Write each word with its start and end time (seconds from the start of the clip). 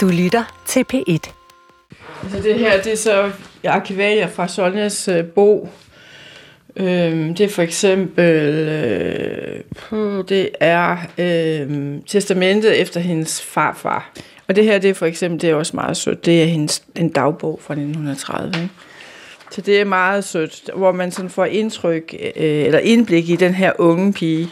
Du 0.00 0.08
lytter 0.08 0.62
til 0.66 0.84
P1. 0.92 1.30
Altså 2.22 2.42
det 2.42 2.58
her, 2.58 2.82
det 2.82 2.92
er 2.92 2.96
så 2.96 3.30
arkivalier 3.64 4.28
fra 4.28 4.48
Sonjas 4.48 5.08
øh, 5.08 5.24
bog. 5.24 5.68
Øhm, 6.76 7.34
det 7.34 7.44
er 7.44 7.48
for 7.48 7.62
eksempel, 7.62 8.24
øh, 9.92 10.22
det 10.28 10.50
er 10.60 10.96
øh, 11.18 11.96
testamentet 12.06 12.80
efter 12.80 13.00
hendes 13.00 13.42
farfar. 13.42 14.12
Og 14.48 14.56
det 14.56 14.64
her, 14.64 14.78
det 14.78 14.90
er 14.90 14.94
for 14.94 15.06
eksempel, 15.06 15.40
det 15.40 15.50
er 15.50 15.54
også 15.54 15.76
meget 15.76 15.96
sødt, 15.96 16.26
det 16.26 16.42
er 16.42 16.46
hendes, 16.46 16.82
en 16.96 17.08
dagbog 17.08 17.60
fra 17.62 17.74
1930. 17.74 18.48
Ikke? 18.62 18.74
Så 19.50 19.60
det 19.60 19.80
er 19.80 19.84
meget 19.84 20.24
sødt, 20.24 20.70
hvor 20.76 20.92
man 20.92 21.10
sådan 21.10 21.30
får 21.30 21.44
indtryk, 21.44 22.14
øh, 22.36 22.64
eller 22.66 22.78
indblik 22.78 23.30
i 23.30 23.36
den 23.36 23.54
her 23.54 23.72
unge 23.78 24.12
pige. 24.12 24.48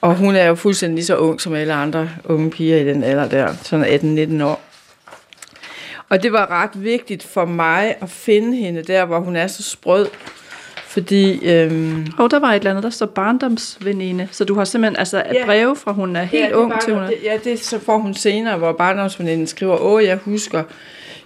Og 0.00 0.14
hun 0.14 0.36
er 0.36 0.44
jo 0.44 0.54
fuldstændig 0.54 0.94
lige 0.94 1.06
så 1.06 1.16
ung 1.16 1.40
som 1.40 1.54
alle 1.54 1.74
andre 1.74 2.08
unge 2.24 2.50
piger 2.50 2.76
i 2.76 2.84
den 2.84 3.04
alder 3.04 3.28
der, 3.28 3.54
sådan 3.62 4.38
18-19 4.40 4.44
år. 4.44 4.73
Og 6.14 6.22
det 6.22 6.32
var 6.32 6.50
ret 6.50 6.84
vigtigt 6.84 7.22
for 7.22 7.44
mig 7.44 7.94
at 8.00 8.10
finde 8.10 8.56
hende 8.56 8.82
der, 8.82 9.04
hvor 9.04 9.18
hun 9.18 9.36
er 9.36 9.46
så 9.46 9.62
sprød. 9.62 10.06
Fordi... 10.86 11.48
Øhm, 11.48 12.06
og 12.18 12.30
der 12.30 12.38
var 12.38 12.52
et 12.52 12.56
eller 12.56 12.70
andet, 12.70 12.84
der 12.84 12.90
står 12.90 13.06
barndomsveninde. 13.06 14.28
Så 14.30 14.44
du 14.44 14.54
har 14.54 14.64
simpelthen 14.64 14.96
altså 14.96 15.18
et 15.18 15.34
ja, 15.34 15.44
breve 15.44 15.76
fra, 15.76 15.92
hun 15.92 16.16
er 16.16 16.22
helt 16.22 16.44
ja, 16.44 16.56
ung 16.56 16.70
var, 16.70 16.80
til 16.80 16.94
hun 16.94 17.02
er... 17.02 17.06
Det, 17.06 17.16
ja, 17.24 17.38
det 17.44 17.60
så 17.60 17.78
får 17.78 17.98
hun 17.98 18.14
senere, 18.14 18.58
hvor 18.58 18.72
barndomsveninden 18.72 19.46
skriver, 19.46 19.82
åh, 19.82 20.04
jeg 20.04 20.16
husker, 20.16 20.62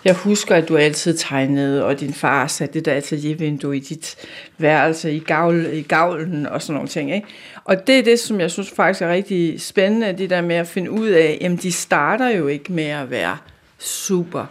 jeg 0.05 0.15
husker, 0.15 0.55
at 0.55 0.69
du 0.69 0.77
altid 0.77 1.15
tegnede, 1.17 1.85
og 1.85 2.01
din 2.01 2.15
far 2.15 2.47
satte 2.47 2.75
det 2.75 2.85
der 2.85 2.95
ateliervindue 2.95 3.77
i 3.77 3.81
dit 3.81 4.17
værelse, 4.59 5.13
i, 5.13 5.19
gavl, 5.19 5.67
i 5.73 5.83
gavlen 5.83 6.47
og 6.47 6.63
sådan 6.63 6.75
nogle 6.75 6.89
ting. 6.89 7.15
Ikke? 7.15 7.27
Og 7.65 7.87
det 7.87 7.99
er 7.99 8.03
det, 8.03 8.21
som 8.21 8.41
jeg 8.41 8.51
synes 8.51 8.71
faktisk 8.77 9.03
er 9.03 9.13
rigtig 9.13 9.61
spændende, 9.61 10.15
det 10.19 10.31
der 10.31 10.41
med 10.41 10.57
at 10.57 10.67
finde 10.67 10.91
ud 10.91 11.09
af, 11.09 11.39
jamen 11.41 11.59
de 11.59 11.73
starter 11.73 12.29
jo 12.29 12.47
ikke 12.47 12.73
med 12.73 12.89
at 12.89 13.11
være 13.11 13.37
super 13.79 14.47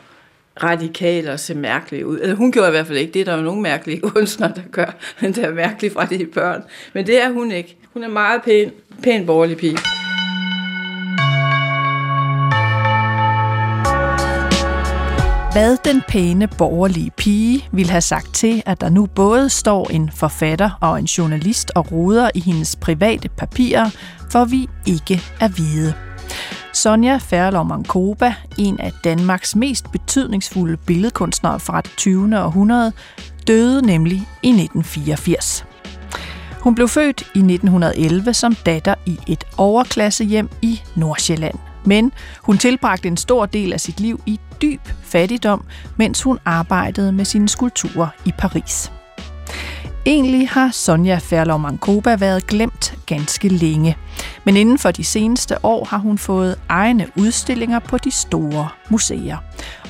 radikal 0.63 1.29
og 1.29 1.39
se 1.39 1.55
mærkelige 1.55 2.07
ud. 2.07 2.19
Eller 2.19 2.35
hun 2.35 2.51
gjorde 2.51 2.67
i 2.67 2.71
hvert 2.71 2.87
fald 2.87 2.97
ikke. 2.97 3.13
Det 3.13 3.21
er 3.21 3.25
der 3.25 3.35
jo 3.35 3.41
nogle 3.41 3.61
mærkelige 3.61 3.99
kunstnere, 4.09 4.51
der 4.55 4.61
gør. 4.71 4.95
Men 5.21 5.33
det 5.33 5.43
er 5.43 5.53
mærkeligt 5.53 5.93
fra 5.93 6.05
de 6.05 6.25
børn. 6.25 6.63
Men 6.93 7.07
det 7.07 7.23
er 7.23 7.29
hun 7.29 7.51
ikke. 7.51 7.77
Hun 7.93 8.03
er 8.03 8.09
meget 8.09 8.41
pæn, 8.43 8.71
pæn 9.03 9.25
borgerlig 9.25 9.57
pige. 9.57 9.77
Hvad 15.57 15.77
den 15.85 16.01
pæne 16.07 16.47
borgerlige 16.47 17.11
pige 17.17 17.69
ville 17.71 17.91
have 17.91 18.01
sagt 18.01 18.35
til, 18.35 18.63
at 18.65 18.81
der 18.81 18.89
nu 18.89 19.05
både 19.05 19.49
står 19.49 19.89
en 19.89 20.11
forfatter 20.15 20.69
og 20.81 20.99
en 20.99 21.05
journalist 21.05 21.71
og 21.75 21.91
roder 21.91 22.29
i 22.35 22.39
hendes 22.39 22.75
private 22.75 23.29
papirer, 23.29 23.89
for 24.31 24.45
vi 24.45 24.67
ikke 24.87 25.21
er 25.41 25.47
vide. 25.47 25.93
Sonja 26.77 27.17
Færlov 27.17 27.65
Mankoba, 27.65 28.33
en 28.57 28.79
af 28.79 28.91
Danmarks 29.03 29.55
mest 29.55 29.91
betydningsfulde 29.91 30.77
billedkunstnere 30.77 31.59
fra 31.59 31.81
det 31.81 31.91
20. 31.97 32.43
århundrede, 32.43 32.91
døde 33.47 33.85
nemlig 33.85 34.17
i 34.43 34.49
1984. 34.49 35.65
Hun 36.59 36.75
blev 36.75 36.87
født 36.87 37.21
i 37.21 37.39
1911 37.39 38.33
som 38.33 38.55
datter 38.55 38.95
i 39.05 39.19
et 39.27 39.43
overklassehjem 39.57 40.49
i 40.61 40.81
Nordsjælland. 40.95 41.55
Men 41.85 42.11
hun 42.41 42.57
tilbragte 42.57 43.07
en 43.07 43.17
stor 43.17 43.45
del 43.45 43.73
af 43.73 43.81
sit 43.81 43.99
liv 43.99 44.21
i 44.25 44.39
dyb 44.61 44.81
fattigdom, 45.03 45.65
mens 45.95 46.23
hun 46.23 46.39
arbejdede 46.45 47.11
med 47.11 47.25
sine 47.25 47.49
skulpturer 47.49 48.07
i 48.25 48.31
Paris. 48.37 48.91
Egentlig 50.07 50.49
har 50.49 50.71
Sonja 50.71 51.17
Ferlov 51.17 51.59
Mankoba 51.59 52.15
været 52.15 52.47
glemt 52.47 52.93
ganske 53.05 53.47
længe, 53.47 53.97
men 54.45 54.57
inden 54.57 54.77
for 54.77 54.91
de 54.91 55.03
seneste 55.03 55.65
år 55.65 55.85
har 55.85 55.97
hun 55.97 56.17
fået 56.17 56.59
egne 56.69 57.07
udstillinger 57.15 57.79
på 57.79 57.97
de 57.97 58.11
store 58.11 58.69
museer. 58.89 59.37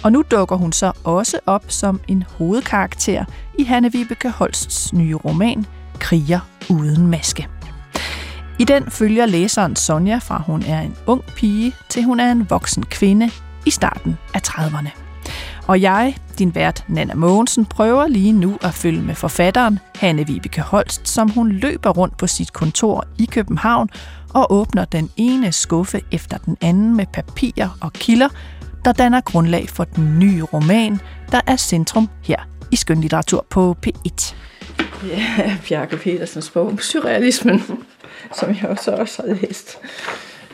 Og 0.03 0.11
nu 0.11 0.23
dukker 0.31 0.55
hun 0.55 0.71
så 0.71 0.91
også 1.03 1.39
op 1.45 1.63
som 1.67 1.99
en 2.07 2.23
hovedkarakter 2.37 3.25
i 3.59 3.63
Hanne 3.63 3.91
Vibeke 3.91 4.29
Holsts 4.29 4.93
nye 4.93 5.15
roman 5.15 5.65
Kriger 5.99 6.39
uden 6.69 7.07
maske. 7.07 7.47
I 8.59 8.63
den 8.63 8.91
følger 8.91 9.25
læseren 9.25 9.75
Sonja 9.75 10.17
fra 10.17 10.43
hun 10.45 10.63
er 10.63 10.81
en 10.81 10.95
ung 11.05 11.23
pige 11.35 11.73
til 11.89 12.03
hun 12.03 12.19
er 12.19 12.31
en 12.31 12.49
voksen 12.49 12.85
kvinde 12.85 13.31
i 13.65 13.71
starten 13.71 14.17
af 14.33 14.41
30'erne. 14.47 15.06
Og 15.67 15.81
jeg, 15.81 16.15
din 16.39 16.55
vært 16.55 16.85
Nana 16.87 17.13
Mogensen, 17.13 17.65
prøver 17.65 18.07
lige 18.07 18.31
nu 18.31 18.57
at 18.61 18.73
følge 18.73 19.01
med 19.01 19.15
forfatteren 19.15 19.79
Hanne 19.95 20.27
Vibeke 20.27 20.61
Holst, 20.61 21.07
som 21.07 21.29
hun 21.29 21.51
løber 21.51 21.89
rundt 21.89 22.17
på 22.17 22.27
sit 22.27 22.53
kontor 22.53 23.05
i 23.19 23.25
København 23.25 23.89
og 24.33 24.51
åbner 24.51 24.85
den 24.85 25.09
ene 25.17 25.51
skuffe 25.51 26.01
efter 26.11 26.37
den 26.37 26.57
anden 26.61 26.95
med 26.97 27.05
papirer 27.13 27.77
og 27.81 27.93
kilder, 27.93 28.29
der 28.85 28.91
danner 28.91 29.21
grundlag 29.21 29.69
for 29.69 29.83
den 29.83 30.19
nye 30.19 30.43
roman, 30.43 30.99
der 31.31 31.41
er 31.47 31.55
centrum 31.55 32.09
her 32.23 32.39
i 32.71 32.75
skønlitteratur 32.75 33.45
på 33.49 33.77
P1. 33.87 34.35
Ja, 35.07 35.57
Bjarke 35.67 35.97
Petersens 35.97 36.49
bog 36.49 36.67
om 36.67 36.79
surrealismen, 36.79 37.63
som 38.39 38.49
jeg 38.49 38.69
også, 38.69 38.91
også 38.91 39.21
har 39.21 39.33
læst. 39.33 39.77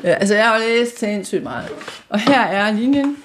Ja, 0.03 0.13
altså, 0.13 0.35
jeg 0.35 0.45
har 0.45 0.57
læst 0.57 0.99
sindssygt 0.99 1.43
meget. 1.43 1.69
Og 2.09 2.19
her 2.19 2.41
er 2.41 2.71
linjen, 2.71 3.17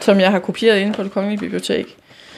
som 0.00 0.20
jeg 0.20 0.30
har 0.30 0.38
kopieret 0.38 0.78
inde 0.78 0.92
på 0.92 1.02
det 1.02 1.12
kongelige 1.12 1.40
bibliotek. 1.40 1.96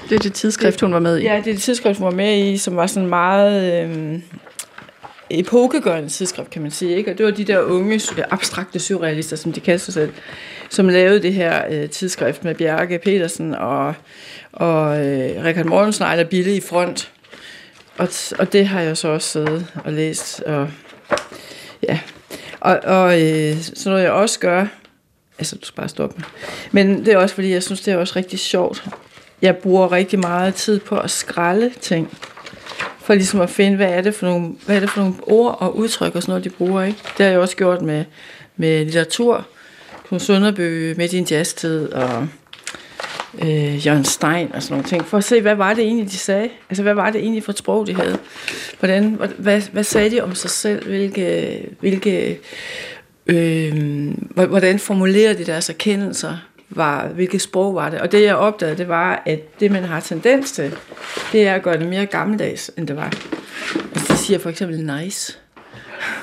Det 0.09 0.15
er 0.15 0.19
det 0.19 0.33
tidsskrift, 0.33 0.81
hun 0.81 0.93
var 0.93 0.99
med 0.99 1.19
i? 1.19 1.23
Ja, 1.23 1.37
det 1.37 1.51
er 1.51 1.55
det 1.55 1.63
tidsskrift, 1.63 1.99
hun 1.99 2.05
var 2.05 2.13
med 2.13 2.39
i, 2.39 2.57
som 2.57 2.77
var 2.77 2.87
sådan 2.87 3.09
meget 3.09 3.85
øh, 3.85 4.19
epokegørende 5.31 6.09
tidsskrift, 6.09 6.51
kan 6.51 6.63
man 6.63 6.71
sige. 6.71 6.97
Ikke? 6.97 7.11
Og 7.11 7.19
det 7.19 7.27
var 7.27 7.33
de 7.33 7.45
der 7.45 7.61
unge, 7.61 8.01
abstrakte 8.31 8.79
surrealister, 8.79 9.37
som 9.37 9.53
de 9.53 9.61
kaldte 9.61 9.85
sig 9.85 9.95
selv, 9.95 10.13
som 10.71 10.89
lavede 10.89 11.23
det 11.23 11.35
her 11.35 11.63
øh, 11.71 11.89
tidsskrift 11.89 12.45
med 12.45 12.55
Bjarke 12.55 12.99
Petersen 12.99 13.55
og, 13.55 13.95
og 14.53 15.07
øh, 15.07 15.45
Richard 15.45 15.67
Mortensen 15.67 16.03
og 16.03 16.09
Ejler 16.09 16.25
Bille 16.25 16.57
i 16.57 16.61
front. 16.61 17.11
Og, 17.99 18.09
og 18.39 18.53
det 18.53 18.67
har 18.67 18.81
jeg 18.81 18.97
så 18.97 19.09
også 19.09 19.29
siddet 19.29 19.67
og 19.85 19.93
læst. 19.93 20.41
Og, 20.41 20.69
ja. 21.89 21.99
og, 22.61 22.81
og 22.85 23.23
øh, 23.23 23.57
så 23.61 23.91
noget 23.91 24.03
jeg 24.03 24.13
også 24.13 24.39
gør, 24.41 24.67
altså 25.39 25.57
du 25.57 25.67
skal 25.67 25.77
bare 25.77 25.89
stoppe 25.89 26.25
Men 26.73 27.05
det 27.05 27.09
er 27.09 27.17
også 27.17 27.35
fordi, 27.35 27.51
jeg 27.51 27.63
synes, 27.63 27.81
det 27.81 27.95
er 27.95 27.97
også 27.97 28.13
rigtig 28.17 28.39
sjovt. 28.39 28.85
Jeg 29.43 29.57
bruger 29.57 29.93
rigtig 29.93 30.19
meget 30.19 30.55
tid 30.55 30.81
på 30.81 30.99
at 30.99 31.11
skralde 31.11 31.73
ting. 31.81 32.19
For 32.99 33.15
ligesom 33.15 33.41
at 33.41 33.51
finde, 33.51 33.77
hvad 33.77 33.89
er 33.89 34.01
det 34.01 34.15
for 34.15 34.27
nogle, 34.27 34.55
hvad 34.67 34.77
er 34.77 34.81
det 34.81 34.91
for 34.91 35.01
nogle 35.01 35.15
ord 35.23 35.57
og 35.61 35.77
udtryk 35.77 36.15
og 36.15 36.23
sådan 36.23 36.31
noget, 36.31 36.45
de 36.45 36.51
bruger. 36.51 36.83
Ikke? 36.83 36.99
Det 37.19 37.27
har 37.27 37.31
jeg 37.31 37.41
også 37.41 37.57
gjort 37.57 37.83
med, 37.83 38.05
med 38.57 38.85
litteratur. 38.85 39.47
På 40.09 40.19
Sønderby, 40.19 40.95
Midt 40.97 41.13
i 41.13 41.19
en 41.19 41.27
jazztid 41.31 41.93
og 41.93 42.29
øh, 43.39 43.87
Jørgen 43.87 44.05
Stein 44.05 44.53
og 44.55 44.63
sådan 44.63 44.75
nogle 44.75 44.89
ting, 44.89 45.07
for 45.07 45.19
at 45.19 45.25
se, 45.25 45.41
hvad 45.41 45.55
var 45.55 45.75
det 45.75 45.85
egentlig, 45.85 46.07
de 46.07 46.19
sagde? 46.19 46.49
Altså, 46.71 46.83
hvad 46.83 46.95
var 46.95 47.11
det 47.11 47.21
egentlig 47.21 47.45
for 47.45 47.53
et 47.53 47.59
sprog, 47.59 47.87
de 47.87 47.95
havde? 47.95 48.19
Hvordan, 48.79 49.21
hvad, 49.39 49.63
hvad 49.73 49.85
sagde 49.85 50.11
de 50.11 50.21
om 50.21 50.35
sig 50.35 50.51
selv? 50.51 50.87
Hvilke, 50.87 51.59
hvilke, 51.81 52.39
øh, 53.27 54.15
hvordan 54.35 54.79
formulerede 54.79 55.39
de 55.39 55.45
deres 55.45 55.69
erkendelser? 55.69 56.37
Var, 56.71 57.07
hvilket 57.07 57.41
sprog 57.41 57.75
var 57.75 57.91
det? 57.91 58.01
Og 58.01 58.13
det, 58.13 58.23
jeg 58.23 58.37
opdagede, 58.37 58.79
det 58.79 58.89
var, 58.89 59.23
at 59.27 59.61
det, 59.61 59.71
man 59.71 59.85
har 59.85 60.01
tendens 60.01 60.53
til, 60.53 60.75
det 61.33 61.49
er 61.49 61.55
at 61.55 61.63
gøre 61.63 61.79
det 61.79 61.89
mere 61.89 62.07
gammeldags, 62.07 62.71
end 62.79 62.87
det 62.87 62.97
var. 62.97 63.13
Altså, 63.95 64.13
de 64.13 64.19
siger 64.19 64.39
for 64.39 64.51
eksempel 64.51 64.87
nice. 64.87 65.39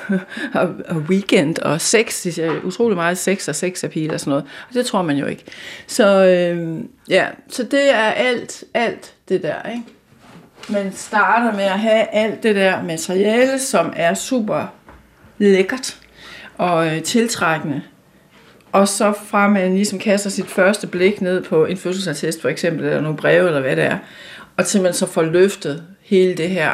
og, 0.60 0.74
og 0.88 0.96
weekend 0.96 1.58
og 1.58 1.80
sex, 1.80 2.22
de 2.22 2.32
siger 2.32 2.60
utrolig 2.64 2.96
meget 2.96 3.18
sex 3.18 3.48
og 3.48 3.54
sexappeal 3.54 4.14
og 4.14 4.20
sådan 4.20 4.30
noget. 4.30 4.44
Og 4.68 4.74
det 4.74 4.86
tror 4.86 5.02
man 5.02 5.16
jo 5.16 5.26
ikke. 5.26 5.44
Så 5.86 6.24
øh, 6.24 6.84
ja, 7.08 7.26
så 7.48 7.62
det 7.62 7.90
er 7.90 8.10
alt, 8.10 8.64
alt 8.74 9.14
det 9.28 9.42
der, 9.42 9.70
ikke? 9.70 9.84
Man 10.68 10.92
starter 10.92 11.56
med 11.56 11.64
at 11.64 11.78
have 11.78 12.14
alt 12.14 12.42
det 12.42 12.56
der 12.56 12.82
materiale, 12.82 13.58
som 13.58 13.92
er 13.96 14.14
super 14.14 14.74
lækkert 15.38 15.99
og 16.60 16.86
øh, 16.86 17.02
tiltrækkende. 17.02 17.82
Og 18.72 18.88
så 18.88 19.12
fra 19.24 19.48
man 19.48 19.74
ligesom 19.74 19.98
kaster 19.98 20.30
sit 20.30 20.46
første 20.46 20.86
blik 20.86 21.20
ned 21.20 21.44
på 21.44 21.64
en 21.64 21.76
fødselsattest 21.76 22.42
for 22.42 22.48
eksempel, 22.48 22.84
eller 22.84 23.00
nogle 23.00 23.16
breve, 23.16 23.46
eller 23.46 23.60
hvad 23.60 23.76
det 23.76 23.84
er, 23.84 23.98
og 24.56 24.66
til 24.66 24.82
man 24.82 24.94
så 24.94 25.06
får 25.06 25.22
løftet 25.22 25.84
hele 26.02 26.34
det 26.34 26.50
her 26.50 26.72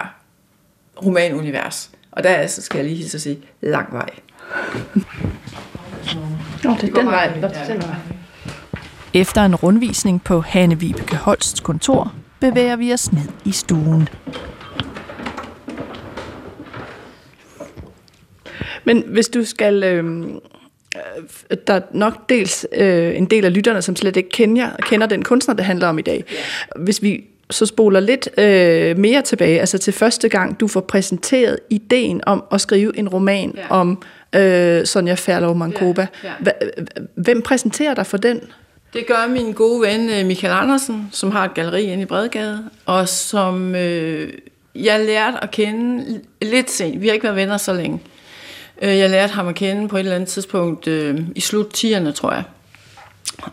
romanunivers. 1.05 1.91
Og 2.13 2.23
der 2.23 2.31
er, 2.31 2.47
så 2.47 2.63
skal 2.63 2.79
jeg 2.79 2.87
lige 2.87 2.97
hilse 2.97 3.17
at 3.17 3.23
sige, 3.23 3.39
lang 3.61 3.93
vej. 3.93 4.09
Nå, 6.65 6.77
det 6.81 6.89
er 6.89 6.95
den 6.95 7.07
vej. 7.07 7.33
Den 7.33 7.43
vej. 7.43 7.95
Efter 9.15 9.45
en 9.45 9.55
rundvisning 9.55 10.25
på 10.25 10.41
Hanne 10.41 10.81
Vibeke 10.81 11.17
Holsts 11.17 11.61
kontor, 11.61 12.13
bevæger 12.41 12.77
vi 12.77 12.93
os 12.93 13.13
ned 13.13 13.29
i 13.45 13.53
stuen. 13.53 14.09
Men 18.87 19.05
hvis 19.07 19.29
du 19.29 19.45
skal... 19.45 19.85
Øh, 19.85 20.05
der 21.67 21.75
er 21.75 21.81
nok 21.93 22.29
dels 22.29 22.67
øh, 22.73 23.17
en 23.17 23.25
del 23.25 23.45
af 23.45 23.55
lytterne, 23.55 23.83
som 23.83 23.97
slet 23.97 24.17
ikke 24.17 24.29
kender, 24.29 24.71
kender 24.83 25.07
den 25.07 25.23
kunstner, 25.23 25.55
det 25.55 25.65
handler 25.65 25.89
om 25.89 25.99
i 25.99 26.03
dag. 26.03 26.25
Hvis 26.77 27.03
vi 27.03 27.25
så 27.51 27.67
spoler 27.67 28.01
lidt 28.01 28.29
øh, 28.39 28.99
mere 28.99 29.23
tilbage, 29.23 29.61
altså 29.61 29.79
til 29.79 29.93
første 29.93 30.29
gang, 30.29 30.61
du 30.61 30.69
får 30.69 30.81
præsenteret 30.81 31.59
ideen 31.71 32.21
om 32.27 32.45
at 32.53 32.61
skrive 32.61 32.99
en 32.99 33.09
roman 33.09 33.55
ja. 33.57 33.71
om 33.71 34.03
øh, 34.37 34.87
Sonja 34.87 35.15
Ferlov 35.15 35.57
Mankoba. 35.57 36.07
Ja, 36.25 36.33
ja. 36.47 36.53
Hvem 37.15 37.43
præsenterer 37.43 37.95
dig 37.95 38.07
for 38.07 38.17
den? 38.17 38.41
Det 38.93 39.07
gør 39.07 39.29
min 39.29 39.53
gode 39.53 39.89
ven 39.89 40.11
øh, 40.11 40.27
Michael 40.27 40.53
Andersen, 40.53 41.09
som 41.13 41.31
har 41.31 41.45
et 41.45 41.55
galleri 41.55 41.83
inde 41.83 42.03
i 42.03 42.07
Bredgade, 42.07 42.65
og 42.87 43.09
som 43.09 43.75
øh, 43.75 44.33
jeg 44.75 45.01
lærte 45.07 45.37
at 45.43 45.51
kende 45.51 46.21
lidt 46.43 46.71
sent. 46.71 47.01
Vi 47.01 47.07
har 47.07 47.15
ikke 47.15 47.25
været 47.25 47.37
venner 47.37 47.57
så 47.57 47.73
længe. 47.73 48.01
Øh, 48.83 48.99
jeg 48.99 49.11
lærte 49.11 49.33
ham 49.33 49.49
at 49.49 49.55
kende 49.55 49.89
på 49.89 49.97
et 49.97 50.01
eller 50.01 50.15
andet 50.15 50.29
tidspunkt 50.29 50.89
øh, 50.89 51.21
i 51.35 51.41
slut 51.41 51.85
10'erne, 51.85 52.13
tror 52.13 52.33
jeg. 52.33 52.43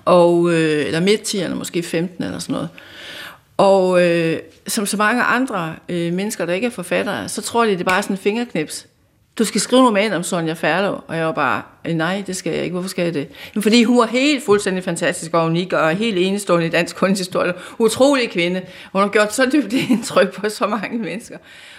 Og, 0.05 0.53
øh, 0.53 0.85
eller 0.85 0.99
midt 0.99 1.35
10'erne, 1.35 1.53
måske 1.53 1.83
15 1.83 2.23
eller 2.23 2.39
sådan 2.39 2.53
noget. 2.53 2.69
Og 3.57 4.01
øh, 4.01 4.39
som 4.67 4.85
så 4.85 4.97
mange 4.97 5.23
andre 5.23 5.75
øh, 5.89 6.13
mennesker, 6.13 6.45
der 6.45 6.53
ikke 6.53 6.67
er 6.67 6.71
forfattere, 6.71 7.29
så 7.29 7.41
tror 7.41 7.65
de, 7.65 7.71
det 7.71 7.79
er 7.79 7.83
bare 7.83 8.03
sådan 8.03 8.13
en 8.13 8.21
fingerknips. 8.21 8.87
Du 9.37 9.45
skal 9.45 9.61
skrive 9.61 9.79
en 9.81 9.87
roman 9.87 10.13
om 10.13 10.23
Sonja 10.23 10.53
Ferlo. 10.53 10.97
Og 11.07 11.17
jeg 11.17 11.25
var 11.25 11.31
bare, 11.31 11.61
øh, 11.85 11.93
nej, 11.93 12.23
det 12.27 12.35
skal 12.35 12.53
jeg 12.53 12.63
ikke. 12.63 12.73
Hvorfor 12.73 12.89
skal 12.89 13.05
jeg 13.05 13.13
det? 13.13 13.29
Men 13.53 13.63
fordi 13.63 13.83
hun 13.83 13.97
var 13.97 14.05
helt 14.05 14.43
fuldstændig 14.45 14.83
fantastisk 14.83 15.33
og 15.33 15.45
unik, 15.45 15.73
og 15.73 15.89
helt 15.89 16.17
enestående 16.17 16.65
i 16.65 16.69
dansk 16.69 16.95
kunsthistorie. 16.95 17.53
Utrolig 17.79 18.31
kvinde. 18.31 18.61
Hun 18.91 19.01
har 19.01 19.09
gjort 19.09 19.33
så 19.33 19.49
dybt 19.53 19.73
indtryk 19.89 20.33
på 20.33 20.49
så 20.49 20.67
mange 20.67 20.97
mennesker. 20.97 21.37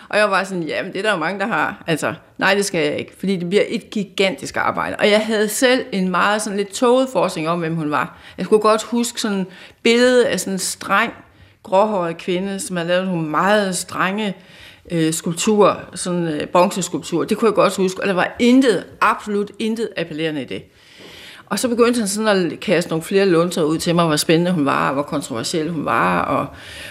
Og 0.08 0.18
jeg 0.18 0.30
var 0.30 0.44
sådan, 0.44 0.62
jamen 0.62 0.92
det 0.92 0.98
er 0.98 1.02
der 1.02 1.12
jo 1.12 1.16
mange, 1.16 1.40
der 1.40 1.46
har. 1.46 1.84
Altså, 1.86 2.14
nej, 2.38 2.54
det 2.54 2.64
skal 2.64 2.86
jeg 2.86 2.98
ikke, 2.98 3.12
fordi 3.18 3.36
det 3.36 3.48
bliver 3.48 3.64
et 3.68 3.90
gigantisk 3.90 4.56
arbejde. 4.56 4.96
Og 4.96 5.10
jeg 5.10 5.20
havde 5.20 5.48
selv 5.48 5.84
en 5.92 6.08
meget 6.08 6.42
sådan 6.42 6.56
lidt 6.56 6.72
tåget 6.72 7.08
forskning 7.12 7.48
om, 7.48 7.58
hvem 7.58 7.74
hun 7.74 7.90
var. 7.90 8.18
Jeg 8.38 8.46
kunne 8.46 8.60
godt 8.60 8.82
huske 8.82 9.20
sådan 9.20 9.40
et 9.40 9.46
billede 9.82 10.28
af 10.28 10.40
sådan 10.40 10.52
en 10.52 10.58
streng, 10.58 11.12
gråhåret 11.62 12.16
kvinde, 12.18 12.60
som 12.60 12.76
havde 12.76 12.88
lavet 12.88 13.06
nogle 13.06 13.28
meget 13.28 13.76
strenge 13.76 14.34
øh, 14.90 15.12
skulptur, 15.12 15.80
sådan 15.94 16.28
øh, 16.28 16.46
bronzeskulptur. 16.46 17.24
Det 17.24 17.38
kunne 17.38 17.48
jeg 17.48 17.54
godt 17.54 17.76
huske, 17.76 18.02
og 18.02 18.08
der 18.08 18.14
var 18.14 18.36
intet, 18.38 18.84
absolut 19.00 19.50
intet 19.58 19.88
appellerende 19.96 20.42
i 20.42 20.44
det. 20.44 20.62
Og 21.46 21.58
så 21.58 21.68
begyndte 21.68 21.98
han 21.98 22.08
sådan 22.08 22.52
at 22.52 22.60
kaste 22.60 22.90
nogle 22.90 23.02
flere 23.02 23.26
lunter 23.26 23.62
ud 23.62 23.78
til 23.78 23.94
mig, 23.94 24.06
hvor 24.06 24.16
spændende 24.16 24.52
hun 24.52 24.64
var, 24.64 24.88
og 24.88 24.94
hvor 24.94 25.02
kontroversiel 25.02 25.70
hun 25.70 25.84
var, 25.84 26.22
og 26.22 26.46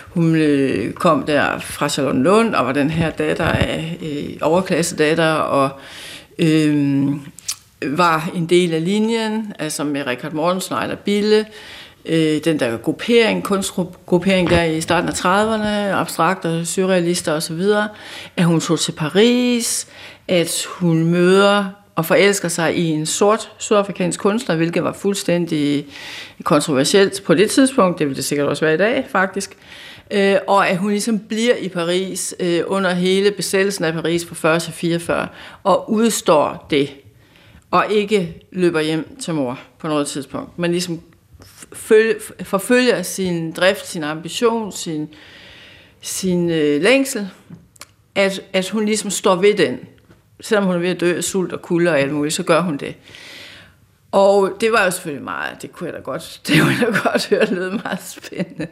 hun 0.10 0.36
øh, 0.36 0.94
kom 0.94 1.24
der 1.24 1.60
fra 1.60 1.90
Salon 1.90 2.24
Lund, 2.24 2.56
og 2.56 2.66
var 2.66 2.72
den 2.72 2.90
her 2.90 3.10
datter 3.10 3.46
af 3.46 3.98
øh, 4.02 4.38
overklasse 4.42 4.96
datter, 4.96 5.32
og 5.34 5.70
øh, 6.40 7.08
var 7.86 8.30
en 8.36 8.46
del 8.46 8.74
af 8.74 8.86
linjen, 8.86 9.54
altså 9.60 9.84
med 9.84 10.08
Richard 10.08 10.34
Mortensen 10.34 10.76
og 10.76 11.00
Bille, 11.00 11.46
øh, 12.06 12.44
den 12.44 12.60
der 12.60 12.78
gruppering, 12.78 13.44
kunstgruppering 13.44 14.50
der 14.50 14.64
i 14.64 14.82
starten 14.82 15.10
af 15.10 15.14
30'erne, 15.14 15.96
abstrakte, 15.96 16.66
surrealister 16.66 17.34
osv., 17.34 17.62
at 18.38 18.46
hun 18.46 18.60
tog 18.60 18.80
til 18.80 18.92
Paris, 18.92 19.88
at 20.28 20.66
hun 20.70 21.06
møder 21.06 21.66
og 21.96 22.06
forelsker 22.06 22.48
sig 22.48 22.78
i 22.78 22.90
en 22.90 23.06
sort 23.06 23.52
sydafrikansk 23.58 24.20
kunstner, 24.20 24.56
hvilket 24.56 24.84
var 24.84 24.94
fuldstændig 24.94 25.86
kontroversielt 26.44 27.24
på 27.26 27.34
det 27.34 27.52
tidspunkt, 27.52 28.00
det 28.00 28.08
vil 28.08 28.16
det 28.16 28.26
sikkert 28.26 28.48
også 28.48 28.66
være 28.66 28.74
i 28.74 28.78
dag 28.78 29.06
faktisk, 29.10 29.58
øh, 30.12 30.36
og 30.48 30.70
at 30.70 30.78
hun 30.78 30.90
ligesom 30.90 31.20
bliver 31.20 31.56
i 31.56 31.70
Paris 31.70 32.36
øh, 32.40 32.62
under 32.68 32.94
hele 32.94 33.32
besættelsen 33.32 33.86
af 33.86 33.94
Paris 33.94 34.26
fra 34.26 34.36
40 34.36 34.60
til 34.60 34.74
44, 34.74 35.28
og 35.64 35.92
udstår 35.92 36.68
det, 36.70 36.90
og 37.72 37.86
ikke 37.90 38.42
løber 38.52 38.82
hjem 38.82 39.18
til 39.20 39.34
mor 39.34 39.60
på 39.80 39.88
noget 39.88 40.08
tidspunkt, 40.08 40.60
men 40.60 40.72
ligesom 40.72 41.02
forfølger 42.44 43.02
sin 43.02 43.52
drift, 43.52 43.88
sin 43.88 44.04
ambition, 44.04 44.72
sin, 44.72 45.10
sin 46.02 46.50
øh, 46.50 46.82
længsel, 46.82 47.30
at, 48.16 48.42
at 48.54 48.70
hun 48.70 48.86
ligesom 48.86 49.10
står 49.10 49.36
ved 49.36 49.54
den. 49.54 49.80
Selvom 50.42 50.66
hun 50.66 50.76
er 50.76 50.80
ved 50.80 50.90
at 50.90 51.00
dø 51.00 51.18
af 51.18 51.24
sult 51.24 51.54
og 51.54 51.62
kulde 51.62 51.92
og 51.92 52.00
alt 52.00 52.14
muligt, 52.14 52.36
så 52.36 52.44
gør 52.44 52.62
hun 52.62 52.78
det. 52.78 52.96
Og 54.12 54.58
det 54.62 54.72
var 54.72 54.86
jo 54.86 54.92
selvfølgelig 54.92 55.24
meget, 55.24 55.62
det 55.62 55.72
kunne 55.72 55.88
jeg 55.88 55.94
da 55.94 56.00
godt, 56.00 56.42
det 56.48 56.62
kunne 56.62 56.76
jeg 56.80 56.94
da 56.94 57.10
godt 57.10 57.28
høre, 57.30 57.42
det 57.42 57.52
lød 57.52 57.72
meget 57.72 58.04
spændende. 58.04 58.68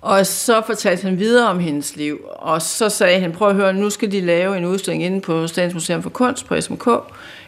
Og 0.00 0.26
så 0.26 0.62
fortalte 0.66 1.02
han 1.02 1.18
videre 1.18 1.48
om 1.48 1.58
hendes 1.58 1.96
liv, 1.96 2.20
og 2.28 2.62
så 2.62 2.88
sagde 2.88 3.20
han, 3.20 3.32
prøv 3.32 3.48
at 3.48 3.54
høre, 3.54 3.72
nu 3.72 3.90
skal 3.90 4.12
de 4.12 4.20
lave 4.20 4.56
en 4.56 4.64
udstilling 4.64 5.04
inde 5.04 5.20
på 5.20 5.46
Statens 5.46 5.74
Museum 5.74 6.02
for 6.02 6.10
Kunst 6.10 6.46
på 6.46 6.60
SMK, 6.60 6.86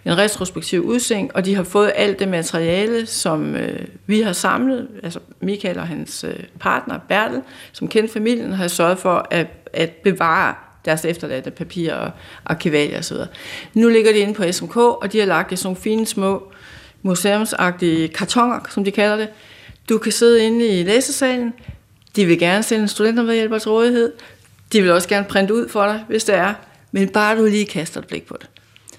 en 0.05 0.19
retrospektiv 0.19 0.83
udstilling, 0.83 1.37
og 1.37 1.45
de 1.45 1.55
har 1.55 1.63
fået 1.63 1.93
alt 1.95 2.19
det 2.19 2.29
materiale, 2.29 3.07
som 3.07 3.55
øh, 3.55 3.87
vi 4.07 4.21
har 4.21 4.33
samlet, 4.33 4.89
altså 5.03 5.21
Michael 5.41 5.79
og 5.79 5.87
hans 5.87 6.25
øh, 6.25 6.45
partner 6.61 6.99
Bertel, 7.09 7.43
som 7.73 7.89
kendte 7.89 8.13
familien, 8.13 8.53
har 8.53 8.69
sørget 8.69 8.99
for 8.99 9.27
at, 9.31 9.47
at 9.73 9.91
bevare 9.91 10.55
deres 10.85 11.05
efterladte 11.05 11.51
papirer 11.51 11.97
og 11.97 12.11
arkivalier 12.45 12.99
osv. 12.99 13.17
Nu 13.75 13.89
ligger 13.89 14.13
de 14.13 14.19
inde 14.19 14.35
på 14.35 14.53
SMK, 14.53 14.77
og 14.77 15.13
de 15.13 15.19
har 15.19 15.27
lagt 15.27 15.53
i 15.53 15.57
sådan 15.57 15.67
nogle 15.67 15.81
fine 15.81 16.07
små 16.07 16.53
museumsagtige 17.03 18.09
kartoner, 18.09 18.61
som 18.71 18.85
de 18.85 18.91
kalder 18.91 19.17
det. 19.17 19.29
Du 19.89 19.99
kan 19.99 20.13
sidde 20.13 20.47
inde 20.47 20.81
i 20.81 20.83
læsesalen, 20.83 21.55
de 22.17 22.27
vil 22.27 22.39
gerne 22.39 22.63
sende 22.63 22.89
studentermedhjælper 22.89 23.59
til 23.59 23.71
rådighed. 23.71 24.13
De 24.73 24.83
vil 24.83 24.91
også 24.91 25.09
gerne 25.09 25.27
printe 25.27 25.55
ud 25.55 25.69
for 25.69 25.87
dig, 25.87 26.05
hvis 26.09 26.25
det 26.25 26.35
er. 26.35 26.55
Men 26.93 27.09
bare 27.09 27.39
du 27.39 27.45
lige 27.45 27.67
kaster 27.67 28.01
et 28.01 28.07
blik 28.07 28.27
på 28.27 28.37
det. 28.41 28.49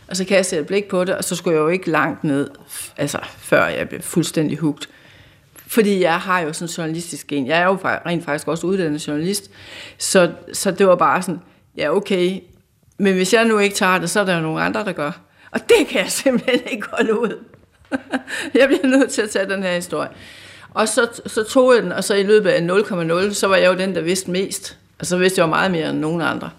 Og 0.07 0.17
så 0.17 0.25
kaster 0.25 0.57
jeg 0.57 0.61
et 0.61 0.67
blik 0.67 0.85
på 0.85 1.03
det, 1.03 1.15
og 1.15 1.23
så 1.23 1.35
skulle 1.35 1.55
jeg 1.55 1.61
jo 1.61 1.67
ikke 1.67 1.91
langt 1.91 2.23
ned, 2.23 2.49
altså 2.97 3.19
før 3.37 3.65
jeg 3.65 3.89
blev 3.89 4.01
fuldstændig 4.01 4.57
hugt. 4.57 4.89
Fordi 5.67 6.01
jeg 6.01 6.19
har 6.19 6.39
jo 6.39 6.53
sådan 6.53 6.65
en 6.65 6.73
journalistisk 6.77 7.27
gen. 7.27 7.47
Jeg 7.47 7.59
er 7.59 7.65
jo 7.65 7.77
rent 7.83 8.25
faktisk 8.25 8.47
også 8.47 8.67
uddannet 8.67 9.07
journalist. 9.07 9.51
Så, 9.97 10.31
så 10.53 10.71
det 10.71 10.87
var 10.87 10.95
bare 10.95 11.21
sådan, 11.21 11.39
ja 11.77 11.95
okay, 11.95 12.39
men 12.97 13.13
hvis 13.13 13.33
jeg 13.33 13.45
nu 13.45 13.59
ikke 13.59 13.75
tager 13.75 13.97
det, 13.97 14.09
så 14.09 14.19
er 14.19 14.25
der 14.25 14.35
jo 14.35 14.41
nogle 14.41 14.61
andre, 14.61 14.85
der 14.85 14.91
gør. 14.91 15.11
Og 15.51 15.59
det 15.69 15.87
kan 15.87 16.01
jeg 16.01 16.11
simpelthen 16.21 16.59
ikke 16.71 16.87
holde 16.91 17.19
ud. 17.19 17.45
jeg 18.53 18.67
bliver 18.67 18.87
nødt 18.87 19.11
til 19.11 19.21
at 19.21 19.29
tage 19.29 19.49
den 19.49 19.63
her 19.63 19.75
historie. 19.75 20.09
Og 20.73 20.87
så, 20.87 21.07
så 21.25 21.43
tog 21.43 21.73
jeg 21.75 21.83
den, 21.83 21.91
og 21.91 22.03
så 22.03 22.13
i 22.13 22.23
løbet 22.23 22.49
af 22.49 22.61
0,0, 22.61 23.33
så 23.33 23.47
var 23.47 23.55
jeg 23.55 23.67
jo 23.67 23.77
den, 23.77 23.95
der 23.95 24.01
vidste 24.01 24.31
mest. 24.31 24.77
Og 24.99 25.05
så 25.05 25.17
vidste 25.17 25.39
jeg 25.39 25.45
jo 25.45 25.49
meget 25.49 25.71
mere 25.71 25.89
end 25.89 25.99
nogen 25.99 26.21
andre. 26.21 26.49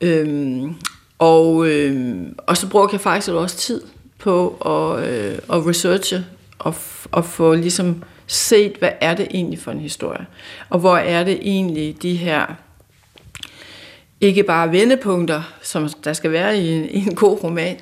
Øhm, 0.00 0.74
og, 1.18 1.68
øhm, 1.68 2.34
og 2.46 2.56
så 2.56 2.68
brugte 2.68 2.94
jeg 2.94 3.00
faktisk 3.00 3.30
også 3.30 3.56
tid 3.56 3.82
på 4.18 4.48
at, 4.66 5.08
øh, 5.08 5.38
at 5.52 5.66
researche 5.66 6.24
og, 6.58 6.74
og 7.12 7.24
få 7.24 7.54
ligesom 7.54 8.02
set, 8.26 8.76
hvad 8.78 8.90
er 9.00 9.14
det 9.14 9.28
egentlig 9.30 9.58
for 9.58 9.70
en 9.70 9.80
historie? 9.80 10.26
Og 10.70 10.78
hvor 10.78 10.96
er 10.96 11.24
det 11.24 11.38
egentlig 11.42 12.02
de 12.02 12.16
her 12.16 12.46
ikke 14.20 14.42
bare 14.42 14.72
vendepunkter, 14.72 15.42
som 15.62 15.88
der 16.04 16.12
skal 16.12 16.32
være 16.32 16.58
i 16.58 16.68
en, 16.68 16.84
i 16.84 16.98
en 16.98 17.14
god 17.14 17.44
roman, 17.44 17.76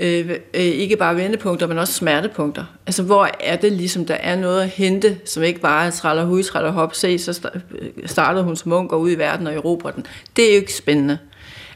øh, 0.00 0.30
øh, 0.30 0.60
ikke 0.60 0.96
bare 0.96 1.16
vendepunkter, 1.16 1.66
men 1.66 1.78
også 1.78 1.92
smertepunkter. 1.92 2.64
Altså, 2.86 3.02
hvor 3.02 3.28
er 3.40 3.56
det 3.56 3.72
ligesom, 3.72 4.06
der 4.06 4.14
er 4.14 4.36
noget 4.36 4.62
at 4.62 4.68
hente, 4.68 5.18
som 5.24 5.42
ikke 5.42 5.60
bare 5.60 5.86
er 5.86 5.90
træller 5.90 6.24
hud, 6.24 6.42
træller 6.42 6.70
hop, 6.70 6.94
se, 6.94 7.18
så 7.18 7.48
øh, 7.54 7.90
startede 8.06 8.44
hun 8.44 8.56
som 8.56 8.72
ung, 8.72 8.88
går 8.88 8.96
ud 8.96 9.10
i 9.10 9.14
verden 9.14 9.46
og 9.46 9.54
erobrer 9.54 9.90
den. 9.90 10.06
Det 10.36 10.44
er 10.44 10.54
jo 10.54 10.60
ikke 10.60 10.74
spændende. 10.74 11.18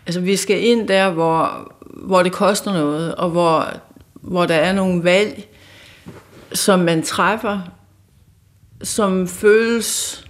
Altså, 0.06 0.20
vi 0.20 0.37
skal 0.37 0.64
ind 0.64 0.88
der, 0.88 1.11
hvor, 1.11 1.73
hvor 1.80 2.23
det 2.23 2.32
koster 2.32 2.73
noget, 2.73 3.14
og 3.14 3.30
hvor, 3.30 3.66
hvor 4.14 4.46
der 4.46 4.54
er 4.54 4.73
nogle 4.73 5.04
valg, 5.04 5.49
som 6.52 6.78
man 6.80 7.02
træffer, 7.02 7.61
som 8.82 9.28
føles 9.28 10.25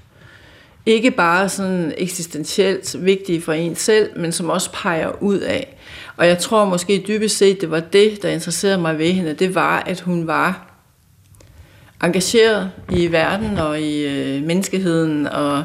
ikke 0.86 1.10
bare 1.10 1.48
sådan 1.48 1.92
eksistentielt 1.96 3.04
vigtige 3.04 3.42
for 3.42 3.52
en 3.52 3.76
selv, 3.76 4.18
men 4.18 4.32
som 4.32 4.50
også 4.50 4.72
peger 4.72 5.22
ud 5.22 5.38
af, 5.38 5.76
og 6.16 6.26
jeg 6.26 6.38
tror 6.38 6.64
måske 6.64 7.04
dybest 7.08 7.36
set, 7.36 7.60
det 7.60 7.70
var 7.70 7.80
det, 7.80 8.22
der 8.22 8.28
interesserede 8.28 8.78
mig 8.78 8.98
ved 8.98 9.12
hende. 9.12 9.34
Det 9.34 9.54
var, 9.54 9.80
at 9.80 10.00
hun 10.00 10.26
var 10.26 10.72
engageret 12.02 12.70
i 12.92 13.12
verden 13.12 13.58
og 13.58 13.80
i 13.80 14.06
øh, 14.06 14.42
menneskeheden, 14.42 15.26
og, 15.26 15.64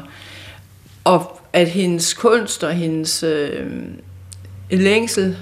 og 1.04 1.40
at 1.52 1.68
hendes 1.68 2.14
kunst 2.14 2.64
og 2.64 2.72
hendes 2.72 3.22
øh, 3.22 3.66
længsel 4.70 5.36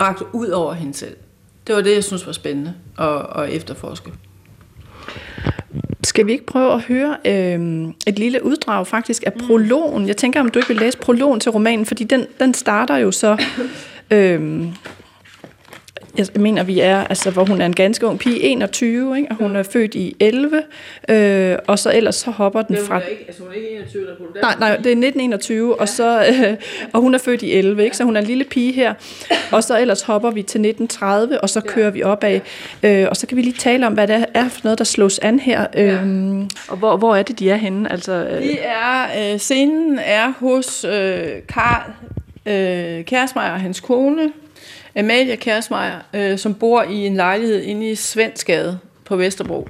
rakte 0.00 0.24
ud 0.32 0.48
over 0.48 0.72
hende 0.72 0.94
selv. 0.94 1.16
Det 1.66 1.74
var 1.74 1.80
det, 1.80 1.94
jeg 1.94 2.04
synes 2.04 2.26
var 2.26 2.32
spændende 2.32 2.74
at, 2.98 3.26
at 3.36 3.50
efterforske. 3.50 4.12
Skal 6.14 6.26
vi 6.26 6.32
ikke 6.32 6.46
prøve 6.46 6.72
at 6.72 6.80
høre 6.80 7.16
øh, 7.26 7.88
et 8.06 8.18
lille 8.18 8.44
uddrag 8.44 8.86
faktisk 8.86 9.22
af 9.26 9.32
prologen? 9.32 10.08
Jeg 10.08 10.16
tænker, 10.16 10.40
om 10.40 10.48
du 10.48 10.58
ikke 10.58 10.68
vil 10.68 10.76
læse 10.76 10.98
prologen 10.98 11.40
til 11.40 11.50
romanen, 11.50 11.86
fordi 11.86 12.04
den, 12.04 12.26
den 12.40 12.54
starter 12.54 12.96
jo 12.96 13.10
så 13.10 13.36
Øh, 14.10 14.64
jeg 16.18 16.26
mener, 16.34 16.62
vi 16.62 16.80
er, 16.80 17.04
altså, 17.04 17.30
hvor 17.30 17.44
hun 17.44 17.60
er 17.60 17.66
en 17.66 17.74
ganske 17.74 18.06
ung 18.06 18.18
pige, 18.18 18.40
21, 18.40 19.16
ikke? 19.16 19.28
og 19.30 19.36
hun 19.36 19.56
er 19.56 19.62
født 19.62 19.94
i 19.94 20.16
11, 20.20 20.62
øh, 21.08 21.58
og 21.66 21.78
så 21.78 21.92
ellers 21.94 22.14
så 22.14 22.30
hopper 22.30 22.62
den 22.62 22.76
fra... 22.76 23.00
Ikke, 23.10 23.24
altså 23.26 23.42
hun 23.42 23.52
er 23.52 23.56
ikke 23.56 23.70
21, 23.70 24.06
der 24.06 24.16
på 24.16 24.24
det 24.34 24.42
Nej, 24.42 24.54
nej, 24.58 24.68
det 24.68 24.86
er 24.86 24.90
1921, 24.90 25.68
ja. 25.68 25.80
og, 25.80 25.88
så, 25.88 26.26
øh, 26.26 26.56
og 26.92 27.00
hun 27.00 27.14
er 27.14 27.18
født 27.18 27.42
i 27.42 27.52
11, 27.52 27.84
ikke? 27.84 27.96
så 27.96 28.04
hun 28.04 28.16
er 28.16 28.20
en 28.20 28.26
lille 28.26 28.44
pige 28.44 28.72
her, 28.72 28.94
og 29.52 29.64
så 29.64 29.80
ellers 29.80 30.02
hopper 30.02 30.30
vi 30.30 30.42
til 30.42 30.60
1930, 30.60 31.40
og 31.40 31.50
så 31.50 31.60
kører 31.60 31.86
ja. 31.86 31.92
vi 31.92 32.02
opad, 32.02 32.40
øh, 32.82 33.06
og 33.10 33.16
så 33.16 33.26
kan 33.26 33.36
vi 33.36 33.42
lige 33.42 33.56
tale 33.58 33.86
om, 33.86 33.92
hvad 33.92 34.06
det 34.06 34.26
er 34.34 34.48
for 34.48 34.60
noget, 34.64 34.78
der 34.78 34.84
slås 34.84 35.18
an 35.18 35.38
her, 35.38 35.66
øh, 35.76 35.86
ja. 35.86 35.98
og 36.68 36.76
hvor, 36.76 36.96
hvor 36.96 37.16
er 37.16 37.22
det, 37.22 37.38
de 37.38 37.50
er 37.50 37.56
henne? 37.56 37.92
Altså, 37.92 38.12
øh... 38.12 38.42
De 38.42 38.58
er, 38.58 39.32
øh, 39.32 39.38
scenen 39.38 39.98
er 39.98 40.32
hos 40.38 40.84
øh, 40.84 41.28
Karl 41.48 41.90
øh, 42.46 43.04
Kærsmeier 43.04 43.52
og 43.52 43.60
hans 43.60 43.80
kone, 43.80 44.32
Amalia 44.96 45.36
Kærsmeier, 45.36 45.98
øh, 46.14 46.38
som 46.38 46.54
bor 46.54 46.82
i 46.82 46.94
en 46.94 47.16
lejlighed 47.16 47.62
inde 47.62 47.90
i 47.90 47.94
Svenskade 47.94 48.78
på 49.04 49.16
Vesterbro. 49.16 49.68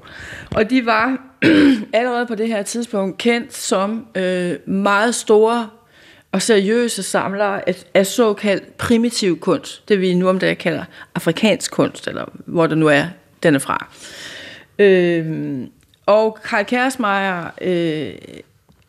Og 0.55 0.71
de 0.71 0.87
var 0.87 1.19
allerede 1.93 2.27
på 2.27 2.35
det 2.35 2.49
her 2.49 2.63
tidspunkt 2.63 3.19
kendt 3.19 3.55
som 3.55 4.07
øh, 4.15 4.69
meget 4.69 5.15
store 5.15 5.69
og 6.33 6.43
seriøse 6.43 7.03
samlere 7.03 7.69
af, 7.69 7.85
af 7.95 8.07
såkaldt 8.07 8.77
primitiv 8.77 9.41
kunst. 9.41 9.89
Det 9.89 10.01
vi 10.01 10.15
nu 10.15 10.29
om 10.29 10.39
dagen 10.39 10.57
kalder 10.57 10.85
afrikansk 11.15 11.71
kunst, 11.71 12.09
eller 12.09 12.25
hvor 12.47 12.67
det 12.67 12.79
nu 12.79 12.87
er, 12.87 13.05
den 13.43 13.55
er 13.55 13.59
fra. 13.59 13.87
Øh, 14.79 15.61
og 16.07 16.39
Karl 16.45 16.65
Kærsmeier 16.65 17.51
øh, 17.61 18.15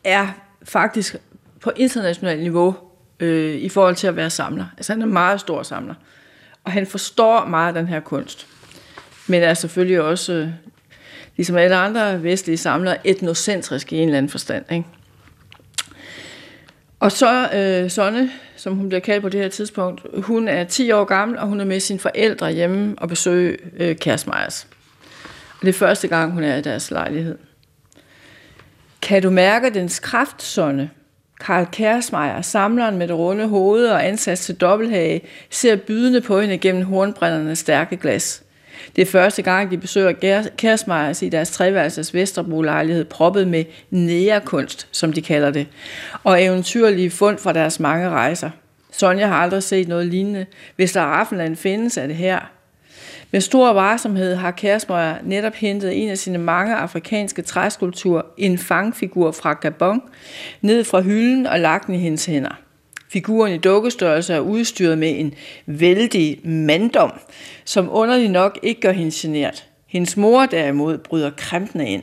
er 0.04 0.26
faktisk 0.62 1.16
på 1.60 1.72
internationalt 1.76 2.42
niveau 2.42 2.74
øh, 3.20 3.54
i 3.54 3.68
forhold 3.68 3.94
til 3.94 4.06
at 4.06 4.16
være 4.16 4.30
samler. 4.30 4.64
Altså 4.76 4.92
han 4.92 5.02
er 5.02 5.06
en 5.06 5.12
meget 5.12 5.40
stor 5.40 5.62
samler. 5.62 5.94
Og 6.66 6.72
han 6.72 6.86
forstår 6.86 7.44
meget 7.44 7.68
af 7.68 7.74
den 7.74 7.88
her 7.88 8.00
kunst. 8.00 8.46
Men 9.26 9.42
er 9.42 9.54
selvfølgelig 9.54 10.00
også, 10.00 10.32
øh, 10.32 10.48
ligesom 11.36 11.56
alle 11.56 11.76
andre 11.76 12.22
vestlige 12.22 12.56
samlere, 12.56 13.06
etnocentrisk 13.06 13.92
i 13.92 13.96
en 13.96 14.08
eller 14.08 14.18
anden 14.18 14.30
forstand. 14.30 14.64
Ikke? 14.72 14.84
Og 17.00 17.12
så 17.12 17.50
øh, 17.54 17.90
Sonne, 17.90 18.30
som 18.56 18.76
hun 18.76 18.88
bliver 18.88 19.00
kaldt 19.00 19.22
på 19.22 19.28
det 19.28 19.40
her 19.40 19.48
tidspunkt, 19.48 20.00
hun 20.22 20.48
er 20.48 20.64
10 20.64 20.92
år 20.92 21.04
gammel, 21.04 21.38
og 21.38 21.46
hun 21.46 21.60
er 21.60 21.64
med 21.64 21.80
sine 21.80 21.98
forældre 21.98 22.52
hjemme 22.52 22.94
og 22.98 23.08
besøger 23.08 23.56
øh, 23.76 23.96
Kærsmejers. 23.96 24.66
Og 25.60 25.60
det 25.62 25.68
er 25.68 25.72
første 25.72 26.08
gang, 26.08 26.32
hun 26.32 26.44
er 26.44 26.56
i 26.56 26.62
deres 26.62 26.90
lejlighed. 26.90 27.38
Kan 29.02 29.22
du 29.22 29.30
mærke 29.30 29.70
dens 29.70 29.98
kraft, 29.98 30.42
Sonne? 30.42 30.90
Karl 31.40 31.66
Kersmeyer, 31.72 32.42
samleren 32.42 32.98
med 32.98 33.08
det 33.08 33.16
runde 33.16 33.46
hoved 33.46 33.86
og 33.86 34.06
ansat 34.06 34.38
til 34.38 34.54
dobbelthage, 34.54 35.20
ser 35.50 35.76
bydende 35.76 36.20
på 36.20 36.40
hende 36.40 36.58
gennem 36.58 36.84
hornbrændernes 36.84 37.58
stærke 37.58 37.96
glas. 37.96 38.42
Det 38.96 39.02
er 39.02 39.06
første 39.06 39.42
gang, 39.42 39.70
de 39.70 39.78
besøger 39.78 40.42
Kersmeyers 40.58 41.22
i 41.22 41.28
deres 41.28 41.50
treværelses 41.50 42.14
Vesterbro-lejlighed, 42.14 43.04
proppet 43.04 43.48
med 43.48 43.64
nærekunst, 43.90 44.88
som 44.92 45.12
de 45.12 45.22
kalder 45.22 45.50
det, 45.50 45.66
og 46.24 46.42
eventyrlige 46.42 47.10
fund 47.10 47.38
fra 47.38 47.52
deres 47.52 47.80
mange 47.80 48.08
rejser. 48.08 48.50
Sonja 48.92 49.26
har 49.26 49.36
aldrig 49.36 49.62
set 49.62 49.88
noget 49.88 50.06
lignende. 50.06 50.46
Hvis 50.76 50.92
der 50.92 51.00
Raffenland 51.00 51.56
findes, 51.56 51.96
er 51.96 52.06
det 52.06 52.16
her. 52.16 52.55
Med 53.36 53.40
stor 53.40 53.72
varsomhed 53.72 54.34
har 54.34 54.50
Kersmøjer 54.50 55.16
netop 55.24 55.54
hentet 55.54 56.02
en 56.02 56.08
af 56.08 56.18
sine 56.18 56.38
mange 56.38 56.74
afrikanske 56.74 57.42
træskulpturer, 57.42 58.22
en 58.38 58.58
fangfigur 58.58 59.30
fra 59.30 59.52
Gabon, 59.52 60.02
ned 60.60 60.84
fra 60.84 61.00
hylden 61.00 61.46
og 61.46 61.60
lagt 61.60 61.86
den 61.86 61.94
i 61.94 61.98
hendes 61.98 62.26
hænder. 62.26 62.58
Figuren 63.08 63.52
i 63.52 63.58
dukkestørrelse 63.58 64.34
er 64.34 64.40
udstyret 64.40 64.98
med 64.98 65.20
en 65.20 65.34
vældig 65.66 66.40
manddom, 66.44 67.12
som 67.64 67.88
underligt 67.92 68.32
nok 68.32 68.58
ikke 68.62 68.80
gør 68.80 68.92
hende 68.92 69.12
genert. 69.14 69.64
Hendes 69.86 70.16
mor 70.16 70.46
derimod 70.46 70.98
bryder 70.98 71.30
kræmpende 71.36 71.88
ind. 71.88 72.02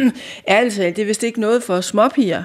Ærligt 0.48 0.74
talt, 0.74 0.96
det 0.96 1.02
er 1.02 1.06
vist 1.06 1.22
ikke 1.22 1.40
noget 1.40 1.62
for 1.62 1.80
småpiger. 1.80 2.44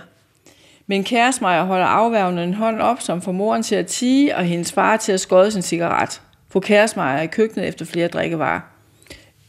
Men 0.87 1.03
Kæresmejer 1.03 1.63
holder 1.63 1.85
afværgende 1.85 2.43
en 2.43 2.53
hånd 2.53 2.81
op, 2.81 3.01
som 3.01 3.21
får 3.21 3.31
moren 3.31 3.63
til 3.63 3.75
at 3.75 3.87
tige, 3.87 4.35
og 4.35 4.43
hendes 4.43 4.71
far 4.71 4.97
til 4.97 5.11
at 5.11 5.19
skåde 5.19 5.51
sin 5.51 5.61
cigaret. 5.61 6.21
Fru 6.51 6.59
Kæresmejer 6.59 7.21
i 7.21 7.27
køkkenet 7.27 7.67
efter 7.67 7.85
flere 7.85 8.07
drikkevarer. 8.07 8.59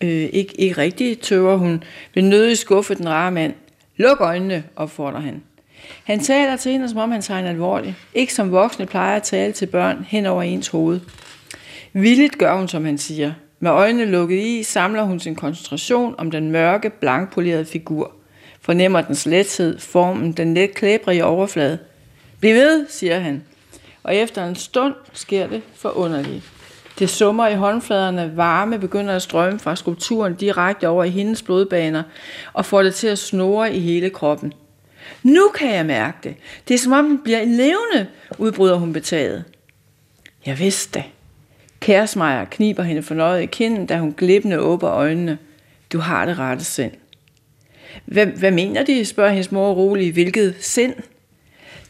Øh, 0.00 0.28
ikke, 0.32 0.60
ikke 0.60 0.78
rigtigt, 0.78 1.20
tøver 1.20 1.56
hun. 1.56 1.84
Vil 2.14 2.24
nødig 2.24 2.58
skuffe 2.58 2.94
den 2.94 3.08
rare 3.08 3.30
mand. 3.30 3.54
Luk 3.96 4.20
øjnene, 4.20 4.64
opfordrer 4.76 5.20
han. 5.20 5.42
Han 6.04 6.20
taler 6.20 6.56
til 6.56 6.72
hende, 6.72 6.88
som 6.88 6.98
om 6.98 7.10
han 7.10 7.22
tager 7.22 7.40
en 7.40 7.46
alvorligt. 7.46 7.94
Ikke 8.14 8.34
som 8.34 8.52
voksne 8.52 8.86
plejer 8.86 9.16
at 9.16 9.22
tale 9.22 9.52
til 9.52 9.66
børn 9.66 10.06
hen 10.08 10.26
over 10.26 10.42
ens 10.42 10.68
hoved. 10.68 11.00
Villigt 11.92 12.38
gør 12.38 12.56
hun, 12.56 12.68
som 12.68 12.84
han 12.84 12.98
siger. 12.98 13.32
Med 13.60 13.70
øjnene 13.70 14.04
lukket 14.04 14.38
i, 14.38 14.62
samler 14.62 15.02
hun 15.02 15.20
sin 15.20 15.34
koncentration 15.34 16.14
om 16.18 16.30
den 16.30 16.50
mørke, 16.50 16.90
blankpolerede 16.90 17.64
figur. 17.64 18.12
Fornemmer 18.60 19.00
dens 19.00 19.26
lethed, 19.26 19.78
formen, 19.78 20.32
den 20.32 20.54
let 20.54 20.74
klæbrige 20.74 21.24
overflade. 21.24 21.78
Bliv 22.40 22.54
ved, 22.54 22.86
siger 22.88 23.18
han. 23.20 23.44
Og 24.02 24.16
efter 24.16 24.46
en 24.46 24.54
stund 24.54 24.94
sker 25.12 25.46
det 25.46 25.62
forunderligt. 25.74 26.59
Det 27.00 27.10
summer 27.10 27.48
i 27.48 27.54
håndfladerne, 27.54 28.32
varme 28.36 28.78
begynder 28.78 29.16
at 29.16 29.22
strømme 29.22 29.58
fra 29.58 29.76
skulpturen 29.76 30.34
direkte 30.34 30.88
over 30.88 31.04
i 31.04 31.10
hendes 31.10 31.42
blodbaner 31.42 32.02
og 32.52 32.66
får 32.66 32.82
det 32.82 32.94
til 32.94 33.06
at 33.06 33.18
snore 33.18 33.74
i 33.74 33.80
hele 33.80 34.10
kroppen. 34.10 34.52
Nu 35.22 35.48
kan 35.48 35.74
jeg 35.74 35.86
mærke 35.86 36.16
det. 36.22 36.34
Det 36.68 36.74
er 36.74 36.78
som 36.78 36.92
om 36.92 37.08
den 37.08 37.18
bliver 37.18 37.44
levende, 37.44 38.06
udbryder 38.38 38.76
hun 38.76 38.92
betaget. 38.92 39.44
Jeg 40.46 40.58
vidste 40.58 40.98
det. 40.98 41.04
Kærsmejer 41.80 42.44
kniber 42.44 42.82
hende 42.82 43.02
fornøjet 43.02 43.42
i 43.42 43.46
kinden, 43.46 43.86
da 43.86 43.98
hun 43.98 44.14
glippende 44.16 44.58
åbner 44.58 44.90
øjnene. 44.90 45.38
Du 45.92 45.98
har 45.98 46.26
det 46.26 46.38
rette 46.38 46.64
sind. 46.64 46.92
Hvad, 48.04 48.26
hvad 48.26 48.50
mener 48.50 48.82
de, 48.84 49.04
spørger 49.04 49.30
hendes 49.30 49.52
mor 49.52 49.72
roligt. 49.72 50.12
Hvilket 50.12 50.54
sind? 50.60 50.94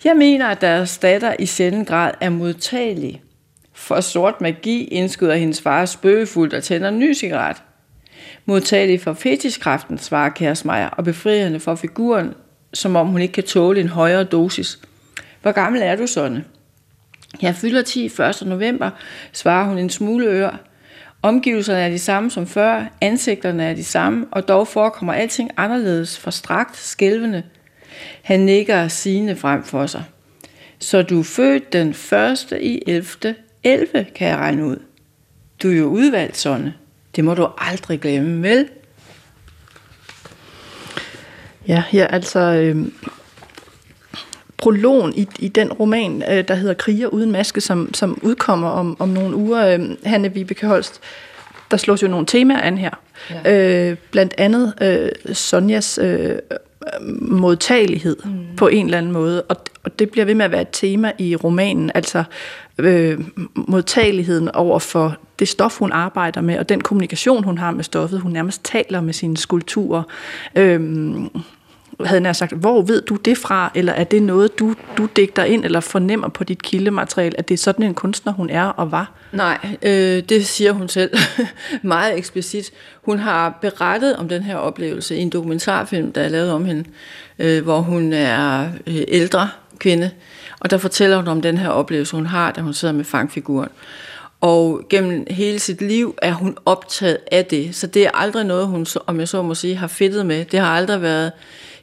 Jeg 0.04 0.16
mener, 0.16 0.46
at 0.46 0.60
deres 0.60 0.98
datter 0.98 1.34
i 1.38 1.46
sjælden 1.46 1.84
grad 1.84 2.12
er 2.20 2.30
modtagelig. 2.30 3.22
For 3.80 4.00
sort 4.00 4.40
magi 4.40 4.84
indskyder 4.84 5.34
hendes 5.34 5.60
far 5.60 5.84
spøgefuldt 5.84 6.54
og 6.54 6.62
tænder 6.62 6.88
en 6.88 6.98
ny 6.98 7.14
cigaret. 7.14 7.56
Modtagelig 8.44 9.00
for 9.00 9.12
fetishkraften, 9.12 9.98
svarer 9.98 10.30
Kærsmejer, 10.30 10.88
og 10.88 11.04
befrier 11.04 11.44
hende 11.44 11.60
for 11.60 11.74
figuren, 11.74 12.34
som 12.74 12.96
om 12.96 13.08
hun 13.08 13.20
ikke 13.20 13.32
kan 13.32 13.44
tåle 13.44 13.80
en 13.80 13.88
højere 13.88 14.24
dosis. 14.24 14.78
Hvor 15.42 15.52
gammel 15.52 15.82
er 15.82 15.96
du, 15.96 16.06
Sonne? 16.06 16.44
Jeg 17.42 17.54
fylder 17.54 17.82
10 17.82 18.04
1. 18.06 18.42
november, 18.46 18.90
svarer 19.32 19.64
hun 19.64 19.78
en 19.78 19.90
smule 19.90 20.26
ør. 20.26 20.56
Omgivelserne 21.22 21.80
er 21.80 21.88
de 21.88 21.98
samme 21.98 22.30
som 22.30 22.46
før, 22.46 22.84
ansigterne 23.00 23.64
er 23.64 23.74
de 23.74 23.84
samme, 23.84 24.26
og 24.30 24.48
dog 24.48 24.68
forekommer 24.68 25.12
alting 25.12 25.50
anderledes, 25.56 26.18
for 26.18 26.30
strakt, 26.30 26.76
skælvende. 26.76 27.42
Han 28.22 28.40
nikker 28.40 28.88
sigende 28.88 29.36
frem 29.36 29.64
for 29.64 29.86
sig. 29.86 30.04
Så 30.78 31.02
du 31.02 31.18
er 31.18 31.24
født 31.24 31.72
den 31.72 31.88
1. 31.88 32.58
i 32.60 32.82
11. 32.86 33.34
11, 33.64 34.06
kan 34.14 34.28
jeg 34.28 34.36
regne 34.36 34.64
ud. 34.66 34.76
Du 35.62 35.70
er 35.70 35.76
jo 35.76 35.86
udvalgt, 35.86 36.36
Sonne. 36.36 36.74
Det 37.16 37.24
må 37.24 37.34
du 37.34 37.48
aldrig 37.58 38.00
glemme, 38.00 38.42
vel? 38.42 38.68
Ja, 41.68 41.82
ja 41.92 42.06
altså 42.10 42.40
øh, 42.40 42.86
prologen 44.56 45.12
i, 45.16 45.28
i 45.38 45.48
den 45.48 45.72
roman, 45.72 46.22
øh, 46.30 46.48
der 46.48 46.54
hedder 46.54 46.74
Kriger 46.74 47.06
uden 47.06 47.32
maske, 47.32 47.60
som, 47.60 47.94
som 47.94 48.18
udkommer 48.22 48.68
om, 48.68 48.96
om 48.98 49.08
nogle 49.08 49.36
uger, 49.36 49.66
øh, 49.66 49.80
Hanne 50.04 50.34
Vibeke 50.34 50.66
Holst, 50.66 51.00
der 51.70 51.76
slås 51.76 52.02
jo 52.02 52.08
nogle 52.08 52.26
temaer 52.26 52.60
an 52.60 52.78
her. 52.78 52.90
Ja. 53.30 53.90
Øh, 53.90 53.96
blandt 54.10 54.34
andet 54.38 54.74
øh, 54.82 55.34
Sonjas 55.34 55.98
øh, 56.02 56.38
modtagelighed 57.20 58.16
mm. 58.24 58.56
på 58.56 58.68
en 58.68 58.84
eller 58.84 58.98
anden 58.98 59.12
måde, 59.12 59.42
og, 59.42 59.56
og 59.84 59.98
det 59.98 60.10
bliver 60.10 60.24
ved 60.24 60.34
med 60.34 60.44
at 60.44 60.50
være 60.50 60.62
et 60.62 60.68
tema 60.72 61.12
i 61.18 61.36
romanen, 61.36 61.90
altså 61.94 62.24
øh, 62.84 63.20
modtageligheden 63.54 64.48
over 64.48 64.78
for 64.78 65.16
det 65.38 65.48
stof, 65.48 65.78
hun 65.78 65.92
arbejder 65.92 66.40
med, 66.40 66.58
og 66.58 66.68
den 66.68 66.80
kommunikation, 66.80 67.44
hun 67.44 67.58
har 67.58 67.70
med 67.70 67.84
stoffet. 67.84 68.20
Hun 68.20 68.32
nærmest 68.32 68.64
taler 68.64 69.00
med 69.00 69.12
sine 69.12 69.36
skulpturer. 69.36 70.02
Øh, 70.56 70.80
havde 72.04 72.22
jeg 72.24 72.36
sagt, 72.36 72.52
hvor 72.52 72.82
ved 72.82 73.02
du 73.02 73.16
det 73.16 73.38
fra, 73.38 73.72
eller 73.74 73.92
er 73.92 74.04
det 74.04 74.22
noget, 74.22 74.58
du, 74.58 74.74
du 74.98 75.08
digter 75.16 75.44
ind, 75.44 75.64
eller 75.64 75.80
fornemmer 75.80 76.28
på 76.28 76.44
dit 76.44 76.62
kildemateriale, 76.62 77.38
at 77.38 77.48
det 77.48 77.54
er 77.54 77.58
sådan 77.58 77.86
en 77.86 77.94
kunstner, 77.94 78.32
hun 78.32 78.50
er 78.50 78.64
og 78.64 78.92
var? 78.92 79.12
Nej, 79.32 79.58
øh, 79.82 80.22
det 80.28 80.46
siger 80.46 80.72
hun 80.72 80.88
selv 80.88 81.10
meget 81.82 82.18
eksplicit. 82.18 82.70
Hun 83.02 83.18
har 83.18 83.58
berettet 83.60 84.16
om 84.16 84.28
den 84.28 84.42
her 84.42 84.56
oplevelse 84.56 85.16
i 85.16 85.20
en 85.20 85.30
dokumentarfilm, 85.30 86.12
der 86.12 86.20
er 86.20 86.28
lavet 86.28 86.52
om 86.52 86.64
hende, 86.64 86.84
øh, 87.38 87.62
hvor 87.62 87.80
hun 87.80 88.12
er 88.12 88.68
øh, 88.86 89.02
ældre 89.08 89.48
kvinde, 89.78 90.10
og 90.60 90.70
der 90.70 90.78
fortæller 90.78 91.16
hun 91.16 91.28
om 91.28 91.42
den 91.42 91.58
her 91.58 91.68
oplevelse, 91.68 92.16
hun 92.16 92.26
har, 92.26 92.52
da 92.52 92.60
hun 92.60 92.74
sidder 92.74 92.94
med 92.94 93.04
fangfiguren. 93.04 93.68
Og 94.40 94.82
gennem 94.90 95.26
hele 95.30 95.58
sit 95.58 95.82
liv 95.82 96.14
er 96.22 96.32
hun 96.32 96.56
optaget 96.64 97.18
af 97.32 97.46
det. 97.46 97.74
Så 97.74 97.86
det 97.86 98.06
er 98.06 98.10
aldrig 98.14 98.44
noget, 98.44 98.66
hun, 98.66 98.86
om 99.06 99.20
jeg 99.20 99.28
så 99.28 99.42
må 99.42 99.54
sige, 99.54 99.76
har 99.76 99.86
fedtet 99.86 100.26
med. 100.26 100.44
Det 100.44 100.60
har 100.60 100.76
aldrig 100.76 101.02
været 101.02 101.32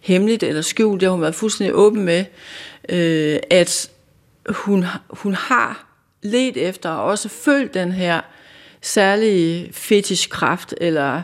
hemmeligt 0.01 0.43
eller 0.43 0.61
skjult. 0.61 1.01
Det 1.01 1.07
har 1.07 1.11
hun 1.11 1.21
været 1.21 1.35
fuldstændig 1.35 1.75
åben 1.75 2.03
med, 2.05 2.25
øh, 2.89 3.39
at 3.51 3.89
hun, 4.49 4.85
hun 5.09 5.33
har 5.33 5.87
let 6.23 6.57
efter 6.57 6.89
og 6.89 7.03
også 7.03 7.29
følt 7.29 7.73
den 7.73 7.91
her 7.91 8.21
særlige 8.81 9.69
fetishkraft, 9.73 10.73
eller 10.81 11.21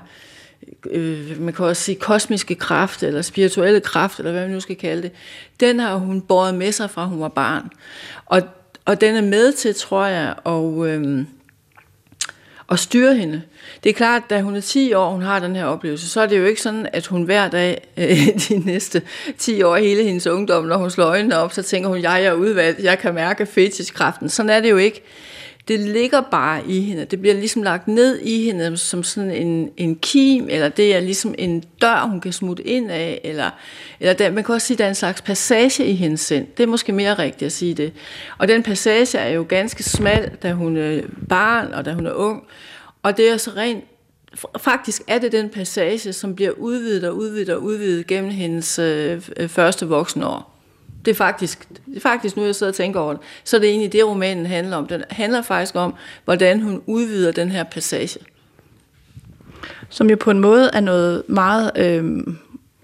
øh, 0.91 1.41
man 1.41 1.53
kan 1.53 1.65
også 1.65 1.83
sige 1.83 1.95
kosmiske 1.95 2.55
kraft, 2.55 3.03
eller 3.03 3.21
spirituelle 3.21 3.79
kraft, 3.79 4.19
eller 4.19 4.31
hvad 4.31 4.41
man 4.41 4.51
nu 4.51 4.59
skal 4.59 4.75
kalde 4.75 5.01
det, 5.01 5.11
den 5.59 5.79
har 5.79 5.95
hun 5.95 6.21
båret 6.21 6.55
med 6.55 6.71
sig 6.71 6.89
fra 6.89 7.05
hun 7.05 7.19
var 7.19 7.27
barn. 7.27 7.69
Og, 8.25 8.41
og 8.85 9.01
den 9.01 9.15
er 9.15 9.21
med 9.21 9.53
til, 9.53 9.75
tror 9.75 10.05
jeg, 10.05 10.35
og, 10.43 10.87
øh, 10.89 11.25
at 12.71 12.79
styre 12.79 13.15
hende. 13.15 13.41
Det 13.83 13.89
er 13.89 13.93
klart, 13.93 14.23
at 14.23 14.29
da 14.29 14.41
hun 14.41 14.55
er 14.55 14.61
10 14.61 14.93
år, 14.93 15.09
hun 15.09 15.21
har 15.21 15.39
den 15.39 15.55
her 15.55 15.65
oplevelse, 15.65 16.09
så 16.09 16.21
er 16.21 16.25
det 16.25 16.39
jo 16.39 16.45
ikke 16.45 16.61
sådan, 16.61 16.87
at 16.93 17.07
hun 17.07 17.23
hver 17.23 17.47
dag 17.47 17.87
øh, 17.97 18.27
de 18.49 18.57
næste 18.57 19.01
10 19.37 19.63
år, 19.63 19.75
hele 19.75 20.03
hendes 20.03 20.27
ungdom, 20.27 20.65
når 20.65 20.77
hun 20.77 20.89
slår 20.89 21.05
øjnene 21.05 21.37
op, 21.37 21.53
så 21.53 21.63
tænker 21.63 21.89
hun, 21.89 22.01
jeg 22.01 22.25
er 22.25 22.33
udvalgt, 22.33 22.79
jeg 22.79 22.99
kan 22.99 23.13
mærke 23.13 23.45
fetishkraften. 23.45 24.29
Sådan 24.29 24.49
er 24.49 24.59
det 24.59 24.69
jo 24.69 24.77
ikke 24.77 25.03
det 25.67 25.79
ligger 25.79 26.21
bare 26.21 26.67
i 26.67 26.79
hende. 26.79 27.05
Det 27.05 27.21
bliver 27.21 27.35
ligesom 27.35 27.63
lagt 27.63 27.87
ned 27.87 28.19
i 28.19 28.43
hende 28.43 28.77
som 28.77 29.03
sådan 29.03 29.31
en, 29.31 29.69
en 29.77 29.95
kim, 29.95 30.47
eller 30.49 30.69
det 30.69 30.95
er 30.95 30.99
ligesom 30.99 31.35
en 31.37 31.63
dør, 31.81 32.07
hun 32.07 32.21
kan 32.21 32.33
smutte 32.33 32.63
ind 32.63 32.91
af, 32.91 33.21
eller, 33.23 33.49
eller 33.99 34.13
der, 34.13 34.31
man 34.31 34.43
kan 34.43 34.55
også 34.55 34.67
sige, 34.67 34.75
at 34.75 34.79
der 34.79 34.85
er 34.85 34.89
en 34.89 34.95
slags 34.95 35.21
passage 35.21 35.85
i 35.85 35.93
hendes 35.93 36.21
sind. 36.21 36.47
Det 36.57 36.63
er 36.63 36.67
måske 36.67 36.91
mere 36.91 37.13
rigtigt 37.13 37.45
at 37.45 37.51
sige 37.51 37.73
det. 37.73 37.93
Og 38.37 38.47
den 38.47 38.63
passage 38.63 39.17
er 39.17 39.29
jo 39.29 39.45
ganske 39.49 39.83
smal, 39.83 40.31
da 40.43 40.51
hun 40.51 40.77
er 40.77 41.01
barn, 41.29 41.73
og 41.73 41.85
da 41.85 41.93
hun 41.93 42.05
er 42.05 42.13
ung. 42.13 42.43
Og 43.03 43.17
det 43.17 43.29
er 43.29 43.37
så 43.37 43.51
rent 43.55 43.83
faktisk 44.57 45.01
er 45.07 45.19
det 45.19 45.31
den 45.31 45.49
passage, 45.49 46.13
som 46.13 46.35
bliver 46.35 46.51
udvidet 46.51 47.03
og 47.03 47.15
udvidet 47.15 47.49
og 47.49 47.63
udvidet 47.63 48.07
gennem 48.07 48.31
hendes 48.31 48.79
øh, 48.79 49.21
første 49.47 49.87
voksenår. 49.87 50.52
Det 51.05 51.11
er 51.11 51.15
faktisk, 51.15 51.69
det 51.85 51.95
er 51.95 52.01
faktisk 52.01 52.37
nu, 52.37 52.43
jeg 52.43 52.55
sidder 52.55 52.71
og 52.71 52.75
tænker 52.75 52.99
over 52.99 53.13
det, 53.13 53.21
så 53.43 53.55
er 53.55 53.59
det 53.59 53.69
egentlig 53.69 53.93
det, 53.93 54.05
romanen 54.05 54.45
handler 54.45 54.77
om. 54.77 54.87
Den 54.87 55.03
handler 55.09 55.41
faktisk 55.41 55.75
om, 55.75 55.95
hvordan 56.25 56.61
hun 56.61 56.81
udvider 56.85 57.31
den 57.31 57.51
her 57.51 57.63
passage. 57.63 58.19
Som 59.89 60.09
jo 60.09 60.15
på 60.15 60.31
en 60.31 60.39
måde 60.39 60.69
er 60.73 60.79
noget 60.79 61.23
meget 61.27 61.71
øh, 61.75 62.23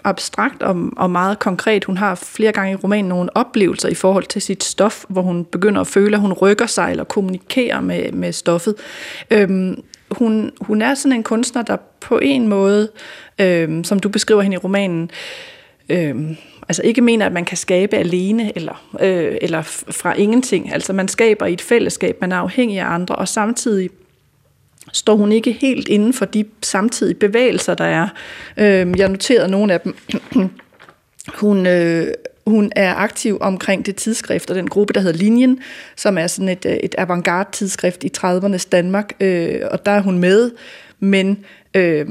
abstrakt 0.03 0.63
og, 0.63 0.89
og 0.97 1.11
meget 1.11 1.39
konkret. 1.39 1.85
Hun 1.85 1.97
har 1.97 2.15
flere 2.15 2.51
gange 2.51 2.71
i 2.71 2.75
romanen 2.75 3.09
nogle 3.09 3.37
oplevelser 3.37 3.89
i 3.89 3.93
forhold 3.93 4.23
til 4.23 4.41
sit 4.41 4.63
stof, 4.63 5.05
hvor 5.09 5.21
hun 5.21 5.45
begynder 5.45 5.81
at 5.81 5.87
føle, 5.87 6.15
at 6.15 6.21
hun 6.21 6.33
rykker 6.33 6.65
sig 6.65 6.91
eller 6.91 7.03
kommunikerer 7.03 7.81
med, 7.81 8.11
med 8.11 8.31
stoffet. 8.33 8.75
Øh, 9.31 9.77
hun, 10.11 10.51
hun 10.61 10.81
er 10.81 10.93
sådan 10.93 11.11
en 11.11 11.23
kunstner, 11.23 11.61
der 11.61 11.77
på 12.01 12.19
en 12.21 12.47
måde, 12.47 12.89
øh, 13.39 13.85
som 13.85 13.99
du 13.99 14.09
beskriver 14.09 14.41
hende 14.41 14.55
i 14.55 14.57
romanen, 14.57 15.11
øh, 15.89 16.15
altså 16.69 16.81
ikke 16.83 17.01
mener, 17.01 17.25
at 17.25 17.31
man 17.31 17.45
kan 17.45 17.57
skabe 17.57 17.97
alene 17.97 18.51
eller, 18.55 18.89
øh, 18.99 19.37
eller 19.41 19.61
fra 19.91 20.13
ingenting. 20.13 20.73
Altså 20.73 20.93
man 20.93 21.07
skaber 21.07 21.45
i 21.45 21.53
et 21.53 21.61
fællesskab, 21.61 22.21
man 22.21 22.31
er 22.31 22.37
afhængig 22.37 22.79
af 22.79 22.85
andre, 22.85 23.15
og 23.15 23.27
samtidig 23.27 23.89
står 24.93 25.15
hun 25.15 25.31
ikke 25.31 25.51
helt 25.51 25.87
inden 25.87 26.13
for 26.13 26.25
de 26.25 26.45
samtidige 26.61 27.15
bevægelser, 27.15 27.73
der 27.73 27.85
er. 27.85 28.07
Øh, 28.57 28.99
jeg 28.99 29.09
noterede 29.09 29.51
nogle 29.51 29.73
af 29.73 29.81
dem. 29.81 29.95
hun, 31.41 31.67
øh, 31.67 32.07
hun 32.47 32.71
er 32.75 32.95
aktiv 32.95 33.37
omkring 33.41 33.85
det 33.85 33.95
tidsskrift 33.95 34.49
og 34.49 34.55
den 34.55 34.67
gruppe, 34.67 34.93
der 34.93 34.99
hedder 35.01 35.17
Linjen, 35.17 35.59
som 35.95 36.17
er 36.17 36.27
sådan 36.27 36.49
et, 36.49 36.65
øh, 36.65 36.73
et 36.73 36.95
avantgarde 36.97 37.49
tidsskrift 37.51 38.03
i 38.03 38.11
30'ernes 38.17 38.69
Danmark, 38.71 39.13
øh, 39.19 39.61
og 39.71 39.85
der 39.85 39.91
er 39.91 40.01
hun 40.01 40.19
med, 40.19 40.51
men 40.99 41.45
øh, 41.73 42.07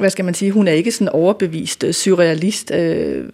hvad 0.00 0.10
skal 0.10 0.24
man 0.24 0.34
sige, 0.34 0.50
hun 0.50 0.68
er 0.68 0.72
ikke 0.72 0.92
sådan 0.92 1.08
overbevist 1.08 1.84
øh, 1.84 1.94
surrealist. 1.94 2.70
Øh, 2.74 3.24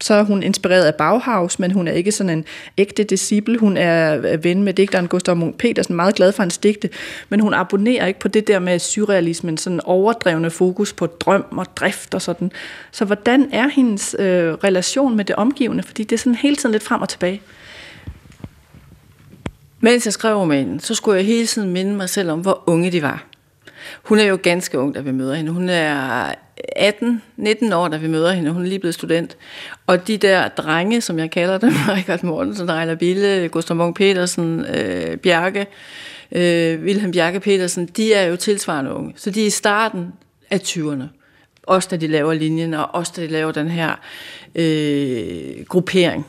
så 0.00 0.14
er 0.14 0.22
hun 0.22 0.42
inspireret 0.42 0.84
af 0.84 0.94
Bauhaus, 0.94 1.58
men 1.58 1.70
hun 1.70 1.88
er 1.88 1.92
ikke 1.92 2.12
sådan 2.12 2.30
en 2.30 2.44
ægte 2.78 3.04
disciple. 3.04 3.58
Hun 3.58 3.76
er 3.76 4.36
ven 4.36 4.62
med 4.62 4.74
digteren 4.74 5.08
Gustav 5.08 5.36
Munk 5.36 5.56
Petersen, 5.56 5.96
meget 5.96 6.14
glad 6.14 6.32
for 6.32 6.42
hans 6.42 6.58
digte, 6.58 6.90
men 7.28 7.40
hun 7.40 7.54
abonnerer 7.54 8.06
ikke 8.06 8.20
på 8.20 8.28
det 8.28 8.48
der 8.48 8.58
med 8.58 8.78
surrealismen, 8.78 9.56
sådan 9.56 9.80
overdrevne 9.84 10.50
fokus 10.50 10.92
på 10.92 11.06
drøm 11.06 11.44
og 11.50 11.66
drift 11.76 12.14
og 12.14 12.22
sådan. 12.22 12.52
Så 12.90 13.04
hvordan 13.04 13.48
er 13.52 13.68
hendes 13.68 14.16
øh, 14.18 14.52
relation 14.52 15.16
med 15.16 15.24
det 15.24 15.36
omgivende? 15.36 15.82
Fordi 15.82 16.04
det 16.04 16.12
er 16.12 16.18
sådan 16.18 16.34
hele 16.34 16.56
tiden 16.56 16.72
lidt 16.72 16.82
frem 16.82 17.02
og 17.02 17.08
tilbage. 17.08 17.42
Mens 19.80 20.04
jeg 20.04 20.12
skrev 20.12 20.36
romanen, 20.36 20.80
så 20.80 20.94
skulle 20.94 21.16
jeg 21.16 21.26
hele 21.26 21.46
tiden 21.46 21.70
minde 21.70 21.94
mig 21.94 22.08
selv 22.08 22.30
om, 22.30 22.40
hvor 22.40 22.62
unge 22.66 22.92
de 22.92 23.02
var. 23.02 23.24
Hun 24.02 24.18
er 24.18 24.24
jo 24.24 24.38
ganske 24.42 24.78
ung, 24.78 24.94
da 24.94 25.00
vi 25.00 25.10
møder 25.12 25.34
hende. 25.34 25.52
Hun 25.52 25.68
er 25.68 26.34
18-19 26.78 27.74
år, 27.74 27.88
da 27.88 27.96
vi 27.96 28.08
møder 28.08 28.32
hende. 28.32 28.50
Hun 28.50 28.62
er 28.62 28.68
lige 28.68 28.78
blevet 28.78 28.94
student. 28.94 29.36
Og 29.86 30.08
de 30.08 30.16
der 30.16 30.48
drenge, 30.48 31.00
som 31.00 31.18
jeg 31.18 31.30
kalder 31.30 31.58
dem, 31.58 31.70
Richard 31.96 32.22
Mortensen, 32.22 32.70
Reiner 32.70 32.94
Bille, 32.94 33.48
Gustav 33.48 33.76
Munk 33.76 33.96
Petersen, 33.96 34.64
øh, 34.64 35.16
Bjarke, 35.16 35.66
øh, 36.32 36.80
Wilhelm 36.80 37.12
Bjarke 37.12 37.40
Petersen, 37.40 37.86
de 37.86 38.14
er 38.14 38.22
jo 38.24 38.36
tilsvarende 38.36 38.92
unge. 38.92 39.12
Så 39.16 39.30
de 39.30 39.42
er 39.42 39.46
i 39.46 39.50
starten 39.50 40.12
af 40.50 40.58
20'erne. 40.58 41.04
Også 41.62 41.88
da 41.90 41.96
de 41.96 42.06
laver 42.06 42.34
linjen, 42.34 42.74
og 42.74 42.94
også 42.94 43.12
da 43.16 43.22
de 43.22 43.26
laver 43.26 43.52
den 43.52 43.68
her 43.68 43.94
øh, 44.54 45.64
gruppering. 45.68 46.26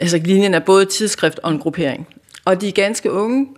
Altså 0.00 0.20
linjen 0.24 0.54
er 0.54 0.58
både 0.58 0.82
et 0.82 0.88
tidsskrift 0.88 1.40
og 1.42 1.50
en 1.50 1.58
gruppering. 1.58 2.08
Og 2.44 2.60
de 2.60 2.68
er 2.68 2.72
ganske 2.72 3.12
unge, 3.12 3.48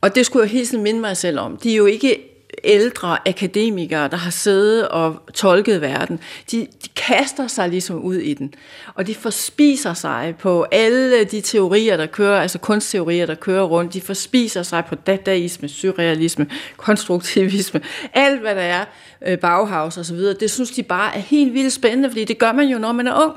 og 0.00 0.14
det 0.14 0.26
skulle 0.26 0.42
jeg 0.42 0.50
hele 0.50 0.66
tiden 0.66 0.84
minde 0.84 1.00
mig 1.00 1.16
selv 1.16 1.38
om. 1.38 1.56
De 1.56 1.72
er 1.72 1.76
jo 1.76 1.86
ikke 1.86 2.31
ældre 2.64 3.28
akademikere, 3.28 4.08
der 4.08 4.16
har 4.16 4.30
siddet 4.30 4.88
og 4.88 5.22
tolket 5.34 5.80
verden, 5.80 6.20
de, 6.50 6.66
de 6.84 6.88
kaster 6.96 7.46
sig 7.46 7.68
ligesom 7.68 8.02
ud 8.02 8.16
i 8.16 8.34
den. 8.34 8.54
Og 8.94 9.06
de 9.06 9.14
forspiser 9.14 9.94
sig 9.94 10.34
på 10.38 10.66
alle 10.72 11.24
de 11.24 11.40
teorier, 11.40 11.96
der 11.96 12.06
kører, 12.06 12.40
altså 12.40 12.58
kunstteorier, 12.58 13.26
der 13.26 13.34
kører 13.34 13.62
rundt. 13.62 13.94
De 13.94 14.00
forspiser 14.00 14.62
sig 14.62 14.84
på 14.84 14.94
dadaisme, 14.94 15.68
surrealisme, 15.68 16.46
konstruktivisme, 16.76 17.80
alt 18.12 18.40
hvad 18.40 18.54
der 18.54 18.62
er, 18.62 18.84
øh, 19.26 19.38
Bauhaus 19.38 19.96
og 19.96 20.04
så 20.04 20.14
videre. 20.14 20.34
Det 20.40 20.50
synes 20.50 20.70
de 20.70 20.82
bare 20.82 21.16
er 21.16 21.20
helt 21.20 21.54
vildt 21.54 21.72
spændende, 21.72 22.10
fordi 22.10 22.24
det 22.24 22.38
gør 22.38 22.52
man 22.52 22.68
jo, 22.68 22.78
når 22.78 22.92
man 22.92 23.06
er 23.06 23.24
ung. 23.24 23.32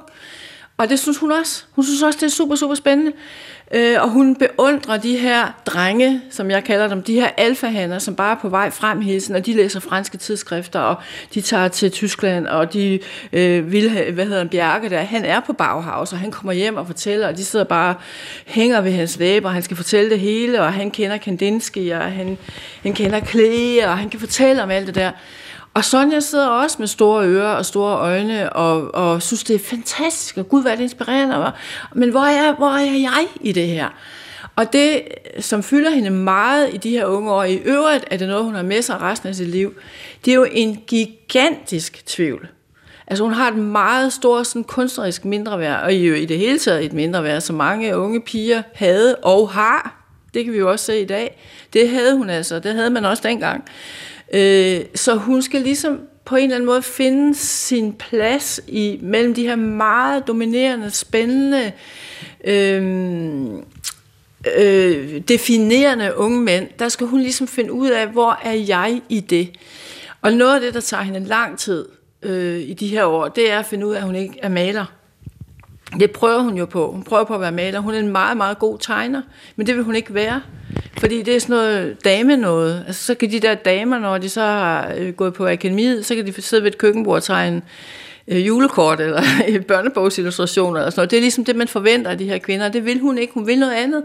Og 0.77 0.89
det 0.89 0.99
synes 0.99 1.17
hun 1.17 1.31
også. 1.31 1.63
Hun 1.71 1.85
synes 1.85 2.01
også, 2.01 2.19
det 2.19 2.25
er 2.25 2.31
super, 2.31 2.55
super 2.55 2.75
spændende. 2.75 3.11
Øh, 3.73 4.01
og 4.01 4.09
hun 4.09 4.35
beundrer 4.35 4.97
de 4.97 5.17
her 5.17 5.47
drenge, 5.65 6.21
som 6.29 6.51
jeg 6.51 6.63
kalder 6.63 6.88
dem, 6.88 7.03
de 7.03 7.13
her 7.13 7.29
alfahander, 7.38 7.99
som 7.99 8.15
bare 8.15 8.35
er 8.35 8.39
på 8.41 8.49
vej 8.49 8.69
frem 8.69 9.01
hele 9.01 9.19
tiden, 9.19 9.35
og 9.35 9.45
de 9.45 9.53
læser 9.53 9.79
franske 9.79 10.17
tidsskrifter, 10.17 10.79
og 10.79 10.95
de 11.33 11.41
tager 11.41 11.67
til 11.67 11.91
Tyskland, 11.91 12.47
og 12.47 12.73
de 12.73 12.99
øh, 13.33 13.71
vil 13.71 13.89
have, 13.89 14.11
hvad 14.11 14.25
hedder 14.25 14.39
han, 14.39 14.49
Bjarke 14.49 14.89
der, 14.89 14.99
han 14.99 15.25
er 15.25 15.39
på 15.39 15.53
Bauhaus, 15.53 16.13
og 16.13 16.19
han 16.19 16.31
kommer 16.31 16.53
hjem 16.53 16.77
og 16.77 16.88
fortæller, 16.88 17.27
og 17.27 17.38
de 17.38 17.45
sidder 17.45 17.65
bare 17.65 17.95
hænger 18.45 18.81
ved 18.81 18.91
hans 18.91 19.19
læber, 19.19 19.47
og 19.47 19.53
han 19.53 19.63
skal 19.63 19.77
fortælle 19.77 20.09
det 20.09 20.19
hele, 20.19 20.61
og 20.61 20.73
han 20.73 20.91
kender 20.91 21.17
Kandinsky, 21.17 21.91
og 21.91 22.01
han, 22.01 22.38
han 22.83 22.93
kender 22.93 23.19
Klee, 23.19 23.88
og 23.88 23.97
han 23.97 24.09
kan 24.09 24.19
fortælle 24.19 24.63
om 24.63 24.71
alt 24.71 24.88
det 24.88 24.95
der. 24.95 25.11
Og 25.75 25.85
Sonja 25.85 26.19
sidder 26.19 26.47
også 26.47 26.75
med 26.79 26.88
store 26.88 27.27
ører 27.27 27.55
og 27.55 27.65
store 27.65 27.97
øjne, 27.97 28.53
og, 28.53 28.95
og 28.95 29.21
synes, 29.21 29.43
det 29.43 29.55
er 29.55 29.59
fantastisk, 29.59 30.38
og 30.38 30.49
gud, 30.49 30.61
hvad 30.61 30.71
er 30.71 30.75
det 30.75 30.83
inspirerende. 30.83 31.51
Men 31.93 32.09
hvor 32.09 32.25
er, 32.25 32.55
hvor 32.55 32.69
er 32.69 32.97
jeg 32.97 33.27
i 33.41 33.51
det 33.51 33.67
her? 33.67 33.89
Og 34.55 34.73
det, 34.73 35.01
som 35.39 35.63
fylder 35.63 35.89
hende 35.89 36.09
meget 36.09 36.73
i 36.73 36.77
de 36.77 36.89
her 36.89 37.05
unge 37.05 37.31
år, 37.31 37.43
i 37.43 37.55
øvrigt 37.55 38.05
er 38.11 38.17
det 38.17 38.27
noget, 38.27 38.43
hun 38.43 38.55
har 38.55 38.63
med 38.63 38.81
sig 38.81 39.01
resten 39.01 39.29
af 39.29 39.35
sit 39.35 39.47
liv, 39.47 39.73
det 40.25 40.31
er 40.31 40.35
jo 40.35 40.47
en 40.51 40.83
gigantisk 40.88 42.05
tvivl. 42.05 42.47
Altså 43.07 43.23
hun 43.23 43.33
har 43.33 43.47
et 43.51 43.57
meget 43.57 44.13
stort 44.13 44.47
sådan, 44.47 44.63
kunstnerisk 44.63 45.25
mindreværd, 45.25 45.83
og 45.83 45.93
jo 45.93 46.13
i 46.13 46.25
det 46.25 46.38
hele 46.38 46.59
taget 46.59 46.85
et 46.85 46.93
mindreværd, 46.93 47.41
som 47.41 47.55
mange 47.55 47.97
unge 47.97 48.21
piger 48.21 48.61
havde 48.75 49.15
og 49.15 49.49
har. 49.49 50.01
Det 50.33 50.43
kan 50.43 50.53
vi 50.53 50.57
jo 50.57 50.71
også 50.71 50.85
se 50.85 51.01
i 51.01 51.05
dag. 51.05 51.41
Det 51.73 51.89
havde 51.89 52.17
hun 52.17 52.29
altså, 52.29 52.59
det 52.59 52.73
havde 52.73 52.89
man 52.89 53.05
også 53.05 53.23
dengang. 53.23 53.63
Øh, 54.33 54.81
så 54.95 55.15
hun 55.15 55.41
skal 55.41 55.61
ligesom 55.61 55.99
på 56.25 56.35
en 56.35 56.43
eller 56.43 56.55
anden 56.55 56.65
måde 56.65 56.81
finde 56.81 57.35
sin 57.35 57.93
plads 57.93 58.59
i 58.67 58.99
mellem 59.01 59.33
de 59.33 59.47
her 59.47 59.55
meget 59.55 60.27
dominerende, 60.27 60.91
spændende, 60.91 61.71
øh, 62.43 62.83
øh, 64.57 65.21
definerende 65.27 66.17
unge 66.17 66.41
mænd. 66.41 66.67
Der 66.79 66.89
skal 66.89 67.07
hun 67.07 67.19
ligesom 67.19 67.47
finde 67.47 67.71
ud 67.71 67.89
af, 67.89 68.07
hvor 68.07 68.39
er 68.43 68.53
jeg 68.53 69.01
i 69.09 69.19
det. 69.19 69.49
Og 70.21 70.33
noget 70.33 70.55
af 70.55 70.61
det, 70.61 70.73
der 70.73 70.79
tager 70.79 71.03
hende 71.03 71.19
lang 71.19 71.59
tid 71.59 71.85
øh, 72.21 72.59
i 72.59 72.73
de 72.73 72.88
her 72.88 73.05
år, 73.05 73.27
det 73.27 73.51
er 73.51 73.59
at 73.59 73.65
finde 73.65 73.88
ud 73.88 73.93
af, 73.93 73.97
at 73.97 74.03
hun 74.03 74.15
ikke 74.15 74.39
er 74.41 74.49
maler. 74.49 74.85
Det 76.00 76.12
prøver 76.12 76.39
hun 76.39 76.58
jo 76.58 76.65
på. 76.65 76.91
Hun 76.91 77.04
prøver 77.04 77.24
på 77.24 77.34
at 77.34 77.41
være 77.41 77.52
maler. 77.52 77.80
Hun 77.80 77.93
er 77.93 78.00
en 78.00 78.08
meget, 78.12 78.38
meget 78.38 78.60
god 78.60 78.78
tegner, 78.80 79.21
men 79.56 79.67
det 79.67 79.76
vil 79.76 79.84
hun 79.84 79.95
ikke 79.95 80.13
være. 80.13 80.41
Fordi 81.00 81.21
det 81.21 81.36
er 81.36 81.39
sådan 81.39 81.56
noget 81.56 82.06
dame 82.06 82.38
noget. 82.38 82.84
Altså, 82.88 83.04
så 83.04 83.15
kan 83.15 83.32
de 83.32 83.39
der 83.39 83.56
damer, 83.56 84.00
når 84.00 84.17
de 84.17 84.30
så 84.30 84.41
har 84.41 84.93
øh, 84.98 85.13
gået 85.13 85.34
på 85.34 85.48
akademiet, 85.48 86.06
så 86.06 86.15
kan 86.15 86.26
de 86.26 86.41
sidde 86.41 86.63
ved 86.63 86.71
et 86.71 86.78
køkkenbord 86.78 87.15
og 87.15 87.24
tegne 87.24 87.62
øh, 88.28 88.48
julekort 88.48 89.00
eller 89.00 89.21
børnebogsillustrationer 89.67 90.80
eller 90.80 90.89
sådan 90.89 91.00
noget. 91.00 91.12
Det 91.12 91.17
er 91.17 91.21
ligesom 91.21 91.45
det, 91.45 91.56
man 91.56 91.67
forventer 91.67 92.12
af 92.12 92.17
de 92.17 92.26
her 92.26 92.38
kvinder. 92.38 92.69
Det 92.69 92.86
vil 92.86 93.00
hun 93.00 93.17
ikke. 93.17 93.34
Hun 93.34 93.48
vil 93.48 93.60
noget 93.60 93.74
andet. 93.74 94.04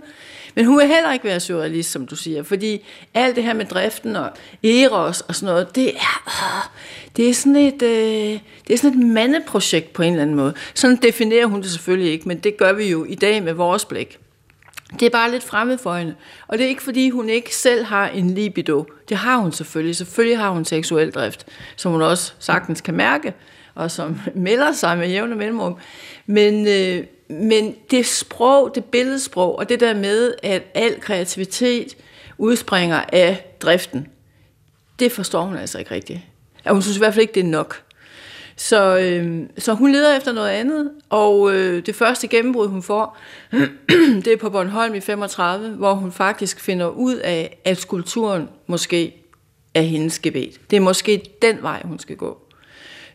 Men 0.54 0.64
hun 0.64 0.78
vil 0.78 0.86
heller 0.86 1.12
ikke 1.12 1.24
være 1.24 1.40
surrealist, 1.40 1.90
som 1.90 2.06
du 2.06 2.16
siger, 2.16 2.42
fordi 2.42 2.86
alt 3.14 3.36
det 3.36 3.44
her 3.44 3.54
med 3.54 3.64
driften 3.64 4.16
og 4.16 4.30
eros 4.64 5.20
og 5.20 5.34
sådan 5.34 5.52
noget, 5.52 5.74
det 5.74 5.88
er, 5.96 6.22
øh, 6.26 6.70
det 7.16 7.30
er 7.30 7.34
sådan 7.34 7.56
et, 7.56 7.82
øh, 7.82 8.40
det 8.68 8.74
er 8.74 8.76
sådan 8.76 9.00
et 9.00 9.06
mandeprojekt 9.06 9.92
på 9.92 10.02
en 10.02 10.12
eller 10.12 10.22
anden 10.22 10.36
måde. 10.36 10.54
Sådan 10.74 10.96
definerer 10.96 11.46
hun 11.46 11.62
det 11.62 11.70
selvfølgelig 11.70 12.12
ikke, 12.12 12.28
men 12.28 12.38
det 12.38 12.56
gør 12.56 12.72
vi 12.72 12.90
jo 12.90 13.04
i 13.04 13.14
dag 13.14 13.42
med 13.42 13.52
vores 13.52 13.84
blik. 13.84 14.18
Det 15.00 15.06
er 15.06 15.10
bare 15.10 15.30
lidt 15.30 15.44
fremmed 15.44 15.78
for 15.78 15.94
hende. 15.94 16.14
Og 16.48 16.58
det 16.58 16.64
er 16.64 16.68
ikke, 16.68 16.82
fordi 16.82 17.10
hun 17.10 17.28
ikke 17.28 17.56
selv 17.56 17.84
har 17.84 18.08
en 18.08 18.30
libido. 18.30 18.84
Det 19.08 19.16
har 19.16 19.36
hun 19.36 19.52
selvfølgelig. 19.52 19.96
Selvfølgelig 19.96 20.38
har 20.38 20.50
hun 20.50 20.64
seksuel 20.64 21.10
drift, 21.10 21.46
som 21.76 21.92
hun 21.92 22.02
også 22.02 22.32
sagtens 22.38 22.80
kan 22.80 22.94
mærke, 22.94 23.34
og 23.74 23.90
som 23.90 24.20
melder 24.34 24.72
sig 24.72 24.98
med 24.98 25.08
jævne 25.08 25.34
mellemrum. 25.34 25.76
Men, 26.26 26.68
øh, 26.68 27.04
men 27.30 27.74
det 27.90 28.06
sprog, 28.06 28.74
det 28.74 28.84
billedsprog, 28.84 29.58
og 29.58 29.68
det 29.68 29.80
der 29.80 29.94
med, 29.94 30.34
at 30.42 30.62
al 30.74 31.00
kreativitet 31.00 31.96
udspringer 32.38 33.04
af 33.12 33.56
driften, 33.60 34.08
det 34.98 35.12
forstår 35.12 35.42
hun 35.42 35.56
altså 35.56 35.78
ikke 35.78 35.90
rigtigt. 35.90 36.20
Ja, 36.66 36.72
hun 36.72 36.82
synes 36.82 36.96
i 36.96 37.00
hvert 37.00 37.14
fald 37.14 37.22
ikke, 37.22 37.34
det 37.34 37.40
er 37.40 37.48
nok. 37.48 37.82
Så, 38.56 38.98
øh, 38.98 39.42
så 39.58 39.74
hun 39.74 39.92
leder 39.92 40.16
efter 40.16 40.32
noget 40.32 40.48
andet, 40.48 40.90
og 41.10 41.54
øh, 41.54 41.86
det 41.86 41.94
første 41.94 42.28
gennembrud, 42.28 42.68
hun 42.68 42.82
får, 42.82 43.18
det 44.24 44.26
er 44.26 44.36
på 44.36 44.50
Bornholm 44.50 44.94
i 44.94 45.00
35, 45.00 45.68
hvor 45.68 45.94
hun 45.94 46.12
faktisk 46.12 46.60
finder 46.60 46.86
ud 46.86 47.16
af, 47.16 47.60
at 47.64 47.78
skulpturen 47.78 48.48
måske 48.66 49.16
er 49.74 49.82
hendes 49.82 50.18
gebet. 50.18 50.60
Det 50.70 50.76
er 50.76 50.80
måske 50.80 51.22
den 51.42 51.62
vej, 51.62 51.82
hun 51.84 51.98
skal 51.98 52.16
gå. 52.16 52.38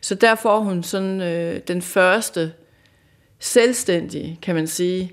Så 0.00 0.14
der 0.14 0.34
får 0.34 0.60
hun 0.60 0.82
sådan 0.82 1.20
øh, 1.20 1.60
den 1.68 1.82
første 1.82 2.52
selvstændige, 3.38 4.38
kan 4.42 4.54
man 4.54 4.66
sige, 4.66 5.12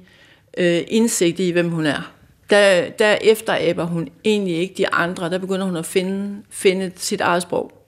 øh, 0.57 0.81
indsigt 0.87 1.39
i, 1.39 1.51
hvem 1.51 1.69
hun 1.69 1.85
er. 1.85 2.11
Der, 2.49 2.89
der 2.89 3.17
efteræber 3.21 3.83
hun 3.83 4.09
egentlig 4.25 4.57
ikke 4.57 4.73
de 4.77 4.93
andre. 4.93 5.29
Der 5.29 5.37
begynder 5.37 5.65
hun 5.65 5.75
at 5.75 5.85
finde, 5.85 6.35
finde 6.49 6.91
sit 6.95 7.21
eget 7.21 7.41
sprog. 7.41 7.83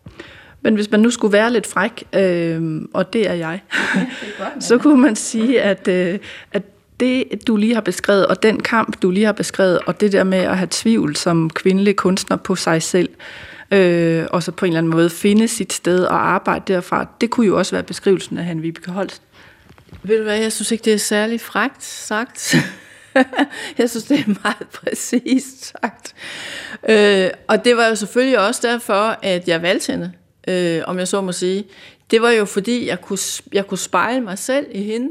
Men 0.61 0.75
hvis 0.75 0.91
man 0.91 0.99
nu 0.99 1.09
skulle 1.09 1.33
være 1.33 1.53
lidt 1.53 1.67
fræk, 1.67 2.03
øh, 2.13 2.81
og 2.93 3.13
det 3.13 3.29
er 3.29 3.33
jeg, 3.33 3.61
ja, 3.75 3.99
det 4.21 4.29
er 4.39 4.43
godt, 4.43 4.63
så 4.69 4.77
kunne 4.77 5.01
man 5.01 5.15
sige, 5.15 5.61
at, 5.61 5.87
øh, 5.87 6.19
at 6.51 6.63
det, 6.99 7.47
du 7.47 7.55
lige 7.55 7.73
har 7.73 7.81
beskrevet, 7.81 8.27
og 8.27 8.43
den 8.43 8.59
kamp, 8.59 9.01
du 9.01 9.11
lige 9.11 9.25
har 9.25 9.33
beskrevet, 9.33 9.79
og 9.79 10.01
det 10.01 10.11
der 10.11 10.23
med 10.23 10.37
at 10.37 10.57
have 10.57 10.67
tvivl 10.71 11.15
som 11.15 11.49
kvindelig 11.49 11.95
kunstner 11.95 12.37
på 12.37 12.55
sig 12.55 12.81
selv, 12.81 13.09
øh, 13.71 14.25
og 14.31 14.43
så 14.43 14.51
på 14.51 14.65
en 14.65 14.69
eller 14.69 14.77
anden 14.77 14.91
måde 14.91 15.09
finde 15.09 15.47
sit 15.47 15.73
sted 15.73 16.03
og 16.03 16.27
arbejde 16.27 16.73
derfra, 16.73 17.07
det 17.21 17.29
kunne 17.29 17.47
jo 17.47 17.57
også 17.57 17.75
være 17.75 17.83
beskrivelsen 17.83 18.37
af 18.37 18.43
han 18.43 18.61
Vibeke 18.61 18.91
Holst. 18.91 19.21
Ved 20.03 20.17
du 20.17 20.23
hvad, 20.23 20.37
jeg 20.37 20.51
synes 20.51 20.71
ikke, 20.71 20.85
det 20.85 20.93
er 20.93 20.97
særlig 20.97 21.41
frægt 21.41 21.83
sagt. 21.83 22.55
jeg 23.77 23.89
synes, 23.89 24.03
det 24.03 24.19
er 24.19 24.27
meget 24.43 24.67
præcist 24.73 25.65
sagt. 25.65 26.15
Øh, 26.89 27.29
og 27.47 27.65
det 27.65 27.77
var 27.77 27.87
jo 27.87 27.95
selvfølgelig 27.95 28.39
også 28.39 28.67
derfor, 28.67 29.19
at 29.21 29.47
jeg 29.47 29.61
valgte 29.61 29.91
hende, 29.91 30.11
øh, 30.47 30.81
om 30.85 30.99
jeg 30.99 31.07
så 31.07 31.21
må 31.21 31.31
sige. 31.31 31.63
Det 32.11 32.21
var 32.21 32.31
jo 32.31 32.45
fordi, 32.45 32.87
jeg 32.87 33.01
kunne, 33.01 33.19
jeg 33.53 33.67
kunne 33.67 33.77
spejle 33.77 34.21
mig 34.21 34.37
selv 34.37 34.65
i 34.71 34.83
hende. 34.83 35.09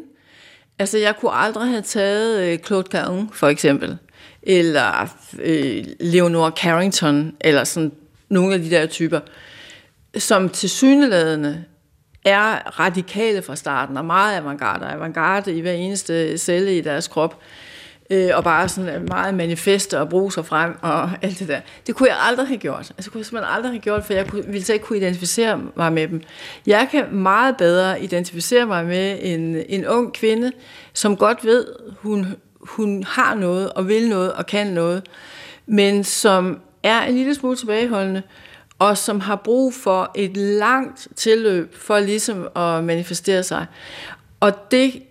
Altså, 0.79 0.99
jeg 0.99 1.16
kunne 1.16 1.33
aldrig 1.33 1.68
have 1.68 1.83
taget 1.83 2.40
øh, 2.40 2.59
Claude 2.59 2.88
Caron, 2.90 3.31
for 3.33 3.49
eksempel, 3.49 3.99
eller 4.42 5.16
øh, 5.38 5.85
Leonora 6.01 6.51
Carrington, 6.51 7.37
eller 7.40 7.64
sådan 7.64 7.92
nogle 8.29 8.55
af 8.55 8.61
de 8.61 8.70
der 8.70 8.87
typer, 8.87 9.20
som 10.18 10.49
til 10.49 10.70
syneladende 10.70 11.64
er 12.25 12.81
radikale 12.81 13.43
fra 13.43 13.57
starten, 13.57 13.97
og 13.97 14.05
meget 14.05 14.37
avantgarde, 14.37 14.87
avantgarde 14.87 15.57
i 15.57 15.61
hver 15.61 15.73
eneste 15.73 16.39
celle 16.39 16.79
i 16.79 16.81
deres 16.81 17.09
krop, 17.09 17.41
øh, 18.11 18.31
og 18.35 18.45
bare 18.45 18.69
sådan 18.69 18.95
øh, 18.95 19.09
meget 19.09 19.35
manifeste 19.35 20.01
og 20.01 20.09
bruge 20.09 20.33
sig 20.33 20.47
frem, 20.47 20.75
og 20.83 21.11
alt 21.23 21.39
det 21.39 21.49
der. 21.49 21.61
Det 21.87 21.95
kunne 21.95 22.09
jeg 22.09 22.19
aldrig 22.21 22.47
have 22.47 22.59
gjort. 22.59 22.79
Altså, 22.79 22.95
det 22.97 23.13
kunne 23.13 23.19
jeg 23.19 23.27
simpelthen 23.27 23.55
aldrig 23.55 23.73
have 23.73 23.81
gjort, 23.81 24.05
for 24.05 24.13
jeg 24.13 24.27
kunne, 24.27 24.45
ville 24.47 24.65
slet 24.65 24.75
ikke 24.75 24.87
kunne 24.87 24.99
identificere 24.99 25.61
mig 25.77 25.93
med 25.93 26.09
dem. 26.09 26.23
Jeg 26.67 26.89
kan 26.91 27.15
meget 27.15 27.57
bedre 27.57 28.03
identificere 28.03 28.67
mig 28.67 28.87
med 28.87 29.19
en, 29.23 29.57
en 29.69 29.87
ung 29.87 30.13
kvinde, 30.13 30.53
som 30.93 31.17
godt 31.17 31.45
ved, 31.45 31.67
hun, 31.99 32.27
hun 32.61 33.05
har 33.05 33.35
noget, 33.35 33.73
og 33.73 33.89
vil 33.89 34.09
noget, 34.09 34.33
og 34.33 34.47
kan 34.47 34.67
noget, 34.67 35.03
men 35.67 36.05
som 36.05 36.61
er 36.83 37.03
en 37.03 37.15
lille 37.15 37.35
smule 37.35 37.57
tilbageholdende, 37.57 38.23
og 38.79 38.99
som 38.99 39.21
har 39.21 39.37
brug 39.37 39.75
for 39.75 40.11
et 40.15 40.37
langt 40.37 41.09
tilløb 41.17 41.75
for 41.75 41.99
ligesom 41.99 42.49
at 42.57 42.85
manifestere 42.85 43.43
sig. 43.43 43.67
Og 44.41 44.71
det, 44.71 45.03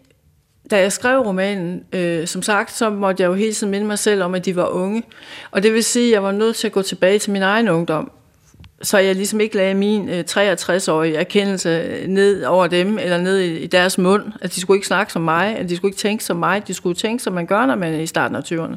da 0.72 0.80
jeg 0.80 0.92
skrev 0.92 1.20
romanen, 1.20 1.84
øh, 1.94 2.28
som 2.28 2.42
sagt, 2.42 2.72
så 2.72 2.90
måtte 2.90 3.24
jeg 3.24 3.28
jo 3.28 3.34
hele 3.34 3.54
tiden 3.54 3.72
minde 3.72 3.88
mig 3.88 4.00
selv 4.00 4.24
om, 4.24 4.36
at 4.36 4.46
de 4.46 4.56
var 4.56 4.68
unge. 4.68 5.04
Og 5.52 5.64
det 5.64 5.74
vil 5.74 5.84
sige, 5.84 6.08
at 6.08 6.12
jeg 6.12 6.24
var 6.24 6.32
nødt 6.32 6.56
til 6.56 6.68
at 6.68 6.74
gå 6.74 6.82
tilbage 6.82 7.20
til 7.20 7.32
min 7.32 7.42
egen 7.42 7.70
ungdom, 7.70 8.12
så 8.82 8.98
jeg 8.98 9.16
ligesom 9.16 9.40
ikke 9.40 9.56
lagde 9.56 9.74
min 9.74 10.10
øh, 10.10 10.24
63-årige 10.30 11.16
erkendelse 11.16 12.04
ned 12.08 12.44
over 12.44 12.68
dem, 12.68 12.98
eller 12.98 13.18
ned 13.18 13.40
i, 13.40 13.58
i 13.58 13.68
deres 13.68 13.98
mund, 13.98 14.24
at 14.42 14.56
de 14.56 14.62
skulle 14.62 14.78
ikke 14.78 14.88
snakke 14.88 15.14
som 15.14 15.22
mig, 15.22 15.58
at 15.58 15.70
de 15.70 15.76
skulle 15.76 15.90
ikke 15.90 16.00
tænke 16.00 16.24
som 16.24 16.38
mig, 16.38 16.68
de 16.68 16.74
skulle 16.74 16.96
tænke, 16.96 17.24
som 17.24 17.34
man 17.34 17.46
gør, 17.46 17.66
når 17.66 17.76
man 17.76 17.94
er 17.94 18.00
i 18.00 18.08
starten 18.08 18.36
af 18.36 18.42
20'erne. 18.42 18.76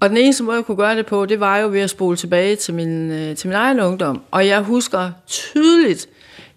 Og 0.00 0.08
den 0.08 0.16
eneste 0.16 0.44
måde, 0.44 0.56
jeg 0.56 0.64
kunne 0.64 0.76
gøre 0.76 0.96
det 0.96 1.06
på, 1.06 1.26
det 1.26 1.40
var 1.40 1.58
jo 1.58 1.68
ved 1.68 1.80
at 1.80 1.90
spole 1.90 2.16
tilbage 2.16 2.56
til 2.56 2.74
min, 2.74 3.10
øh, 3.10 3.36
til 3.36 3.48
min 3.48 3.56
egen 3.56 3.80
ungdom. 3.80 4.22
Og 4.30 4.46
jeg 4.46 4.60
husker 4.60 5.10
tydeligt, 5.26 6.08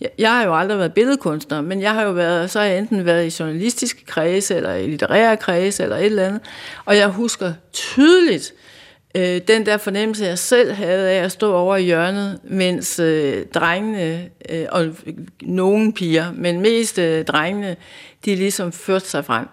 jeg, 0.02 0.10
jeg 0.17 0.32
har 0.32 0.45
jo 0.45 0.58
aldrig 0.58 0.80
været 0.80 0.93
billedkunstner, 0.93 1.62
men 1.62 1.82
jeg 1.82 1.93
har 1.93 2.04
jo 2.04 2.12
været, 2.12 2.52
så 2.52 2.60
har 2.60 2.65
jeg 2.65 2.78
enten 2.78 3.06
været 3.06 3.25
i 3.25 3.36
journalistiske 3.39 4.06
kredse, 4.06 4.56
eller 4.56 4.75
i 4.75 4.88
litterære 4.88 5.38
kredse, 5.38 5.84
eller 5.84 5.97
et 5.97 6.06
eller 6.06 6.28
andet. 6.28 6.41
Og 6.86 6.97
jeg 6.97 7.08
husker 7.08 7.54
tydeligt 7.73 8.54
øh, 9.15 9.41
den 9.47 9.65
der 9.65 9.78
fornemmelse, 9.78 10.25
jeg 10.25 10.39
selv 10.39 10.71
havde 10.71 11.10
af 11.10 11.23
at 11.23 11.32
stå 11.32 11.54
over 11.54 11.75
i 11.75 11.84
hjørnet, 11.84 12.39
mens 12.43 12.99
øh, 12.99 13.45
drengene, 13.45 14.30
øh, 14.49 14.65
og 14.69 14.86
nogle 15.41 15.93
piger, 15.93 16.32
men 16.36 16.62
mest 16.62 16.99
øh, 16.99 17.25
drengene, 17.25 17.75
de 18.25 18.36
ligesom 18.36 18.71
førte 18.71 19.06
sig 19.06 19.25
frem. 19.25 19.47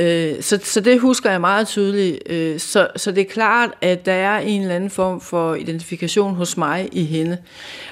Øh, 0.00 0.42
så, 0.42 0.60
så 0.62 0.80
det 0.80 1.00
husker 1.00 1.30
jeg 1.30 1.40
meget 1.40 1.68
tydeligt. 1.68 2.22
Øh, 2.26 2.60
så, 2.60 2.88
så 2.96 3.12
det 3.12 3.20
er 3.20 3.30
klart, 3.30 3.70
at 3.80 4.06
der 4.06 4.12
er 4.12 4.38
en 4.38 4.60
eller 4.62 4.74
anden 4.74 4.90
form 4.90 5.20
for 5.20 5.54
identifikation 5.54 6.34
hos 6.34 6.56
mig 6.56 6.88
i 6.92 7.04
hende. 7.04 7.38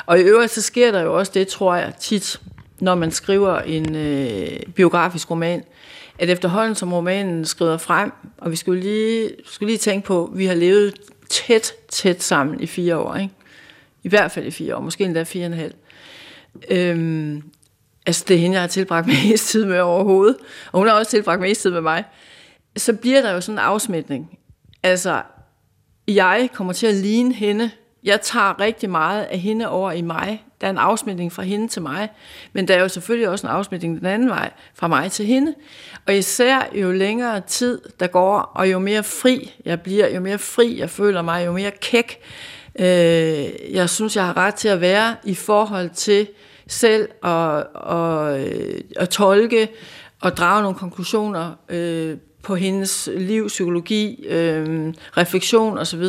Og 0.06 0.18
i 0.18 0.22
øvrigt 0.22 0.52
så 0.52 0.62
sker 0.62 0.92
der 0.92 1.00
jo 1.00 1.18
også 1.18 1.32
det, 1.34 1.48
tror 1.48 1.74
jeg, 1.74 1.92
tit, 2.00 2.40
når 2.80 2.94
man 2.94 3.10
skriver 3.10 3.58
en 3.58 3.96
øh, 3.96 4.60
biografisk 4.74 5.30
roman, 5.30 5.64
at 6.18 6.30
efterhånden 6.30 6.74
som 6.74 6.92
romanen 6.92 7.44
skrider 7.44 7.78
frem, 7.78 8.12
og 8.38 8.50
vi 8.50 8.56
skulle 8.56 8.80
lige, 8.80 9.30
skulle 9.44 9.70
lige 9.70 9.78
tænke 9.78 10.06
på, 10.06 10.24
at 10.24 10.38
vi 10.38 10.46
har 10.46 10.54
levet 10.54 10.94
tæt, 11.28 11.72
tæt 11.88 12.22
sammen 12.22 12.60
i 12.60 12.66
fire 12.66 12.96
år, 12.96 13.16
ikke? 13.16 13.34
I 14.02 14.08
hvert 14.08 14.32
fald 14.32 14.46
i 14.46 14.50
fire 14.50 14.76
år, 14.76 14.80
måske 14.80 15.04
endda 15.04 15.22
fire 15.22 15.42
og 15.42 15.46
en 15.46 15.58
halv. 15.58 15.74
Øhm, 16.70 17.42
altså 18.08 18.24
det 18.28 18.36
er 18.36 18.40
hende, 18.40 18.54
jeg 18.54 18.62
har 18.62 18.68
tilbragt 18.68 19.06
mest 19.30 19.48
tid 19.48 19.64
med 19.64 19.80
overhovedet, 19.80 20.36
og 20.72 20.78
hun 20.78 20.88
har 20.88 20.94
også 20.94 21.10
tilbragt 21.10 21.40
mest 21.40 21.62
tid 21.62 21.70
med 21.70 21.80
mig, 21.80 22.04
så 22.76 22.92
bliver 22.92 23.22
der 23.22 23.32
jo 23.32 23.40
sådan 23.40 23.54
en 23.54 23.58
afsmitning. 23.58 24.38
Altså, 24.82 25.22
jeg 26.08 26.48
kommer 26.54 26.72
til 26.72 26.86
at 26.86 26.94
ligne 26.94 27.34
hende. 27.34 27.70
Jeg 28.04 28.20
tager 28.20 28.60
rigtig 28.60 28.90
meget 28.90 29.24
af 29.24 29.38
hende 29.38 29.68
over 29.68 29.92
i 29.92 30.02
mig. 30.02 30.44
Der 30.60 30.66
er 30.66 30.70
en 30.70 30.78
afsmitning 30.78 31.32
fra 31.32 31.42
hende 31.42 31.68
til 31.68 31.82
mig, 31.82 32.08
men 32.52 32.68
der 32.68 32.74
er 32.74 32.80
jo 32.80 32.88
selvfølgelig 32.88 33.28
også 33.28 33.46
en 33.46 33.52
afsmitning 33.52 33.98
den 33.98 34.06
anden 34.06 34.28
vej, 34.28 34.50
fra 34.74 34.88
mig 34.88 35.12
til 35.12 35.26
hende. 35.26 35.54
Og 36.06 36.16
især 36.16 36.68
jo 36.74 36.92
længere 36.92 37.40
tid 37.40 37.80
der 38.00 38.06
går, 38.06 38.38
og 38.38 38.70
jo 38.70 38.78
mere 38.78 39.02
fri 39.02 39.54
jeg 39.64 39.80
bliver, 39.80 40.08
jo 40.08 40.20
mere 40.20 40.38
fri 40.38 40.78
jeg 40.78 40.90
føler 40.90 41.22
mig, 41.22 41.46
jo 41.46 41.52
mere 41.52 41.70
kæk 41.70 42.20
øh, 42.78 43.74
jeg 43.74 43.90
synes, 43.90 44.16
jeg 44.16 44.26
har 44.26 44.36
ret 44.36 44.54
til 44.54 44.68
at 44.68 44.80
være 44.80 45.16
i 45.24 45.34
forhold 45.34 45.90
til 45.90 46.28
selv 46.68 47.08
at, 47.24 47.66
at, 47.90 48.40
øh, 48.40 48.80
at 48.96 49.08
tolke 49.08 49.68
og 50.20 50.36
drage 50.36 50.62
nogle 50.62 50.78
konklusioner 50.78 51.52
øh, 51.68 52.16
på 52.42 52.54
hendes 52.54 53.08
liv, 53.16 53.48
psykologi, 53.48 54.26
øh, 54.26 54.94
refleksion 55.16 55.78
osv., 55.78 56.04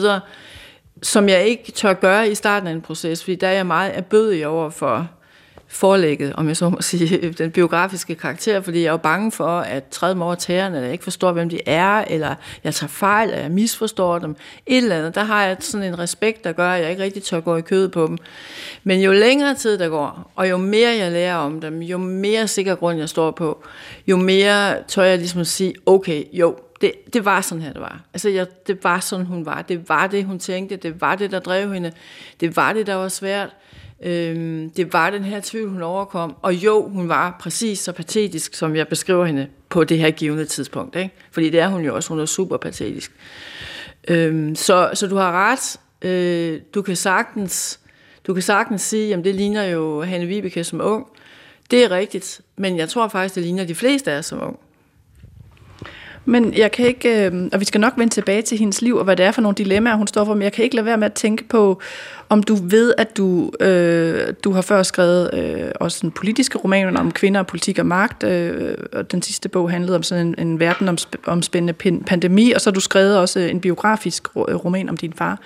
som 1.02 1.30
jeg 1.30 1.46
ikke 1.48 1.72
tør 1.72 1.94
gøre 1.94 2.30
i 2.30 2.36
starten 2.36 2.68
af 2.68 2.72
en 2.72 2.82
proces, 2.82 3.24
fordi 3.24 3.36
der 3.36 3.48
er 3.48 3.52
jeg 3.52 3.66
meget 3.66 3.98
erbødig 3.98 4.48
over 4.48 4.70
for 4.70 5.10
forlægget, 5.70 6.34
om 6.34 6.48
jeg 6.48 6.58
så 6.58 6.70
må 6.70 6.82
sige, 6.92 7.32
den 7.32 7.52
biografiske 7.52 8.16
karakter, 8.16 8.62
fordi 8.62 8.80
jeg 8.80 8.88
er 8.88 8.92
jo 8.92 8.98
bange 8.98 9.32
for 9.32 9.60
at 9.60 9.84
træde 9.84 10.16
mig 10.16 10.26
over 10.26 10.36
tæerne, 10.36 10.76
eller 10.76 10.86
jeg 10.86 10.92
ikke 10.92 11.04
forstår, 11.04 11.32
hvem 11.32 11.50
de 11.50 11.60
er, 11.66 12.04
eller 12.08 12.36
jeg 12.64 12.76
tager 12.76 12.90
fejl, 12.90 13.30
eller 13.30 13.42
jeg 13.42 13.52
misforstår 13.52 14.20
dem. 14.20 14.36
Et 14.66 14.78
eller 14.78 14.98
andet, 14.98 15.16
der 15.16 15.24
har 15.24 15.46
jeg 15.46 15.58
sådan 15.60 15.88
en 15.88 16.00
respekt, 16.00 16.44
der 16.44 16.52
gør, 16.52 16.70
at 16.70 16.82
jeg 16.82 16.92
ikke 16.92 17.04
rigtig 17.04 17.24
tør 17.24 17.40
gå 17.40 17.56
i 17.56 17.62
kødet 17.62 17.92
på 17.92 18.08
dem. 18.08 18.18
Men 18.84 19.02
jo 19.02 19.12
længere 19.12 19.56
tid 19.56 19.78
der 19.78 19.90
går, 19.90 20.32
og 20.36 20.50
jo 20.50 20.58
mere 20.58 20.90
jeg 20.90 21.12
lærer 21.12 21.36
om 21.36 21.62
dem, 21.62 21.82
jo 21.82 21.98
mere 21.98 22.48
sikker 22.48 22.76
grund 22.76 23.00
jeg 23.00 23.10
står 23.10 23.32
på, 23.32 23.64
jo 24.08 24.18
mere 24.18 24.84
tør 24.88 25.04
jeg 25.04 25.18
ligesom 25.18 25.42
at 25.42 25.48
sige, 25.48 25.74
okay, 25.86 26.24
jo, 26.34 26.56
det, 26.82 26.92
det 27.14 27.26
var 27.26 27.42
sådan 27.42 27.62
her, 27.62 27.74
det 27.74 27.82
var. 27.82 28.02
Altså, 28.14 28.30
jeg, 28.30 28.48
det 28.68 28.84
var 28.84 29.00
sådan, 29.00 29.26
hun 29.26 29.46
var. 29.46 29.62
Det 29.62 29.90
var 29.90 30.08
det, 30.08 30.26
hun 30.26 30.40
tænkte. 30.40 30.76
Det 30.76 31.02
var 31.02 31.16
det, 31.16 31.32
der 31.32 31.40
drev 31.40 31.74
hende. 31.74 31.92
Det 32.40 32.56
var 32.56 32.74
det, 32.74 32.88
der 32.88 32.96
var 32.96 33.08
svært. 33.08 33.50
Øhm, 34.04 34.70
det 34.70 34.94
var 34.94 35.10
den 35.10 35.24
her 35.24 35.40
tvivl, 35.44 35.70
hun 35.70 35.82
overkom. 35.82 36.36
Og 36.42 36.54
jo, 36.54 36.88
hun 36.88 37.10
var 37.10 37.38
præcis 37.40 37.80
så 37.80 37.92
patetisk, 37.92 38.54
som 38.54 38.76
jeg 38.76 38.88
beskriver 38.88 39.26
hende 39.26 39.48
på 39.70 39.84
det 39.84 40.00
her 40.00 40.12
givende 40.12 40.46
tidspunkt. 40.46 40.96
Ikke? 40.96 41.16
Fordi 41.32 41.50
det 41.50 41.60
er 41.60 41.68
hun 41.68 41.82
jo 41.82 41.96
også, 41.96 42.10
hun 42.10 42.20
er 42.20 42.26
super 42.26 42.58
patetisk. 42.58 43.12
Øhm, 44.08 44.56
så, 44.56 44.90
så 44.94 45.08
du 45.08 45.16
har 45.16 45.32
ret. 45.32 45.80
Øh, 46.10 46.62
du 46.74 46.82
kan 46.82 46.96
sagtens, 46.96 47.80
du 48.28 48.34
kan 48.34 48.44
sagtens 48.44 48.82
sige, 48.82 49.14
at 49.14 49.24
det 49.24 49.36
ligner 49.36 49.64
jo 49.64 50.02
Hanne 50.02 50.26
Vibeke 50.26 50.64
som 50.64 50.82
ung. 50.82 51.08
Det 51.72 51.84
er 51.84 51.92
rigtigt, 51.92 52.42
men 52.58 52.78
jeg 52.78 52.90
tror 52.90 53.08
faktisk, 53.08 53.36
det 53.36 53.44
ligner 53.44 53.66
de 53.66 53.76
fleste 53.76 54.12
af 54.12 54.18
os 54.18 54.26
som 54.26 54.44
ung 54.44 54.60
men 56.30 56.54
jeg 56.54 56.72
kan 56.72 56.86
ikke, 56.86 57.26
øh, 57.26 57.50
og 57.54 57.60
vi 57.60 57.66
skal 57.66 57.82
nok 57.82 57.94
vende 57.98 58.14
tilbage 58.14 58.42
til 58.42 58.58
hendes 58.58 58.82
liv, 58.82 58.96
og 58.96 59.04
hvad 59.04 59.16
det 59.16 59.26
er 59.26 59.32
for 59.32 59.42
nogle 59.42 59.56
dilemmaer, 59.56 59.96
hun 59.96 60.08
står 60.08 60.26
for, 60.26 60.34
men 60.34 60.42
jeg 60.44 60.54
kan 60.54 60.64
ikke 60.64 60.76
lade 60.76 60.86
være 60.86 60.98
med 60.98 61.06
at 61.06 61.14
tænke 61.14 61.44
på, 61.44 61.82
om 62.30 62.44
du 62.44 62.56
ved, 62.56 62.94
at 62.98 63.18
du, 63.18 63.52
øh, 63.60 64.34
du 64.44 64.52
har 64.52 64.62
før 64.62 64.84
skrevet 64.84 65.30
øh, 65.34 65.72
også 65.76 66.06
en 66.06 66.12
politiske 66.12 66.58
roman 66.58 66.98
om 66.98 67.12
kvinder, 67.12 67.44
politik 67.44 67.80
og 67.80 67.86
magt, 67.86 68.24
øh, 68.24 68.74
og 68.94 69.12
den 69.12 69.22
sidste 69.22 69.50
bog 69.50 69.72
handlede 69.72 69.96
om 69.96 70.04
sådan 70.04 70.28
en, 70.28 70.48
en 70.48 70.60
verdenomspændende 70.60 72.02
pandemi, 72.08 72.52
og 72.52 72.62
så 72.62 72.70
har 72.70 72.74
du 72.74 72.80
skrevet 72.80 73.18
også 73.18 73.40
en 73.40 73.62
biografisk 73.62 74.36
roman 74.36 74.90
om 74.90 74.98
din 74.98 75.14
far. 75.14 75.40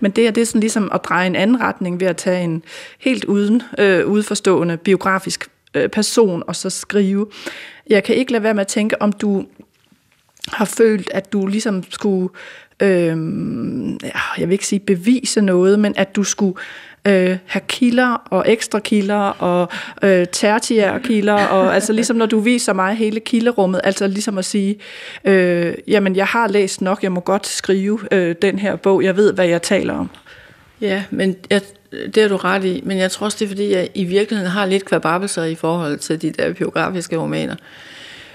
Men 0.00 0.10
det 0.10 0.26
er, 0.26 0.30
det 0.30 0.40
er 0.40 0.46
sådan 0.46 0.60
ligesom 0.60 0.90
at 0.94 1.00
dreje 1.04 1.26
en 1.26 1.36
anden 1.36 1.60
retning 1.60 2.00
ved 2.00 2.06
at 2.06 2.16
tage 2.16 2.44
en 2.44 2.62
helt 2.98 3.24
uden 3.24 3.62
øh, 3.78 4.06
udforstående 4.06 4.76
biografisk 4.76 5.48
øh, 5.74 5.88
person 5.88 6.42
og 6.46 6.56
så 6.56 6.70
skrive. 6.70 7.26
Jeg 7.86 8.04
kan 8.04 8.14
ikke 8.14 8.32
lade 8.32 8.42
være 8.42 8.54
med 8.54 8.60
at 8.60 8.66
tænke, 8.66 9.02
om 9.02 9.12
du 9.12 9.44
har 10.52 10.64
følt, 10.64 11.10
at 11.14 11.32
du 11.32 11.46
ligesom 11.46 11.84
skulle, 11.90 12.28
øh, 12.80 13.16
jeg 14.38 14.48
vil 14.48 14.52
ikke 14.52 14.66
sige 14.66 14.80
bevise 14.80 15.40
noget, 15.40 15.78
men 15.78 15.94
at 15.96 16.16
du 16.16 16.22
skulle 16.22 16.54
øh, 17.06 17.38
have 17.46 17.62
kilder 17.68 18.22
og 18.30 18.44
ekstra 18.46 18.78
kilder 18.78 19.16
og 19.16 19.68
øh, 20.02 20.26
tertiære 20.32 21.00
kilder, 21.00 21.46
og 21.46 21.70
altså 21.74 21.92
ligesom 21.92 22.16
når 22.16 22.26
du 22.26 22.40
viser 22.40 22.72
mig 22.72 22.94
hele 22.94 23.20
kilderummet, 23.20 23.80
altså 23.84 24.06
ligesom 24.06 24.38
at 24.38 24.44
sige, 24.44 24.78
øh, 25.24 25.74
jamen 25.88 26.16
jeg 26.16 26.26
har 26.26 26.48
læst 26.48 26.80
nok, 26.80 27.02
jeg 27.02 27.12
må 27.12 27.20
godt 27.20 27.46
skrive 27.46 27.98
øh, 28.12 28.34
den 28.42 28.58
her 28.58 28.76
bog, 28.76 29.04
jeg 29.04 29.16
ved, 29.16 29.32
hvad 29.32 29.46
jeg 29.46 29.62
taler 29.62 29.94
om. 29.94 30.10
Ja, 30.80 31.04
men 31.10 31.36
jeg, 31.50 31.60
det 31.92 32.16
er 32.16 32.28
du 32.28 32.36
ret 32.36 32.64
i, 32.64 32.80
men 32.84 32.98
jeg 32.98 33.10
tror 33.10 33.24
også, 33.24 33.36
det 33.38 33.44
er 33.44 33.48
fordi, 33.48 33.72
jeg 33.72 33.88
i 33.94 34.04
virkeligheden 34.04 34.52
har 34.52 34.66
lidt 34.66 34.84
kvababelser 34.84 35.44
i 35.44 35.54
forhold 35.54 35.98
til 35.98 36.22
de 36.22 36.30
der 36.30 36.52
biografiske 36.52 37.16
romaner. 37.16 37.56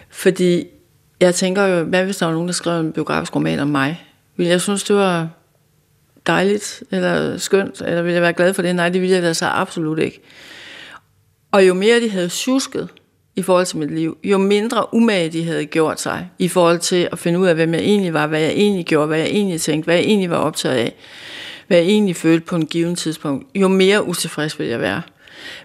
Fordi 0.09 0.67
jeg 1.19 1.35
tænker 1.35 1.63
jo, 1.63 1.83
hvad 1.83 2.05
hvis 2.05 2.17
der 2.17 2.25
var 2.25 2.33
nogen, 2.33 2.47
der 2.47 2.53
skrev 2.53 2.79
en 2.79 2.91
biografisk 2.91 3.35
roman 3.35 3.59
om 3.59 3.67
mig? 3.67 4.05
Vil 4.37 4.47
jeg 4.47 4.61
synes, 4.61 4.83
det 4.83 4.95
var 4.95 5.29
dejligt, 6.27 6.83
eller 6.91 7.37
skønt, 7.37 7.81
eller 7.81 8.01
ville 8.01 8.13
jeg 8.13 8.21
være 8.21 8.33
glad 8.33 8.53
for 8.53 8.61
det? 8.61 8.75
Nej, 8.75 8.89
det 8.89 9.01
ville 9.01 9.15
jeg 9.15 9.23
da 9.23 9.33
så 9.33 9.45
absolut 9.45 9.99
ikke. 9.99 10.21
Og 11.51 11.67
jo 11.67 11.73
mere 11.73 12.01
de 12.01 12.09
havde 12.09 12.29
susket 12.29 12.89
i 13.35 13.41
forhold 13.41 13.65
til 13.65 13.77
mit 13.77 13.91
liv, 13.91 14.17
jo 14.23 14.37
mindre 14.37 14.93
umage 14.93 15.29
de 15.29 15.43
havde 15.43 15.65
gjort 15.65 16.01
sig 16.01 16.29
i 16.39 16.47
forhold 16.47 16.79
til 16.79 17.09
at 17.11 17.19
finde 17.19 17.39
ud 17.39 17.47
af, 17.47 17.55
hvem 17.55 17.73
jeg 17.73 17.81
egentlig 17.81 18.13
var, 18.13 18.27
hvad 18.27 18.41
jeg 18.41 18.51
egentlig 18.51 18.85
gjorde, 18.85 19.07
hvad 19.07 19.19
jeg 19.19 19.27
egentlig 19.27 19.61
tænkte, 19.61 19.85
hvad 19.85 19.95
jeg 19.95 20.03
egentlig 20.03 20.29
var 20.29 20.37
optaget 20.37 20.75
af, 20.75 20.95
hvad 21.67 21.77
jeg 21.77 21.85
egentlig 21.85 22.15
følte 22.15 22.45
på 22.45 22.55
en 22.55 22.65
given 22.65 22.95
tidspunkt, 22.95 23.47
jo 23.55 23.67
mere 23.67 24.07
utilfreds 24.07 24.59
ville 24.59 24.71
jeg 24.71 24.79
være. 24.79 25.01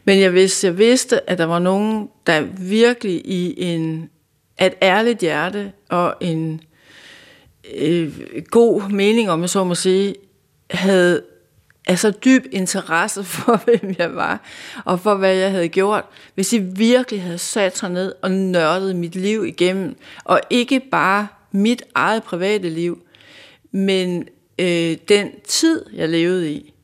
Men 0.05 0.21
jeg 0.21 0.35
vidste, 0.35 0.67
jeg 0.67 0.79
vidste, 0.79 1.31
at 1.31 1.39
der 1.39 1.45
var 1.45 1.59
nogen, 1.59 2.09
der 2.27 2.43
virkelig 2.59 3.23
i 3.25 3.55
en, 3.63 4.11
et 4.67 4.75
ærligt 4.83 5.19
hjerte 5.21 5.73
og 5.89 6.15
en 6.21 6.61
øh, 7.75 8.21
god 8.51 8.91
mening, 8.91 9.31
om 9.31 9.41
jeg 9.41 9.51
så 9.51 9.65
må 9.65 9.75
sige, 9.75 10.15
havde 10.71 11.23
altså 11.87 12.11
dyb 12.11 12.45
interesse 12.53 13.25
for, 13.35 13.61
hvem 13.65 13.95
jeg 13.99 14.15
var, 14.15 14.43
og 14.85 15.01
for, 15.01 15.15
hvad 15.15 15.35
jeg 15.35 15.51
havde 15.51 15.69
gjort, 15.69 16.05
hvis 16.35 16.53
I 16.53 16.59
virkelig 16.59 17.23
havde 17.23 17.39
sat 17.39 17.77
sig 17.77 17.91
ned 17.91 18.15
og 18.23 18.31
nørdet 18.31 18.97
mit 18.97 19.15
liv 19.15 19.45
igennem, 19.45 19.97
og 20.25 20.41
ikke 20.51 20.81
bare 20.91 21.27
mit 21.53 21.83
eget 21.95 22.23
private 22.23 22.69
liv, 22.69 23.03
men 23.71 24.29
øh, 24.59 24.97
den 25.09 25.31
tid, 25.49 25.85
jeg 25.93 26.09
levede 26.09 26.53
i. 26.53 26.75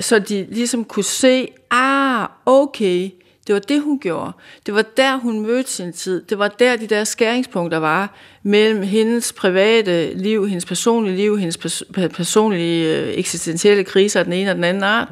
Så 0.00 0.18
de 0.18 0.46
ligesom 0.50 0.84
kunne 0.84 1.04
se, 1.04 1.48
ah, 1.70 2.28
okay, 2.46 3.10
det 3.46 3.52
var 3.52 3.58
det, 3.60 3.82
hun 3.82 3.98
gjorde. 3.98 4.32
Det 4.66 4.74
var 4.74 4.82
der, 4.82 5.16
hun 5.16 5.40
mødte 5.40 5.70
sin 5.70 5.92
tid. 5.92 6.22
Det 6.22 6.38
var 6.38 6.48
der, 6.48 6.76
de 6.76 6.86
der 6.86 7.04
skæringspunkter 7.04 7.78
var 7.78 8.14
mellem 8.42 8.82
hendes 8.82 9.32
private 9.32 10.14
liv, 10.14 10.48
hendes 10.48 10.64
personlige 10.64 11.16
liv, 11.16 11.38
hendes 11.38 11.56
pers- 11.56 12.08
personlige 12.08 12.98
øh, 12.98 13.18
eksistentielle 13.18 13.84
kriser 13.84 14.20
af 14.20 14.24
den 14.24 14.32
ene 14.32 14.50
og 14.50 14.56
den 14.56 14.64
anden 14.64 14.82
art. 14.82 15.08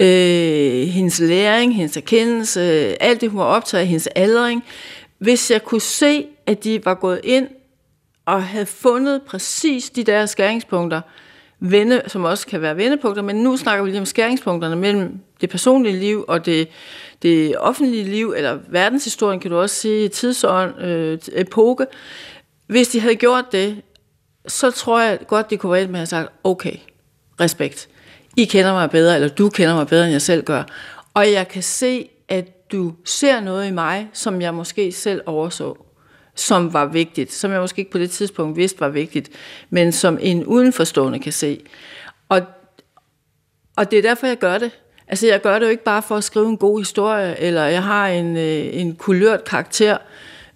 Øh, 0.00 0.88
hendes 0.88 1.20
læring, 1.20 1.76
hendes 1.76 1.96
erkendelse, 1.96 2.60
øh, 2.60 2.94
alt 3.00 3.20
det, 3.20 3.30
hun 3.30 3.38
var 3.38 3.44
optaget 3.44 3.82
af, 3.82 3.86
hendes 3.86 4.06
aldring. 4.06 4.64
Hvis 5.18 5.50
jeg 5.50 5.62
kunne 5.62 5.80
se, 5.80 6.26
at 6.46 6.64
de 6.64 6.84
var 6.84 6.94
gået 6.94 7.20
ind 7.24 7.48
og 8.26 8.42
havde 8.42 8.66
fundet 8.66 9.22
præcis 9.22 9.90
de 9.90 10.04
der 10.04 10.26
skæringspunkter, 10.26 11.00
vende, 11.60 12.02
som 12.06 12.24
også 12.24 12.46
kan 12.46 12.60
være 12.60 12.76
vendepunkter, 12.76 13.22
men 13.22 13.36
nu 13.36 13.56
snakker 13.56 13.84
vi 13.84 13.90
lige 13.90 14.00
om 14.00 14.06
skæringspunkterne 14.06 14.76
mellem 14.76 15.20
det 15.40 15.50
personlige 15.50 15.96
liv 15.96 16.24
og 16.28 16.46
det, 16.46 16.68
det 17.24 17.58
offentlige 17.58 18.04
liv, 18.04 18.34
eller 18.36 18.58
verdenshistorien, 18.68 19.40
kan 19.40 19.50
du 19.50 19.56
også 19.56 19.76
sige, 19.76 20.08
tidsånd, 20.08 20.82
øh, 20.82 21.18
epoke. 21.32 21.86
Hvis 22.66 22.88
de 22.88 23.00
havde 23.00 23.14
gjort 23.14 23.44
det, 23.52 23.82
så 24.46 24.70
tror 24.70 25.00
jeg 25.00 25.18
godt, 25.26 25.50
de 25.50 25.56
kunne 25.56 25.72
være 25.72 25.86
med 25.86 25.94
at 25.94 25.98
have 25.98 26.06
sagt, 26.06 26.28
okay, 26.44 26.76
respekt. 27.40 27.88
I 28.36 28.44
kender 28.44 28.72
mig 28.72 28.90
bedre, 28.90 29.14
eller 29.14 29.28
du 29.28 29.48
kender 29.48 29.74
mig 29.74 29.86
bedre, 29.86 30.04
end 30.04 30.12
jeg 30.12 30.22
selv 30.22 30.44
gør. 30.44 30.62
Og 31.14 31.32
jeg 31.32 31.48
kan 31.48 31.62
se, 31.62 32.08
at 32.28 32.72
du 32.72 32.92
ser 33.04 33.40
noget 33.40 33.68
i 33.68 33.70
mig, 33.70 34.10
som 34.12 34.40
jeg 34.42 34.54
måske 34.54 34.92
selv 34.92 35.22
overså 35.26 35.76
som 36.34 36.72
var 36.72 36.86
vigtigt, 36.86 37.32
som 37.32 37.52
jeg 37.52 37.60
måske 37.60 37.78
ikke 37.78 37.90
på 37.90 37.98
det 37.98 38.10
tidspunkt 38.10 38.56
vidste 38.56 38.80
var 38.80 38.88
vigtigt, 38.88 39.30
men 39.70 39.92
som 39.92 40.18
en 40.20 40.44
udenforstående 40.44 41.18
kan 41.18 41.32
se. 41.32 41.60
Og, 42.28 42.42
og 43.76 43.90
det 43.90 43.98
er 43.98 44.02
derfor, 44.02 44.26
jeg 44.26 44.38
gør 44.38 44.58
det. 44.58 44.70
Altså, 45.08 45.26
jeg 45.26 45.42
gør 45.42 45.58
det 45.58 45.66
jo 45.66 45.70
ikke 45.70 45.84
bare 45.84 46.02
for 46.02 46.16
at 46.16 46.24
skrive 46.24 46.48
en 46.48 46.56
god 46.56 46.78
historie, 46.80 47.40
eller 47.40 47.64
jeg 47.64 47.82
har 47.82 48.08
en, 48.08 48.36
øh, 48.36 48.66
en 48.72 48.96
kulørt 48.96 49.44
karakter, 49.44 49.96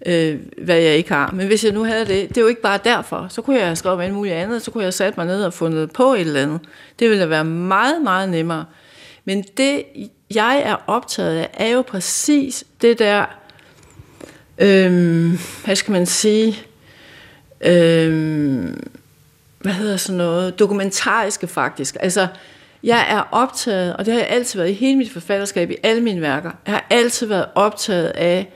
øh, 0.05 0.39
hvad 0.57 0.77
jeg 0.77 0.95
ikke 0.95 1.13
har. 1.13 1.31
Men 1.31 1.47
hvis 1.47 1.63
jeg 1.63 1.71
nu 1.71 1.83
havde 1.83 2.05
det, 2.05 2.29
det 2.29 2.37
er 2.37 2.41
jo 2.41 2.47
ikke 2.47 2.61
bare 2.61 2.79
derfor. 2.83 3.27
Så 3.29 3.41
kunne 3.41 3.57
jeg 3.57 3.65
have 3.65 3.75
skrevet 3.75 4.03
alt 4.03 4.13
muligt 4.13 4.35
andet, 4.35 4.61
så 4.61 4.71
kunne 4.71 4.81
jeg 4.81 4.85
have 4.85 4.91
sat 4.91 5.17
mig 5.17 5.25
ned 5.25 5.43
og 5.43 5.53
fundet 5.53 5.91
på 5.91 6.13
et 6.13 6.21
eller 6.21 6.41
andet. 6.41 6.59
Det 6.99 7.09
ville 7.09 7.21
da 7.21 7.27
være 7.27 7.45
meget, 7.45 8.01
meget 8.01 8.29
nemmere. 8.29 8.65
Men 9.25 9.43
det, 9.57 9.83
jeg 10.33 10.61
er 10.65 10.75
optaget 10.87 11.37
af, 11.37 11.49
er 11.53 11.69
jo 11.69 11.81
præcis 11.81 12.63
det 12.81 12.99
der 12.99 13.25
øh, 14.59 15.39
hvad 15.65 15.75
skal 15.75 15.91
man 15.91 16.05
sige, 16.05 16.57
øh, 17.61 18.73
hvad 19.59 19.73
hedder 19.73 19.97
sådan 19.97 20.17
noget, 20.17 20.59
dokumentariske 20.59 21.47
faktisk. 21.47 21.97
Altså, 21.99 22.27
jeg 22.83 23.05
er 23.09 23.21
optaget, 23.31 23.95
og 23.95 24.05
det 24.05 24.13
har 24.13 24.19
jeg 24.19 24.29
altid 24.29 24.59
været 24.59 24.69
i 24.69 24.73
hele 24.73 24.97
mit 24.97 25.11
forfatterskab, 25.11 25.71
i 25.71 25.75
alle 25.83 26.01
mine 26.01 26.21
værker, 26.21 26.51
jeg 26.65 26.73
har 26.73 26.85
altid 26.89 27.27
været 27.27 27.45
optaget 27.55 28.07
af 28.07 28.53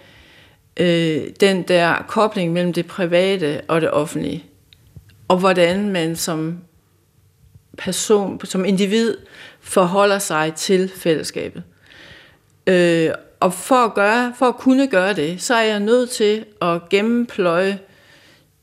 øh, 0.78 1.24
den 1.40 1.64
der 1.64 2.06
kobling 2.08 2.54
mellem 2.54 2.74
det 2.74 2.88
private 2.88 3.62
og 3.68 3.82
det 3.82 3.92
offentlige. 3.92 4.46
Og 5.28 5.38
hvordan 5.38 5.90
man 5.90 6.16
som 6.16 6.60
person, 7.78 8.46
som 8.46 8.66
individ, 8.66 9.18
forholder 9.62 10.20
sig 10.20 10.54
til 10.54 10.92
fællesskabet. 10.96 11.64
Øh, 12.68 13.12
og 13.40 13.54
for 13.54 13.76
at, 13.76 13.94
gøre, 13.94 14.34
for 14.38 14.46
at 14.46 14.58
kunne 14.58 14.88
gøre 14.88 15.14
det, 15.14 15.42
så 15.42 15.56
er 15.56 15.64
jeg 15.64 15.80
nødt 15.80 16.10
til 16.10 16.46
at 16.62 16.90
gennempløje, 16.90 17.80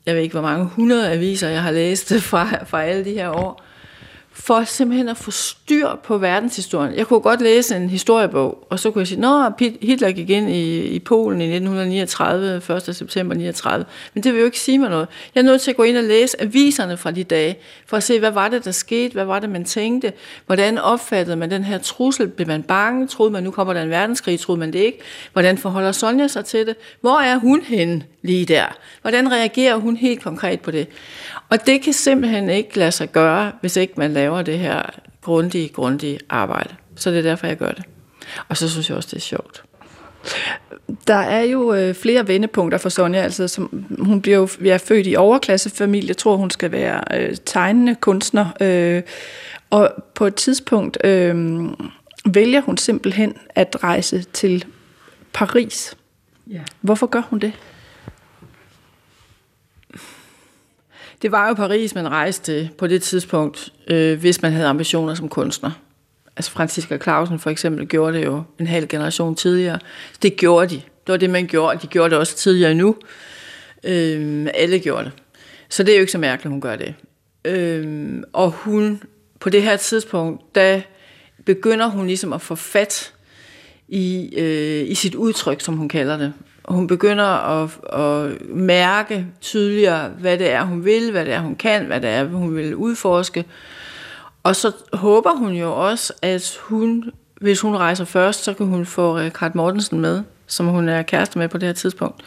jeg 0.07 0.15
ved 0.15 0.23
ikke 0.23 0.33
hvor 0.33 0.43
mange 0.43 0.65
hundrede 0.65 1.13
aviser, 1.13 1.49
jeg 1.49 1.63
har 1.63 1.71
læst 1.71 2.15
fra, 2.31 2.65
fra 2.65 2.85
alle 2.85 3.05
de 3.05 3.13
her 3.13 3.31
år, 3.31 3.65
for 4.41 4.65
simpelthen 4.65 5.09
at 5.09 5.17
få 5.17 5.31
styr 5.31 5.89
på 6.05 6.19
verdenshistorien. 6.19 6.95
Jeg 6.95 7.07
kunne 7.07 7.21
godt 7.21 7.41
læse 7.41 7.77
en 7.77 7.91
historiebog, 7.91 8.67
og 8.71 8.79
så 8.79 8.91
kunne 8.91 9.01
jeg 9.01 9.07
sige, 9.07 9.27
at 9.27 9.73
Hitler 9.83 10.11
gik 10.11 10.31
ind 10.31 10.51
i, 10.51 10.81
i 10.81 10.99
Polen 10.99 11.41
i 11.41 11.45
1939, 11.45 12.77
1. 12.77 12.97
september 12.97 13.35
39. 13.35 13.85
Men 14.15 14.23
det 14.25 14.33
vil 14.33 14.39
jo 14.39 14.45
ikke 14.45 14.61
sige 14.61 14.79
mig 14.79 14.91
noget. 14.91 15.09
Jeg 15.35 15.41
er 15.41 15.45
nødt 15.45 15.61
til 15.61 15.71
at 15.71 15.77
gå 15.77 15.83
ind 15.83 15.97
og 15.97 16.05
læse 16.05 16.43
aviserne 16.43 16.97
fra 16.97 17.11
de 17.11 17.25
dage, 17.25 17.59
for 17.87 17.97
at 17.97 18.03
se, 18.03 18.19
hvad 18.19 18.31
var 18.31 18.49
det, 18.49 18.65
der 18.65 18.71
skete, 18.71 19.13
hvad 19.13 19.25
var 19.25 19.39
det, 19.39 19.51
man 19.51 19.65
tænkte, 19.65 20.13
hvordan 20.47 20.79
opfattede 20.79 21.37
man 21.37 21.51
den 21.51 21.65
her 21.65 21.79
trussel, 21.79 22.29
blev 22.29 22.47
man 22.47 22.63
bange, 22.63 23.07
troede 23.07 23.33
man, 23.33 23.43
nu 23.43 23.51
kommer 23.51 23.73
der 23.73 23.83
en 23.83 23.91
verdenskrig, 23.91 24.41
troede 24.41 24.59
man 24.59 24.73
det 24.73 24.79
ikke, 24.79 24.99
hvordan 25.33 25.59
forholder 25.59 25.93
Sonja 25.93 26.29
sig 26.29 26.45
til 26.45 26.67
det, 26.67 26.77
hvor 27.01 27.19
er 27.21 27.37
hun 27.37 27.63
henne 27.63 28.03
lige 28.23 28.47
der, 28.47 28.65
hvordan 29.03 29.33
reagerer 29.33 29.77
hun 29.77 29.97
helt 29.97 30.23
konkret 30.23 30.61
på 30.61 30.71
det. 30.71 30.87
Og 31.49 31.67
det 31.67 31.83
kan 31.83 31.93
simpelthen 31.93 32.51
ikke 32.51 32.79
lade 32.79 32.93
sig 32.93 33.13
gøre, 33.13 33.53
hvis 33.61 33.77
ikke 33.77 33.95
man 33.97 34.13
laver 34.13 34.30
det 34.39 34.59
her 34.59 34.83
grundige, 35.23 35.69
grundige 35.69 36.19
arbejde. 36.29 36.75
Så 36.97 37.11
det 37.11 37.19
er 37.19 37.23
derfor, 37.23 37.47
jeg 37.47 37.57
gør 37.57 37.71
det. 37.71 37.85
Og 38.49 38.57
så 38.57 38.71
synes 38.71 38.89
jeg 38.89 38.97
også, 38.97 39.09
det 39.11 39.17
er 39.17 39.21
sjovt. 39.21 39.63
Der 41.07 41.15
er 41.15 41.43
jo 41.43 41.75
øh, 41.75 41.95
flere 41.95 42.29
vendepunkter 42.29 42.79
for 42.79 42.89
Sonja. 42.89 43.21
Altså, 43.21 43.49
som, 43.49 43.87
hun 43.99 44.23
bliver 44.23 44.39
jo 44.39 44.49
er 44.67 44.79
født 44.79 45.07
i 45.07 45.17
overklassefamilie. 45.17 46.15
Tror, 46.15 46.37
hun 46.37 46.51
skal 46.51 46.73
være 46.73 47.03
øh, 47.21 47.37
tegnende 47.47 47.95
kunstner. 47.95 48.47
Øh, 48.61 49.03
og 49.71 49.91
på 50.15 50.27
et 50.27 50.35
tidspunkt 50.35 50.99
øh, 51.05 51.65
vælger 52.25 52.61
hun 52.61 52.77
simpelthen 52.77 53.35
at 53.55 53.77
rejse 53.83 54.23
til 54.23 54.65
Paris. 55.33 55.97
Ja. 56.51 56.61
Hvorfor 56.81 57.07
gør 57.07 57.23
hun 57.31 57.39
det? 57.39 57.53
Det 61.23 61.33
var 61.33 61.49
jo 61.49 61.55
Paris, 61.55 61.95
man 61.95 62.09
rejste 62.09 62.45
til 62.45 62.71
på 62.79 62.87
det 62.87 63.03
tidspunkt, 63.03 63.73
øh, 63.87 64.21
hvis 64.21 64.43
man 64.43 64.53
havde 64.53 64.67
ambitioner 64.67 65.15
som 65.15 65.29
kunstner. 65.29 65.71
Altså 66.37 66.51
Franziska 66.51 66.99
Clausen 66.99 67.39
for 67.39 67.51
eksempel 67.51 67.87
gjorde 67.87 68.19
det 68.19 68.25
jo 68.25 68.43
en 68.59 68.67
halv 68.67 68.89
generation 68.89 69.35
tidligere. 69.35 69.79
Det 70.23 70.37
gjorde 70.37 70.69
de. 70.69 70.75
Det 70.75 71.13
var 71.13 71.17
det, 71.17 71.31
man 71.31 71.47
gjorde. 71.47 71.79
De 71.83 71.87
gjorde 71.87 72.11
det 72.11 72.19
også 72.19 72.37
tidligere 72.37 72.75
nu. 72.75 72.97
Øh, 73.85 74.49
alle 74.55 74.79
gjorde 74.79 75.05
det. 75.05 75.13
Så 75.69 75.83
det 75.83 75.93
er 75.93 75.97
jo 75.97 76.01
ikke 76.01 76.13
så 76.13 76.19
mærkeligt, 76.19 76.51
hun 76.51 76.61
gør 76.61 76.77
det. 76.77 76.95
Øh, 77.45 78.23
og 78.33 78.51
hun, 78.51 79.03
på 79.41 79.51
det 79.51 79.63
her 79.63 79.77
tidspunkt, 79.77 80.55
da 80.55 80.83
begynder 81.45 81.87
hun 81.87 82.07
ligesom 82.07 82.33
at 82.33 82.41
få 82.41 82.55
fat 82.55 83.13
i, 83.89 84.35
øh, 84.37 84.91
i 84.91 84.95
sit 84.95 85.15
udtryk, 85.15 85.61
som 85.61 85.77
hun 85.77 85.89
kalder 85.89 86.17
det. 86.17 86.33
Hun 86.71 86.87
begynder 86.87 87.25
at, 87.25 87.71
at 87.93 88.49
mærke 88.49 89.27
tydeligere, 89.41 90.09
hvad 90.09 90.39
det 90.39 90.51
er, 90.51 90.63
hun 90.63 90.85
vil, 90.85 91.11
hvad 91.11 91.25
det 91.25 91.35
er, 91.35 91.41
hun 91.41 91.55
kan, 91.55 91.87
hvad 91.87 92.01
det 92.01 92.11
er, 92.11 92.25
hun 92.25 92.57
vil 92.57 92.75
udforske. 92.75 93.45
Og 94.43 94.57
så 94.57 94.73
håber 94.93 95.31
hun 95.37 95.53
jo 95.53 95.73
også, 95.73 96.13
at 96.23 96.59
hun, 96.61 97.11
hvis 97.41 97.61
hun 97.61 97.77
rejser 97.77 98.05
først, 98.05 98.45
så 98.45 98.55
kan 98.55 98.67
hun 98.67 98.87
få 98.87 99.29
Kart 99.29 99.55
Mortensen 99.55 100.01
med, 100.01 100.23
som 100.47 100.67
hun 100.67 100.89
er 100.89 101.03
kæreste 101.03 101.39
med 101.39 101.49
på 101.49 101.59
det 101.59 101.69
her 101.69 101.75
tidspunkt. 101.75 102.23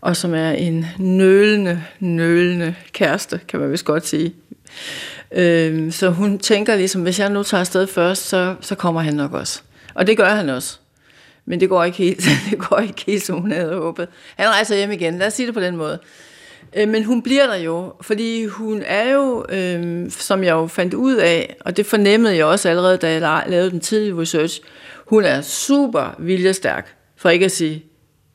Og 0.00 0.16
som 0.16 0.34
er 0.34 0.50
en 0.50 0.86
nølende, 0.98 1.82
nølende 2.00 2.74
kæreste, 2.92 3.40
kan 3.48 3.60
man 3.60 3.72
vist 3.72 3.84
godt 3.84 4.06
sige. 4.06 4.34
Øhm, 5.32 5.90
så 5.90 6.10
hun 6.10 6.38
tænker 6.38 6.76
ligesom, 6.76 7.02
hvis 7.02 7.20
jeg 7.20 7.30
nu 7.30 7.42
tager 7.42 7.60
afsted 7.60 7.86
først, 7.86 8.28
så, 8.28 8.54
så 8.60 8.74
kommer 8.74 9.00
han 9.00 9.14
nok 9.14 9.32
også. 9.32 9.62
Og 9.94 10.06
det 10.06 10.16
gør 10.16 10.28
han 10.28 10.48
også. 10.48 10.78
Men 11.48 11.60
det 11.60 11.68
går 11.68 11.84
ikke 11.84 11.98
helt, 11.98 12.24
det 12.50 12.58
går 12.58 12.78
ikke 12.78 13.04
helt 13.06 13.22
som 13.22 13.40
hun 13.40 13.52
havde 13.52 13.74
håbet. 13.74 14.08
Han 14.36 14.48
rejser 14.48 14.76
hjem 14.76 14.90
igen, 14.90 15.18
lad 15.18 15.26
os 15.26 15.32
sige 15.32 15.46
det 15.46 15.54
på 15.54 15.60
den 15.60 15.76
måde. 15.76 15.98
Øh, 16.76 16.88
men 16.88 17.04
hun 17.04 17.22
bliver 17.22 17.46
der 17.46 17.56
jo, 17.56 17.92
fordi 18.00 18.46
hun 18.46 18.82
er 18.86 19.12
jo, 19.12 19.44
øh, 19.48 20.10
som 20.10 20.44
jeg 20.44 20.52
jo 20.52 20.66
fandt 20.66 20.94
ud 20.94 21.14
af, 21.14 21.56
og 21.60 21.76
det 21.76 21.86
fornemmede 21.86 22.36
jeg 22.36 22.44
også 22.44 22.68
allerede, 22.68 22.96
da 22.96 23.12
jeg 23.12 23.44
lavede 23.46 23.70
den 23.70 23.80
tidlige 23.80 24.20
research, 24.20 24.60
hun 25.06 25.24
er 25.24 25.40
super 25.40 26.14
viljestærk, 26.18 26.94
for 27.16 27.28
ikke 27.30 27.44
at 27.44 27.52
sige 27.52 27.84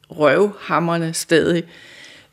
røvhammerne 0.09 1.13
stadig. 1.13 1.63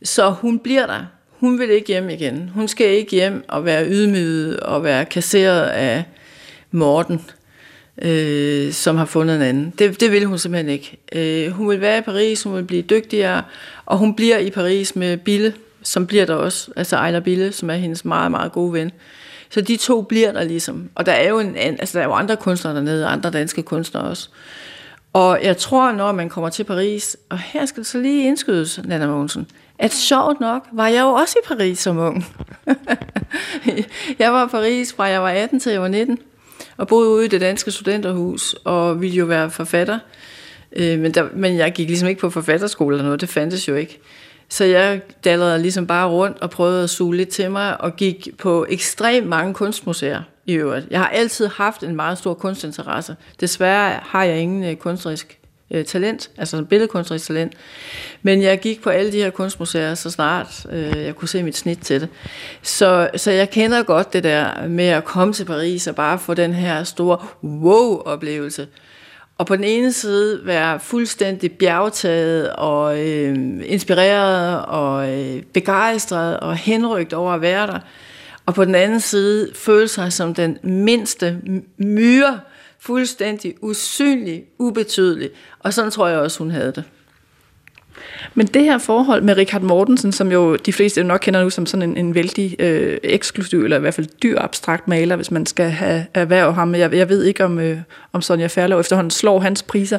Så 0.02 0.30
hun 0.30 0.58
bliver 0.58 0.86
der. 0.86 1.06
Hun 1.28 1.58
vil 1.58 1.70
ikke 1.70 1.88
hjem 1.88 2.08
igen. 2.08 2.50
Hun 2.54 2.68
skal 2.68 2.86
ikke 2.86 3.10
hjem 3.10 3.44
og 3.48 3.64
være 3.64 3.88
ydmyget 3.88 4.60
og 4.60 4.84
være 4.84 5.04
kasseret 5.04 5.66
af 5.66 6.04
Morten 6.70 7.20
øh, 8.02 8.72
som 8.72 8.96
har 8.96 9.04
fundet 9.04 9.36
en 9.36 9.42
anden. 9.42 9.72
Det, 9.78 10.00
det 10.00 10.12
vil 10.12 10.24
hun 10.24 10.38
simpelthen 10.38 10.72
ikke. 10.72 10.98
Øh, 11.12 11.52
hun 11.52 11.68
vil 11.68 11.80
være 11.80 11.98
i 11.98 12.00
Paris, 12.02 12.42
hun 12.42 12.56
vil 12.56 12.64
blive 12.64 12.82
dygtigere, 12.82 13.42
og 13.86 13.98
hun 13.98 14.14
bliver 14.14 14.38
i 14.38 14.50
Paris 14.50 14.96
med 14.96 15.16
Bille, 15.16 15.54
som 15.82 16.06
bliver 16.06 16.26
der 16.26 16.34
også, 16.34 16.70
altså 16.76 16.96
Ejler 16.96 17.20
Bille, 17.20 17.52
som 17.52 17.70
er 17.70 17.74
hendes 17.74 18.04
meget, 18.04 18.30
meget 18.30 18.52
gode 18.52 18.72
ven. 18.72 18.90
Så 19.50 19.60
de 19.60 19.76
to 19.76 20.02
bliver 20.02 20.32
der 20.32 20.44
ligesom. 20.44 20.90
Og 20.94 21.06
der 21.06 21.12
er 21.12 21.28
jo, 21.28 21.38
en, 21.38 21.56
altså 21.56 21.98
der 21.98 22.04
er 22.04 22.08
jo 22.08 22.14
andre 22.14 22.36
kunstnere 22.36 22.74
dernede, 22.74 23.06
andre 23.06 23.30
danske 23.30 23.62
kunstnere 23.62 24.04
også. 24.04 24.28
Og 25.12 25.38
jeg 25.42 25.56
tror, 25.56 25.92
når 25.92 26.12
man 26.12 26.28
kommer 26.28 26.50
til 26.50 26.64
Paris, 26.64 27.16
og 27.28 27.38
her 27.38 27.66
skal 27.66 27.82
det 27.82 27.86
så 27.86 27.98
lige 27.98 28.26
indskydes, 28.26 28.80
Nana 28.84 29.06
Mogensen, 29.06 29.46
at 29.78 29.92
sjovt 29.92 30.40
nok 30.40 30.66
var 30.72 30.88
jeg 30.88 31.00
jo 31.00 31.08
også 31.08 31.38
i 31.44 31.46
Paris 31.48 31.78
som 31.78 31.98
ung. 31.98 32.26
jeg 34.18 34.32
var 34.32 34.46
i 34.46 34.48
Paris 34.48 34.92
fra 34.92 35.04
jeg 35.04 35.22
var 35.22 35.30
18 35.30 35.60
til 35.60 35.72
jeg 35.72 35.82
var 35.82 35.88
19 35.88 36.18
og 36.80 36.88
boede 36.88 37.10
ude 37.10 37.24
i 37.24 37.28
det 37.28 37.40
danske 37.40 37.70
studenterhus, 37.70 38.56
og 38.64 39.00
ville 39.00 39.16
jo 39.16 39.24
være 39.24 39.50
forfatter. 39.50 39.98
Øh, 40.76 40.98
men, 40.98 41.14
der, 41.14 41.24
men 41.34 41.56
jeg 41.56 41.72
gik 41.72 41.88
ligesom 41.88 42.08
ikke 42.08 42.20
på 42.20 42.30
forfatterskole 42.30 42.94
eller 42.94 43.04
noget, 43.04 43.20
det 43.20 43.28
fandtes 43.28 43.68
jo 43.68 43.74
ikke. 43.74 44.00
Så 44.48 44.64
jeg 44.64 45.00
dallerede 45.24 45.62
ligesom 45.62 45.86
bare 45.86 46.08
rundt 46.08 46.38
og 46.40 46.50
prøvede 46.50 46.82
at 46.82 46.90
suge 46.90 47.16
lidt 47.16 47.28
til 47.28 47.50
mig, 47.50 47.80
og 47.80 47.96
gik 47.96 48.28
på 48.38 48.66
ekstremt 48.68 49.26
mange 49.26 49.54
kunstmuseer 49.54 50.22
i 50.46 50.52
øvrigt. 50.52 50.86
Jeg 50.90 51.00
har 51.00 51.08
altid 51.08 51.46
haft 51.46 51.82
en 51.82 51.96
meget 51.96 52.18
stor 52.18 52.34
kunstinteresse. 52.34 53.16
Desværre 53.40 54.00
har 54.02 54.24
jeg 54.24 54.38
ingen 54.38 54.64
øh, 54.64 54.76
kunstnerisk 54.76 55.39
øh, 55.70 55.84
talent, 55.84 56.30
altså 56.38 56.64
billedkunstnerisk 56.64 57.26
talent. 57.26 57.52
Men 58.22 58.42
jeg 58.42 58.60
gik 58.60 58.82
på 58.82 58.90
alle 58.90 59.12
de 59.12 59.16
her 59.16 59.30
kunstmuseer, 59.30 59.94
så 59.94 60.10
snart 60.10 60.66
øh, 60.72 61.04
jeg 61.04 61.16
kunne 61.16 61.28
se 61.28 61.42
mit 61.42 61.56
snit 61.56 61.78
til 61.78 62.00
det. 62.00 62.08
Så, 62.62 63.10
så 63.16 63.30
jeg 63.30 63.50
kender 63.50 63.82
godt 63.82 64.12
det 64.12 64.24
der 64.24 64.68
med 64.68 64.86
at 64.88 65.04
komme 65.04 65.34
til 65.34 65.44
Paris 65.44 65.86
og 65.86 65.94
bare 65.94 66.18
få 66.18 66.34
den 66.34 66.52
her 66.52 66.84
store 66.84 67.18
wow-oplevelse. 67.42 68.66
Og 69.38 69.46
på 69.46 69.56
den 69.56 69.64
ene 69.64 69.92
side 69.92 70.40
være 70.44 70.80
fuldstændig 70.80 71.52
bjergtaget 71.52 72.50
og 72.50 73.06
øh, 73.06 73.36
inspireret 73.64 74.64
og 74.64 75.18
øh, 75.18 75.42
begejstret 75.42 76.40
og 76.40 76.56
henrygt 76.56 77.12
over 77.12 77.32
at 77.32 77.40
være 77.40 77.66
der. 77.66 77.78
Og 78.46 78.54
på 78.54 78.64
den 78.64 78.74
anden 78.74 79.00
side 79.00 79.50
føle 79.54 79.88
sig 79.88 80.12
som 80.12 80.34
den 80.34 80.58
mindste 80.62 81.38
myre, 81.78 82.40
fuldstændig 82.80 83.54
usynlig, 83.62 84.44
ubetydelig. 84.58 85.30
Og 85.58 85.72
sådan 85.72 85.90
tror 85.90 86.08
jeg 86.08 86.18
også, 86.18 86.38
hun 86.38 86.50
havde 86.50 86.72
det. 86.72 86.84
Men 88.34 88.46
det 88.46 88.64
her 88.64 88.78
forhold 88.78 89.22
med 89.22 89.36
Richard 89.36 89.62
Mortensen, 89.62 90.12
som 90.12 90.32
jo 90.32 90.56
de 90.56 90.72
fleste 90.72 91.02
nok 91.02 91.20
kender 91.20 91.42
nu 91.42 91.50
som 91.50 91.66
sådan 91.66 91.90
en, 91.90 91.96
en 91.96 92.14
vældig 92.14 92.56
øh, 92.58 92.98
eksklusiv, 93.02 93.64
eller 93.64 93.76
i 93.76 93.80
hvert 93.80 93.94
fald 93.94 94.06
dyr 94.22 94.38
abstrakt 94.40 94.88
maler, 94.88 95.16
hvis 95.16 95.30
man 95.30 95.46
skal 95.46 95.70
have 95.70 96.06
erhverv 96.14 96.52
ham. 96.52 96.74
Jeg, 96.74 96.94
jeg 96.94 97.08
ved 97.08 97.24
ikke, 97.24 97.44
om, 97.44 97.58
øh, 97.58 97.78
om 98.12 98.22
Sonja 98.22 98.46
Færlov 98.46 98.80
efterhånden 98.80 99.10
slår 99.10 99.38
hans 99.38 99.62
priser. 99.62 99.98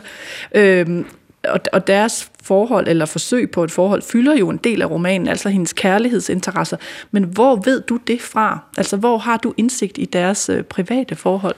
Øh, 0.55 1.03
og, 1.43 1.59
og 1.73 1.87
deres 1.87 2.31
forhold, 2.43 2.87
eller 2.87 3.05
forsøg 3.05 3.51
på 3.51 3.63
et 3.63 3.71
forhold, 3.71 4.01
fylder 4.01 4.35
jo 4.35 4.49
en 4.49 4.57
del 4.57 4.81
af 4.81 4.89
romanen, 4.89 5.27
altså 5.27 5.49
hendes 5.49 5.73
kærlighedsinteresser. 5.73 6.77
Men 7.11 7.23
hvor 7.23 7.55
ved 7.65 7.81
du 7.81 7.99
det 8.07 8.21
fra? 8.21 8.59
Altså, 8.77 8.97
hvor 8.97 9.17
har 9.17 9.37
du 9.37 9.53
indsigt 9.57 9.97
i 9.97 10.05
deres 10.05 10.49
øh, 10.49 10.63
private 10.63 11.15
forhold? 11.15 11.55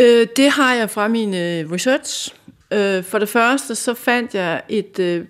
Øh, 0.00 0.26
det 0.36 0.50
har 0.50 0.74
jeg 0.74 0.90
fra 0.90 1.08
min 1.08 1.34
øh, 1.34 1.72
research. 1.72 2.34
Øh, 2.70 3.04
for 3.04 3.18
det 3.18 3.28
første, 3.28 3.74
så 3.74 3.94
fandt 3.94 4.34
jeg 4.34 4.62
et, 4.68 4.98
øh, 4.98 5.24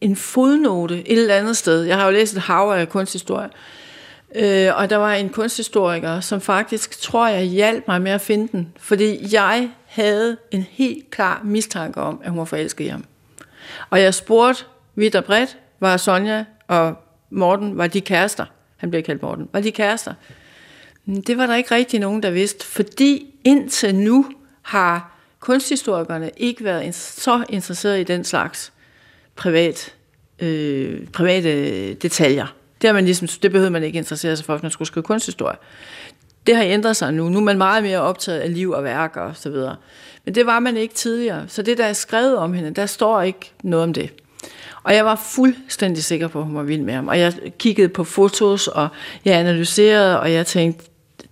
en 0.00 0.16
fodnote 0.16 1.08
et 1.08 1.18
eller 1.18 1.34
andet 1.34 1.56
sted. 1.56 1.82
Jeg 1.82 1.96
har 1.96 2.04
jo 2.04 2.10
læst 2.10 2.34
et 2.34 2.40
hav 2.40 2.70
af 2.70 2.88
kunsthistorie. 2.88 3.48
Øh, 4.34 4.76
og 4.76 4.90
der 4.90 4.96
var 4.96 5.14
en 5.14 5.28
kunsthistoriker, 5.28 6.20
som 6.20 6.40
faktisk, 6.40 7.00
tror 7.00 7.28
jeg, 7.28 7.42
hjalp 7.44 7.88
mig 7.88 8.02
med 8.02 8.12
at 8.12 8.20
finde 8.20 8.48
den. 8.52 8.72
Fordi 8.76 9.34
jeg 9.34 9.70
havde 9.86 10.36
en 10.50 10.66
helt 10.70 11.10
klar 11.10 11.40
mistanke 11.44 12.00
om, 12.00 12.20
at 12.24 12.30
hun 12.30 12.38
var 12.38 12.44
forelsket 12.44 12.84
i 12.84 12.88
ham. 12.88 13.04
Og 13.90 14.00
jeg 14.00 14.14
spurgte 14.14 14.64
vidt 14.94 15.14
og 15.14 15.24
bredt, 15.24 15.58
var 15.80 15.96
Sonja 15.96 16.44
og 16.68 16.94
Morten, 17.30 17.78
var 17.78 17.86
de 17.86 18.00
kærester? 18.00 18.44
Han 18.76 18.90
blev 18.90 19.02
kaldt 19.02 19.22
Morten. 19.22 19.48
Var 19.52 19.60
de 19.60 19.72
kærester? 19.72 20.14
Mm, 21.06 21.22
det 21.22 21.38
var 21.38 21.46
der 21.46 21.54
ikke 21.54 21.74
rigtig 21.74 22.00
nogen, 22.00 22.22
der 22.22 22.30
vidste, 22.30 22.66
fordi 22.66 23.34
indtil 23.44 23.94
nu 23.94 24.26
har 24.62 25.18
kunsthistorikerne 25.40 26.30
ikke 26.36 26.64
været 26.64 26.94
så 26.94 27.44
interesseret 27.48 28.00
i 28.00 28.04
den 28.04 28.24
slags 28.24 28.72
privat, 29.36 29.94
øh, 30.38 31.06
private 31.06 31.94
detaljer. 31.94 32.46
Det, 32.82 32.88
har 32.88 32.94
man 32.94 33.04
ligesom, 33.04 33.28
det 33.28 33.50
behøvede 33.50 33.70
man 33.70 33.82
ikke 33.82 33.98
interessere 33.98 34.36
sig 34.36 34.46
for, 34.46 34.54
hvis 34.54 34.62
man 34.62 34.70
skulle 34.70 34.88
skrive 34.88 35.04
kunsthistorie. 35.04 35.56
Det 36.46 36.56
har 36.56 36.62
ændret 36.62 36.96
sig 36.96 37.12
nu. 37.12 37.28
Nu 37.28 37.38
er 37.38 37.42
man 37.42 37.58
meget 37.58 37.82
mere 37.82 38.00
optaget 38.00 38.40
af 38.40 38.54
liv 38.54 38.70
og 38.70 38.84
værk 38.84 39.16
og 39.16 39.36
så 39.36 39.50
videre. 39.50 39.76
Men 40.24 40.34
det 40.34 40.46
var 40.46 40.58
man 40.58 40.76
ikke 40.76 40.94
tidligere. 40.94 41.44
Så 41.48 41.62
det, 41.62 41.78
der 41.78 41.84
er 41.84 41.92
skrevet 41.92 42.36
om 42.36 42.52
hende, 42.52 42.70
der 42.70 42.86
står 42.86 43.22
ikke 43.22 43.52
noget 43.62 43.84
om 43.84 43.92
det. 43.92 44.10
Og 44.82 44.94
jeg 44.94 45.04
var 45.04 45.16
fuldstændig 45.16 46.04
sikker 46.04 46.28
på, 46.28 46.38
at 46.38 46.44
hun 46.44 46.54
var 46.54 46.62
vild 46.62 46.82
med 46.82 46.94
ham. 46.94 47.08
Og 47.08 47.18
jeg 47.18 47.34
kiggede 47.58 47.88
på 47.88 48.04
fotos, 48.04 48.68
og 48.68 48.88
jeg 49.24 49.34
analyserede, 49.34 50.20
og 50.20 50.32
jeg 50.32 50.46
tænkte, 50.46 50.84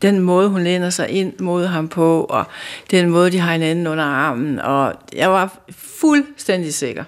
den 0.03 0.21
måde, 0.21 0.49
hun 0.49 0.65
læner 0.65 0.91
sig 0.91 1.09
ind 1.09 1.39
mod 1.39 1.67
ham 1.67 1.89
på, 1.89 2.25
og 2.25 2.45
den 2.91 3.11
måde, 3.11 3.31
de 3.31 3.39
har 3.39 3.53
hinanden 3.53 3.87
under 3.87 4.05
armen, 4.05 4.59
og 4.59 4.95
jeg 5.13 5.31
var 5.31 5.59
fuldstændig 5.71 6.75
sikker. 6.75 7.05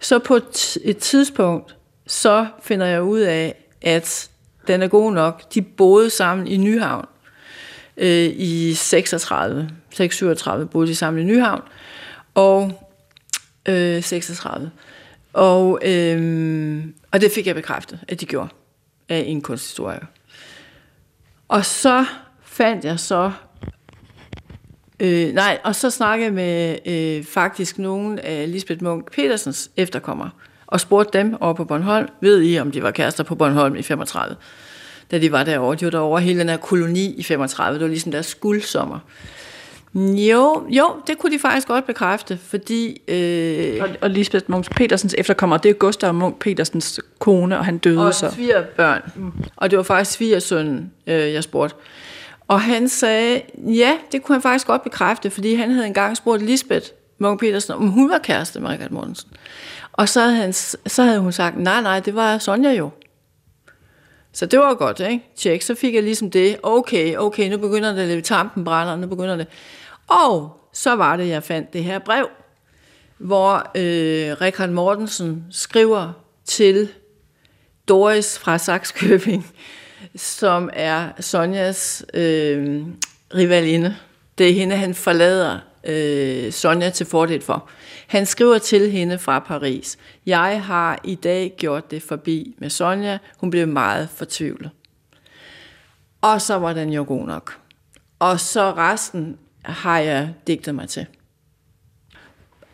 Så 0.00 0.18
på 0.18 0.36
et 0.84 0.96
tidspunkt, 0.98 1.76
så 2.06 2.46
finder 2.62 2.86
jeg 2.86 3.02
ud 3.02 3.20
af, 3.20 3.54
at 3.82 4.30
den 4.66 4.82
er 4.82 4.88
god 4.88 5.12
nok. 5.12 5.54
De 5.54 5.62
boede 5.62 6.10
sammen 6.10 6.46
i 6.46 6.56
Nyhavn 6.56 7.06
øh, 7.96 8.30
i 8.36 8.74
36, 8.74 9.70
36 9.90 10.66
boede 10.66 10.88
de 10.88 10.94
sammen 10.94 11.22
i 11.22 11.32
Nyhavn, 11.32 11.62
og 12.34 12.88
øh, 13.68 14.02
36. 14.02 14.70
Og, 15.32 15.78
øh, 15.82 16.84
og 17.12 17.20
det 17.20 17.32
fik 17.32 17.46
jeg 17.46 17.54
bekræftet, 17.54 18.00
at 18.08 18.20
de 18.20 18.26
gjorde 18.26 18.48
af 19.08 19.24
en 19.26 19.40
kunsthistoriker. 19.40 20.06
Og 21.48 21.64
så 21.64 22.04
fandt 22.42 22.84
jeg 22.84 23.00
så, 23.00 23.32
øh, 25.00 25.32
nej, 25.32 25.58
og 25.64 25.74
så 25.74 25.90
snakkede 25.90 26.24
jeg 26.24 26.34
med 26.34 26.78
øh, 26.86 27.24
faktisk 27.24 27.78
nogen 27.78 28.18
af 28.18 28.52
Lisbeth 28.52 28.82
Munk 28.82 29.12
Petersens 29.12 29.70
efterkommere, 29.76 30.30
og 30.66 30.80
spurgte 30.80 31.18
dem 31.18 31.36
over 31.40 31.54
på 31.54 31.64
Bornholm, 31.64 32.08
ved 32.20 32.42
I, 32.42 32.58
om 32.58 32.70
de 32.70 32.82
var 32.82 32.90
kærester 32.90 33.24
på 33.24 33.34
Bornholm 33.34 33.76
i 33.76 33.82
35, 33.82 34.36
da 35.10 35.18
de 35.18 35.32
var 35.32 35.44
derovre. 35.44 35.76
De 35.76 35.84
var 35.84 35.90
derovre 35.90 36.20
hele 36.20 36.40
den 36.40 36.48
her 36.48 36.56
koloni 36.56 37.14
i 37.14 37.22
35, 37.22 37.74
det 37.74 37.82
var 37.82 37.88
ligesom 37.88 38.12
deres 38.12 38.26
skuldsommer. 38.26 38.98
Jo, 39.94 40.66
jo, 40.68 40.96
det 41.06 41.18
kunne 41.18 41.32
de 41.32 41.38
faktisk 41.38 41.68
godt 41.68 41.86
bekræfte, 41.86 42.38
fordi... 42.42 43.02
Øh, 43.08 43.82
og, 43.82 43.88
og 44.00 44.10
Lisbeth 44.10 44.44
Munch 44.50 44.70
Petersens 44.70 45.14
efterkommer, 45.18 45.56
det 45.56 45.68
er 45.68 45.72
Gustav 45.74 46.14
Munk 46.14 46.38
Petersens 46.38 47.00
kone, 47.18 47.58
og 47.58 47.64
han 47.64 47.78
døde 47.78 48.06
og 48.06 48.14
så. 48.14 48.26
Og 48.26 48.32
børn. 48.76 49.02
Mm. 49.16 49.32
Og 49.56 49.70
det 49.70 49.76
var 49.76 49.82
faktisk 49.82 50.16
svigersønnen, 50.16 50.92
øh, 51.06 51.32
jeg 51.32 51.42
spurgte. 51.42 51.76
Og 52.48 52.60
han 52.60 52.88
sagde, 52.88 53.42
ja, 53.58 53.96
det 54.12 54.22
kunne 54.22 54.34
han 54.34 54.42
faktisk 54.42 54.66
godt 54.66 54.82
bekræfte, 54.82 55.30
fordi 55.30 55.54
han 55.54 55.70
havde 55.70 55.86
engang 55.86 56.16
spurgt 56.16 56.42
Lisbeth, 56.42 56.86
Munk 57.18 57.40
Petersen, 57.40 57.74
om 57.74 57.88
hun 57.88 58.10
var 58.10 58.18
kæreste 58.18 58.60
med 58.60 58.70
Richard 58.70 58.90
Mortensen. 58.90 59.30
Og 59.92 60.08
så 60.08 60.20
havde, 60.20 60.36
han, 60.36 60.52
så 60.86 61.02
havde 61.02 61.20
hun 61.20 61.32
sagt, 61.32 61.58
nej, 61.58 61.80
nej, 61.80 62.00
det 62.00 62.14
var 62.14 62.38
Sonja 62.38 62.72
jo. 62.72 62.90
Så 64.38 64.46
det 64.46 64.58
var 64.58 64.74
godt, 64.74 65.00
ikke? 65.00 65.24
Tjek, 65.36 65.62
så 65.62 65.74
fik 65.74 65.94
jeg 65.94 66.02
ligesom 66.02 66.30
det. 66.30 66.58
Okay, 66.62 67.16
okay, 67.16 67.50
nu 67.50 67.58
begynder 67.58 67.92
det, 67.92 68.08
lidt 68.08 68.24
tampen 68.24 68.64
brænder, 68.64 68.96
nu 68.96 69.06
begynder 69.06 69.36
det. 69.36 69.46
Og 70.08 70.60
så 70.72 70.96
var 70.96 71.16
det, 71.16 71.28
jeg 71.28 71.42
fandt 71.42 71.72
det 71.72 71.84
her 71.84 71.98
brev, 71.98 72.28
hvor 73.16 73.70
øh, 73.74 74.40
Richard 74.40 74.68
Mortensen 74.68 75.44
skriver 75.50 76.12
til 76.44 76.88
Doris 77.88 78.38
fra 78.38 78.58
Saxkøbing, 78.58 79.46
som 80.16 80.70
er 80.72 81.08
Sonjas 81.20 82.04
øh, 82.14 82.82
rivalinde. 83.34 83.96
Det 84.38 84.48
er 84.48 84.54
hende, 84.54 84.76
han 84.76 84.94
forlader 84.94 85.58
øh, 85.88 86.52
Sonja 86.52 86.90
til 86.90 87.06
fordel 87.06 87.42
for. 87.42 87.68
Han 88.06 88.26
skriver 88.26 88.58
til 88.58 88.90
hende 88.90 89.18
fra 89.18 89.38
Paris, 89.38 89.98
jeg 90.26 90.62
har 90.64 91.00
i 91.04 91.14
dag 91.14 91.54
gjort 91.58 91.90
det 91.90 92.02
forbi 92.02 92.54
med 92.58 92.70
Sonja. 92.70 93.18
Hun 93.38 93.50
blev 93.50 93.68
meget 93.68 94.08
fortvivlet. 94.16 94.70
Og 96.20 96.40
så 96.40 96.54
var 96.54 96.72
den 96.72 96.92
jo 96.92 97.04
god 97.08 97.26
nok. 97.26 97.58
Og 98.18 98.40
så 98.40 98.70
resten 98.70 99.38
har 99.62 99.98
jeg 99.98 100.34
digtet 100.46 100.74
mig 100.74 100.88
til. 100.88 101.06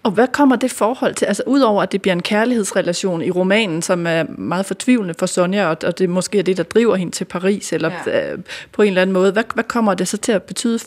Og 0.02 0.10
hvad 0.10 0.28
kommer 0.28 0.56
det 0.56 0.70
forhold 0.70 1.14
til? 1.14 1.26
Altså 1.26 1.42
udover 1.46 1.82
at 1.82 1.92
det 1.92 2.02
bliver 2.02 2.12
en 2.12 2.22
kærlighedsrelation 2.22 3.22
i 3.22 3.30
romanen, 3.30 3.82
som 3.82 4.06
er 4.06 4.24
meget 4.38 4.66
fortvivlende 4.66 5.14
for 5.18 5.26
Sonja, 5.26 5.66
og, 5.66 5.76
og 5.84 5.98
det 5.98 6.10
måske 6.10 6.38
er 6.38 6.42
det, 6.42 6.56
der 6.56 6.62
driver 6.62 6.96
hende 6.96 7.12
til 7.12 7.24
Paris, 7.24 7.72
eller 7.72 7.90
ja. 8.06 8.32
øh, 8.32 8.38
på 8.72 8.82
en 8.82 8.88
eller 8.88 9.02
anden 9.02 9.14
måde. 9.14 9.32
Hvad, 9.32 9.44
hvad 9.54 9.64
kommer 9.64 9.94
det 9.94 10.08
så 10.08 10.16
til 10.16 10.32
at 10.32 10.42
betyde 10.42 10.78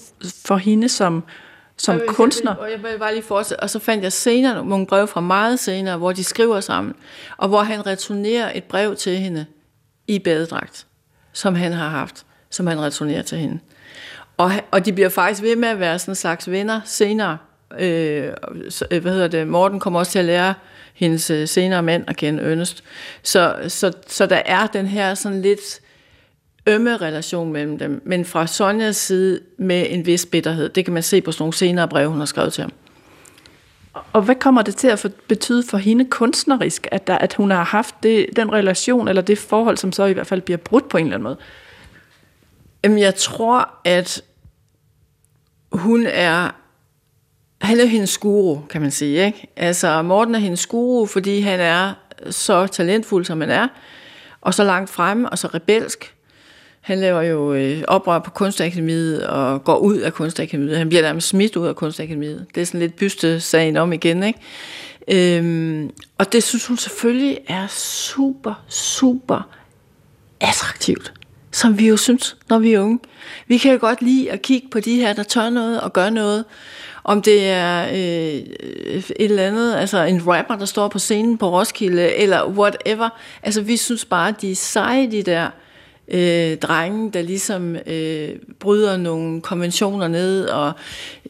for 0.45 0.57
hende 0.57 0.89
som, 0.89 1.23
som 1.77 1.97
jeg 1.97 2.07
kunstner? 2.07 2.63
Vil, 2.63 2.71
jeg 2.71 2.83
vil 2.83 2.99
bare 2.99 3.13
lige 3.13 3.23
fortsætte. 3.23 3.61
Og 3.61 3.69
så 3.69 3.79
fandt 3.79 4.03
jeg 4.03 4.13
senere 4.13 4.65
nogle 4.65 4.87
brev 4.87 5.07
fra 5.07 5.21
meget 5.21 5.59
senere, 5.59 5.97
hvor 5.97 6.11
de 6.11 6.23
skriver 6.23 6.59
sammen, 6.59 6.93
og 7.37 7.47
hvor 7.47 7.61
han 7.61 7.85
returnerer 7.85 8.51
et 8.55 8.63
brev 8.63 8.95
til 8.95 9.17
hende 9.17 9.45
i 10.07 10.19
badedragt, 10.19 10.87
som 11.33 11.55
han 11.55 11.71
har 11.71 11.89
haft, 11.89 12.25
som 12.49 12.67
han 12.67 12.81
returnerer 12.81 13.21
til 13.21 13.37
hende. 13.37 13.59
Og, 14.37 14.51
og 14.71 14.85
de 14.85 14.93
bliver 14.93 15.09
faktisk 15.09 15.41
ved 15.41 15.55
med 15.55 15.69
at 15.69 15.79
være 15.79 15.99
sådan 15.99 16.11
en 16.11 16.15
slags 16.15 16.51
venner 16.51 16.81
senere. 16.85 17.37
Øh, 17.79 18.31
hvad 18.89 19.11
hedder 19.11 19.27
det? 19.27 19.47
Morten 19.47 19.79
kommer 19.79 19.99
også 19.99 20.11
til 20.11 20.19
at 20.19 20.25
lære 20.25 20.53
hendes 20.93 21.29
øh, 21.29 21.47
senere 21.47 21.83
mand 21.83 22.03
at 22.07 22.17
kende, 22.17 22.43
Ernest. 22.43 22.83
Så, 23.23 23.55
så, 23.67 23.91
så 24.07 24.25
der 24.25 24.41
er 24.45 24.67
den 24.67 24.87
her 24.87 25.13
sådan 25.13 25.41
lidt 25.41 25.81
ømme 26.67 26.97
relation 26.97 27.51
mellem 27.51 27.77
dem, 27.77 28.01
men 28.05 28.25
fra 28.25 28.47
Sonjas 28.47 28.95
side 28.95 29.39
med 29.57 29.85
en 29.89 30.05
vis 30.05 30.25
bitterhed. 30.25 30.69
Det 30.69 30.85
kan 30.85 30.93
man 30.93 31.03
se 31.03 31.21
på 31.21 31.31
sådan 31.31 31.41
nogle 31.41 31.53
senere 31.53 31.87
breve, 31.87 32.09
hun 32.09 32.19
har 32.19 32.25
skrevet 32.25 32.53
til 32.53 32.61
ham. 32.61 32.71
Og 34.13 34.21
hvad 34.21 34.35
kommer 34.35 34.61
det 34.61 34.75
til 34.75 34.87
at 34.87 35.13
betyde 35.27 35.63
for 35.69 35.77
hende 35.77 36.05
kunstnerisk, 36.05 36.87
at, 36.91 37.07
der, 37.07 37.17
at 37.17 37.33
hun 37.33 37.51
har 37.51 37.63
haft 37.63 37.95
det, 38.03 38.25
den 38.35 38.53
relation, 38.53 39.07
eller 39.07 39.21
det 39.21 39.37
forhold, 39.37 39.77
som 39.77 39.91
så 39.91 40.05
i 40.05 40.13
hvert 40.13 40.27
fald 40.27 40.41
bliver 40.41 40.57
brudt 40.57 40.89
på 40.89 40.97
en 40.97 41.05
eller 41.05 41.15
anden 41.15 41.23
måde? 41.23 41.37
Jamen, 42.83 42.99
jeg 42.99 43.15
tror, 43.15 43.69
at 43.83 44.21
hun 45.71 46.07
er... 46.07 46.49
Han 47.61 47.79
er 47.79 47.85
hendes 47.85 48.17
guru, 48.17 48.59
kan 48.69 48.81
man 48.81 48.91
sige. 48.91 49.25
Ikke? 49.25 49.47
Altså, 49.55 50.01
Morten 50.01 50.35
er 50.35 50.39
hendes 50.39 50.65
guru, 50.65 51.05
fordi 51.05 51.39
han 51.39 51.59
er 51.59 51.93
så 52.29 52.67
talentfuld, 52.67 53.25
som 53.25 53.41
han 53.41 53.49
er, 53.49 53.67
og 54.41 54.53
så 54.53 54.63
langt 54.63 54.89
fremme, 54.89 55.29
og 55.29 55.37
så 55.37 55.47
rebelsk. 55.47 56.16
Han 56.87 56.99
laver 56.99 57.21
jo 57.21 57.53
øh, 57.53 57.83
oprør 57.87 58.19
på 58.19 58.31
Kunstakademiet 58.31 59.27
og 59.27 59.63
går 59.63 59.77
ud 59.77 59.97
af 59.97 60.13
Kunstakademiet. 60.13 60.77
Han 60.77 60.89
bliver 60.89 61.01
nærmest 61.01 61.27
smidt 61.27 61.55
ud 61.55 61.67
af 61.67 61.75
Kunstakademiet. 61.75 62.45
Det 62.55 62.61
er 62.61 62.65
sådan 62.65 62.79
lidt 62.79 62.95
byste 62.95 63.39
sagen 63.39 63.77
om 63.77 63.93
igen, 63.93 64.23
ikke? 64.23 64.39
Øhm, 65.07 65.89
og 66.17 66.33
det 66.33 66.43
synes 66.43 66.67
hun 66.67 66.77
selvfølgelig 66.77 67.39
er 67.47 67.67
super, 67.67 68.63
super 68.67 69.49
attraktivt 70.39 71.13
som 71.51 71.79
vi 71.79 71.87
jo 71.87 71.97
synes, 71.97 72.37
når 72.49 72.59
vi 72.59 72.73
er 72.73 72.79
unge. 72.79 72.99
Vi 73.47 73.57
kan 73.57 73.71
jo 73.71 73.77
godt 73.81 74.01
lide 74.01 74.31
at 74.31 74.41
kigge 74.41 74.67
på 74.71 74.79
de 74.79 74.95
her, 74.95 75.13
der 75.13 75.23
tør 75.23 75.49
noget 75.49 75.81
og 75.81 75.93
gør 75.93 76.09
noget. 76.09 76.45
Om 77.03 77.21
det 77.21 77.49
er 77.49 77.87
øh, 77.87 77.97
et 77.97 79.11
eller 79.19 79.43
andet, 79.43 79.75
altså 79.75 80.03
en 80.03 80.27
rapper, 80.27 80.55
der 80.55 80.65
står 80.65 80.87
på 80.87 80.99
scenen 80.99 81.37
på 81.37 81.49
Roskilde, 81.49 82.15
eller 82.15 82.47
whatever. 82.47 83.09
Altså 83.43 83.61
vi 83.61 83.77
synes 83.77 84.05
bare, 84.05 84.33
de 84.41 84.51
er 84.51 84.55
seje, 84.55 85.11
de 85.11 85.23
der 85.23 85.49
øh, 86.11 86.57
drenge, 86.57 87.11
der 87.11 87.21
ligesom 87.21 87.75
øh, 87.87 88.29
bryder 88.59 88.97
nogle 88.97 89.41
konventioner 89.41 90.07
ned 90.07 90.45
og 90.45 90.71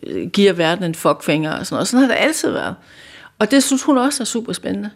øh, 0.03 0.27
giver 0.27 0.53
verden 0.53 0.83
en 0.83 0.95
fuckfinger 0.95 1.59
og 1.59 1.65
sådan 1.65 1.75
noget. 1.75 1.87
Sådan 1.87 2.07
har 2.07 2.15
det 2.15 2.21
altid 2.21 2.51
været. 2.51 2.75
Og 3.39 3.51
det 3.51 3.63
synes 3.63 3.83
hun 3.83 3.97
også 3.97 4.23
er 4.23 4.25
super 4.25 4.53
spændende. 4.53 4.89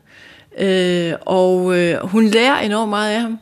Øh, 0.60 1.14
og 1.22 1.78
øh, 1.78 2.08
hun 2.08 2.28
lærer 2.28 2.60
enormt 2.60 2.90
meget 2.90 3.16
af 3.16 3.22
ham. 3.22 3.40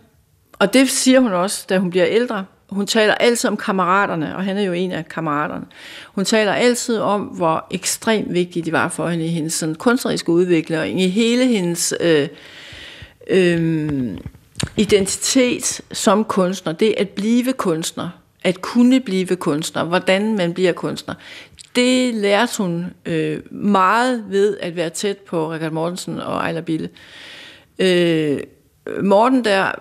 Og 0.59 0.73
det 0.73 0.89
siger 0.89 1.19
hun 1.19 1.31
også, 1.33 1.65
da 1.69 1.77
hun 1.77 1.89
bliver 1.89 2.05
ældre. 2.07 2.45
Hun 2.69 2.87
taler 2.87 3.13
altid 3.13 3.49
om 3.49 3.57
kammeraterne, 3.57 4.35
og 4.35 4.43
han 4.43 4.57
er 4.57 4.61
jo 4.61 4.73
en 4.73 4.91
af 4.91 5.07
kammeraterne. 5.09 5.65
Hun 6.15 6.25
taler 6.25 6.53
altid 6.53 6.99
om, 6.99 7.21
hvor 7.21 7.67
ekstremt 7.71 8.33
vigtigt 8.33 8.65
de 8.65 8.71
var 8.71 8.89
for 8.89 9.09
hende 9.09 9.25
i 9.25 9.27
hendes 9.27 9.53
sådan, 9.53 9.75
kunstneriske 9.75 10.31
udvikling, 10.31 11.01
i 11.01 11.07
hele 11.07 11.45
hendes 11.45 11.93
øh, 11.99 12.27
øh, 13.29 14.17
identitet 14.77 15.81
som 15.91 16.23
kunstner. 16.23 16.73
Det 16.73 16.93
at 16.97 17.09
blive 17.09 17.53
kunstner, 17.53 18.09
at 18.43 18.61
kunne 18.61 18.99
blive 18.99 19.35
kunstner, 19.35 19.83
hvordan 19.83 20.37
man 20.37 20.53
bliver 20.53 20.73
kunstner. 20.73 21.15
Det 21.75 22.13
lærte 22.13 22.51
hun 22.57 22.85
øh, 23.05 23.53
meget 23.53 24.25
ved 24.29 24.57
at 24.57 24.75
være 24.75 24.89
tæt 24.89 25.17
på 25.17 25.51
Richard 25.51 25.71
Mortensen 25.71 26.19
og 26.19 26.37
Ejler 26.37 26.61
Bille. 26.61 26.89
Øh, 27.79 28.39
Morten 29.03 29.45
der 29.45 29.71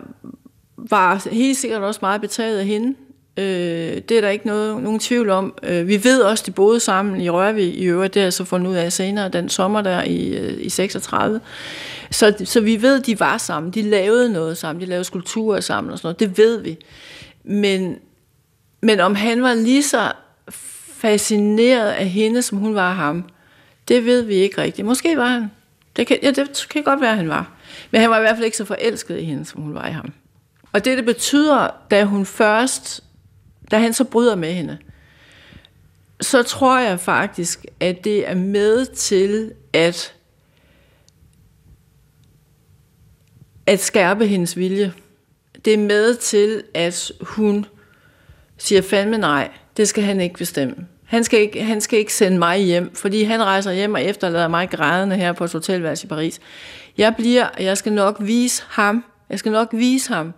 var 0.77 1.29
helt 1.31 1.57
sikkert 1.57 1.83
også 1.83 1.99
meget 2.03 2.21
betaget 2.21 2.59
af 2.59 2.67
hende. 2.67 2.95
Øh, 3.39 4.03
det 4.09 4.11
er 4.11 4.21
der 4.21 4.29
ikke 4.29 4.47
noget, 4.47 4.83
nogen 4.83 4.99
tvivl 4.99 5.31
om. 5.31 5.55
Øh, 5.63 5.89
vi 5.89 6.05
ved 6.05 6.21
også, 6.23 6.45
de 6.47 6.51
boede 6.51 6.81
sammen 6.81 7.21
i 7.21 7.31
Rørvig 7.31 7.79
i 7.79 7.85
øvrigt. 7.85 8.15
Det 8.15 8.23
er 8.23 8.31
så 8.31 8.45
fundet 8.45 8.71
ud 8.71 8.75
af 8.75 8.93
senere, 8.93 9.29
den 9.29 9.49
sommer 9.49 9.81
der 9.81 10.03
i, 10.03 10.29
øh, 10.29 10.67
i 10.67 10.69
36. 10.69 11.41
Så, 12.11 12.35
så 12.45 12.61
vi 12.61 12.83
ved, 12.83 13.01
de 13.01 13.21
var 13.21 13.39
sammen. 13.39 13.73
De 13.73 13.83
lavede 13.83 14.33
noget 14.33 14.59
sammen. 14.59 14.81
De 14.81 14.87
lavede 14.87 15.05
skulpturer 15.05 15.61
sammen 15.61 15.93
og 15.93 15.99
sådan 15.99 16.07
noget. 16.07 16.21
Det 16.21 16.39
ved 16.39 16.61
vi. 16.63 16.79
Men, 17.45 17.99
men 18.81 19.01
om 19.01 19.15
han 19.15 19.43
var 19.43 19.55
lige 19.55 19.83
så 19.83 20.13
fascineret 20.93 21.91
af 21.91 22.09
hende, 22.09 22.43
som 22.43 22.59
hun 22.59 22.75
var 22.75 22.91
af 22.91 22.97
ham, 22.97 23.25
det 23.89 24.05
ved 24.05 24.23
vi 24.23 24.35
ikke 24.35 24.63
rigtigt. 24.63 24.87
Måske 24.87 25.17
var 25.17 25.27
han. 25.27 25.51
Det 25.97 26.07
kan, 26.07 26.19
ja, 26.23 26.31
det 26.31 26.67
kan 26.71 26.83
godt 26.83 27.01
være, 27.01 27.11
at 27.11 27.17
han 27.17 27.29
var. 27.29 27.53
Men 27.91 28.01
han 28.01 28.11
var 28.11 28.19
i 28.19 28.21
hvert 28.21 28.37
fald 28.37 28.45
ikke 28.45 28.57
så 28.57 28.65
forelsket 28.65 29.19
i 29.19 29.25
hende, 29.25 29.45
som 29.45 29.63
hun 29.63 29.75
var 29.75 29.87
i 29.87 29.93
ham. 29.93 30.13
Og 30.73 30.85
det, 30.85 30.97
det 30.97 31.05
betyder, 31.05 31.69
da 31.91 32.05
hun 32.05 32.27
først, 32.27 33.05
da 33.71 33.79
han 33.79 33.93
så 33.95 34.05
bryder 34.05 34.37
med 34.37 34.53
hende, 34.53 34.79
så 36.21 36.43
tror 36.43 36.79
jeg 36.79 37.01
faktisk, 37.01 37.67
at 37.81 38.05
det 38.05 38.29
er 38.29 38.35
med 38.35 38.87
til 38.87 39.53
at, 39.73 40.15
at 43.67 43.81
skærpe 43.81 44.27
hendes 44.27 44.57
vilje. 44.57 44.93
Det 45.65 45.75
er 45.75 45.79
med 45.79 46.15
til, 46.15 46.63
at 46.75 47.13
hun 47.21 47.67
siger 48.59 48.83
fandme 48.83 49.19
nej, 49.19 49.51
det 49.77 49.89
skal 49.89 50.05
han 50.05 50.21
ikke 50.21 50.39
bestemme. 50.39 50.87
Han 51.05 51.25
skal 51.25 51.41
ikke, 51.41 51.65
han 51.65 51.81
skal 51.81 51.99
ikke 51.99 52.15
sende 52.15 52.39
mig 52.39 52.59
hjem, 52.59 52.95
fordi 52.95 53.23
han 53.23 53.43
rejser 53.43 53.73
hjem 53.73 53.95
og 53.95 54.03
efterlader 54.03 54.49
mig 54.49 54.71
grædende 54.71 55.17
her 55.17 55.33
på 55.33 55.45
et 55.45 55.53
hotelværelse 55.53 56.07
i 56.07 56.09
Paris. 56.09 56.41
Jeg 56.99 57.15
bliver, 57.17 57.49
jeg 57.59 57.79
skal 57.79 57.93
nok 57.93 58.17
vise 58.21 58.63
ham, 58.69 59.05
jeg 59.31 59.39
skal 59.39 59.53
nok 59.53 59.69
vise 59.73 60.13
ham, 60.15 60.33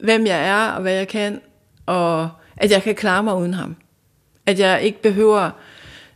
hvem 0.00 0.26
jeg 0.26 0.48
er 0.48 0.70
og 0.70 0.82
hvad 0.82 0.92
jeg 0.92 1.08
kan, 1.08 1.40
og 1.90 2.28
at 2.56 2.70
jeg 2.70 2.82
kan 2.82 2.94
klare 2.94 3.22
mig 3.22 3.36
uden 3.36 3.54
ham. 3.54 3.76
At 4.46 4.58
jeg 4.58 4.82
ikke 4.82 5.02
behøver 5.02 5.50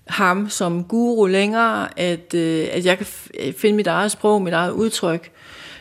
ham 0.07 0.49
som 0.51 0.85
guru 0.85 1.27
længere, 1.27 1.99
at, 2.01 2.35
øh, 2.35 2.67
at 2.73 2.87
jeg 2.87 2.99
kan 2.99 3.07
øh, 3.41 3.53
finde 3.53 3.77
mit 3.77 3.87
eget 3.87 4.11
sprog, 4.11 4.43
mit 4.43 4.53
eget 4.53 4.71
udtryk, 4.71 5.31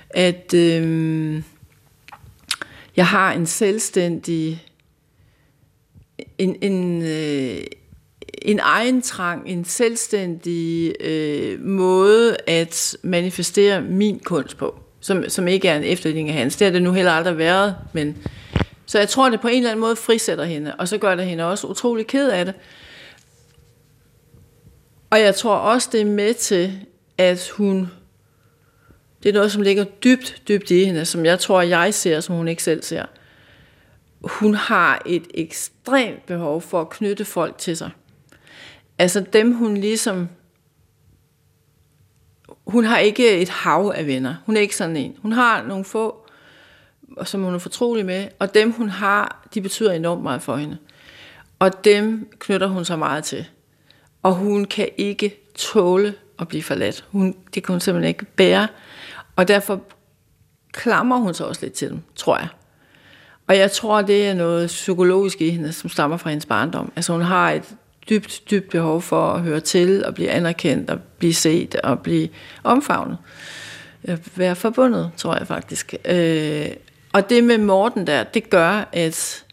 at 0.10 0.54
øh, 0.54 1.42
jeg 2.96 3.08
har 3.08 3.34
en 3.34 3.46
selvstændig, 3.46 4.66
en, 6.38 6.56
en, 6.62 7.02
øh, 7.02 7.58
en 8.42 8.60
egen 8.60 9.02
trang, 9.02 9.50
en 9.50 9.66
selvstændig 9.66 10.94
øh, 11.00 11.62
måde 11.62 12.38
at 12.48 12.98
manifestere 13.04 13.82
min 13.82 14.20
kunst 14.20 14.58
på 14.58 14.80
som, 15.00 15.30
som 15.30 15.48
ikke 15.48 15.68
er 15.68 15.78
en 15.78 15.84
efterligning 15.84 16.30
af 16.30 16.36
hans. 16.36 16.56
Det 16.56 16.66
har 16.66 16.72
det 16.72 16.82
nu 16.82 16.92
heller 16.92 17.12
aldrig 17.12 17.38
været, 17.38 17.76
men 17.94 18.18
så 18.86 19.00
jeg 19.00 19.10
tror, 19.10 19.30
det 19.30 19.42
på 19.42 19.48
en 19.48 19.58
eller 19.58 19.70
anden 19.70 19.82
måde 19.82 19.96
frisætter 19.96 20.44
hende, 20.44 20.76
og 20.76 20.88
så 20.88 20.98
gør 20.98 21.16
det 21.16 21.26
hende 21.26 21.44
også 21.44 21.68
utrolig 21.68 22.08
ked 22.08 22.30
af 22.30 22.46
det. 22.46 22.54
Og 25.10 25.20
jeg 25.20 25.36
tror 25.36 25.56
også, 25.56 25.90
det 25.92 26.02
er 26.02 26.06
med 26.06 26.34
til, 26.34 26.80
at 27.18 27.50
hun, 27.50 27.92
det 29.24 29.30
er 29.30 29.34
noget, 29.34 29.52
som 29.52 29.62
ligger 29.62 29.84
dybt, 29.84 30.42
dybt 30.48 30.72
i 30.72 30.84
hende, 30.84 31.06
som 31.06 31.26
jeg 31.26 31.40
tror, 31.40 31.62
jeg 31.62 31.94
ser, 31.94 32.20
som 32.20 32.36
hun 32.36 32.48
ikke 32.48 32.64
selv 32.64 32.84
ser. 32.84 33.06
Hun 34.22 34.54
har 34.54 35.02
et 35.06 35.28
ekstremt 35.34 36.26
behov 36.26 36.62
for 36.62 36.82
at 36.82 36.90
knytte 36.90 37.26
folk 37.26 37.58
til 37.58 37.78
sig. 37.78 37.90
Altså 38.98 39.20
dem, 39.34 39.54
hun 39.54 39.78
ligesom 39.78 40.30
hun 42.68 42.86
har 42.86 42.98
ikke 42.98 43.42
et 43.42 43.50
hav 43.50 43.94
af 43.96 44.08
venner. 44.08 44.36
Hun 44.46 44.58
er 44.58 44.62
ikke 44.62 44.76
sådan 44.76 44.96
en. 44.96 45.18
Hun 45.22 45.32
har 45.32 45.64
nogle 45.64 45.86
få, 45.86 46.23
som 47.24 47.44
hun 47.44 47.54
er 47.54 47.60
fortrolig 47.60 48.06
med, 48.06 48.28
og 48.40 48.54
dem 48.54 48.72
hun 48.72 48.90
har, 48.90 49.48
de 49.54 49.62
betyder 49.62 49.92
enormt 49.92 50.24
meget 50.24 50.42
for 50.42 50.56
hende. 50.56 50.78
Og 51.60 51.86
dem 51.86 52.30
knytter 52.40 52.68
hun 52.68 52.86
sig 52.86 53.00
meget 53.00 53.24
til. 53.24 53.46
Og 54.24 54.34
hun 54.36 54.66
kan 54.66 54.90
ikke 54.98 55.36
tåle 55.56 56.14
at 56.40 56.48
blive 56.48 56.64
forladt. 56.64 57.06
Hun, 57.12 57.36
det 57.54 57.64
kan 57.64 57.74
hun 57.74 57.80
simpelthen 57.80 58.08
ikke 58.08 58.26
bære. 58.26 58.68
Og 59.36 59.48
derfor 59.48 59.82
klamrer 60.72 61.18
hun 61.18 61.34
sig 61.34 61.46
også 61.46 61.62
lidt 61.62 61.74
til 61.74 61.90
dem, 61.90 62.02
tror 62.16 62.38
jeg. 62.38 62.48
Og 63.48 63.58
jeg 63.58 63.72
tror, 63.72 64.02
det 64.02 64.28
er 64.28 64.34
noget 64.34 64.68
psykologisk 64.68 65.42
i 65.42 65.50
hende, 65.50 65.74
som 65.74 65.90
stammer 65.90 66.18
fra 66.18 66.30
hendes 66.30 66.46
barndom. 66.46 66.92
Altså 66.96 67.14
hun 67.14 67.22
har 67.22 67.52
et 67.52 67.76
dybt, 68.10 68.42
dybt 68.52 68.70
behov 68.70 69.02
for 69.02 69.32
at 69.32 69.42
høre 69.42 69.60
til 69.60 70.06
og 70.06 70.16
blive 70.16 70.30
anerkendt 70.30 70.90
og 70.90 71.00
blive 71.18 71.34
set 71.34 71.76
og 71.76 72.00
blive 72.00 72.30
omfavnet. 72.64 73.18
Være 74.36 74.56
forbundet, 74.56 75.12
tror 75.18 75.36
jeg 75.38 75.48
faktisk. 75.48 75.94
Øh, 76.06 76.68
og 77.14 77.30
det 77.30 77.44
med 77.44 77.58
Morten 77.58 78.08
der, 78.08 78.24
det 78.24 78.50
gør, 78.50 78.90
at 78.92 79.46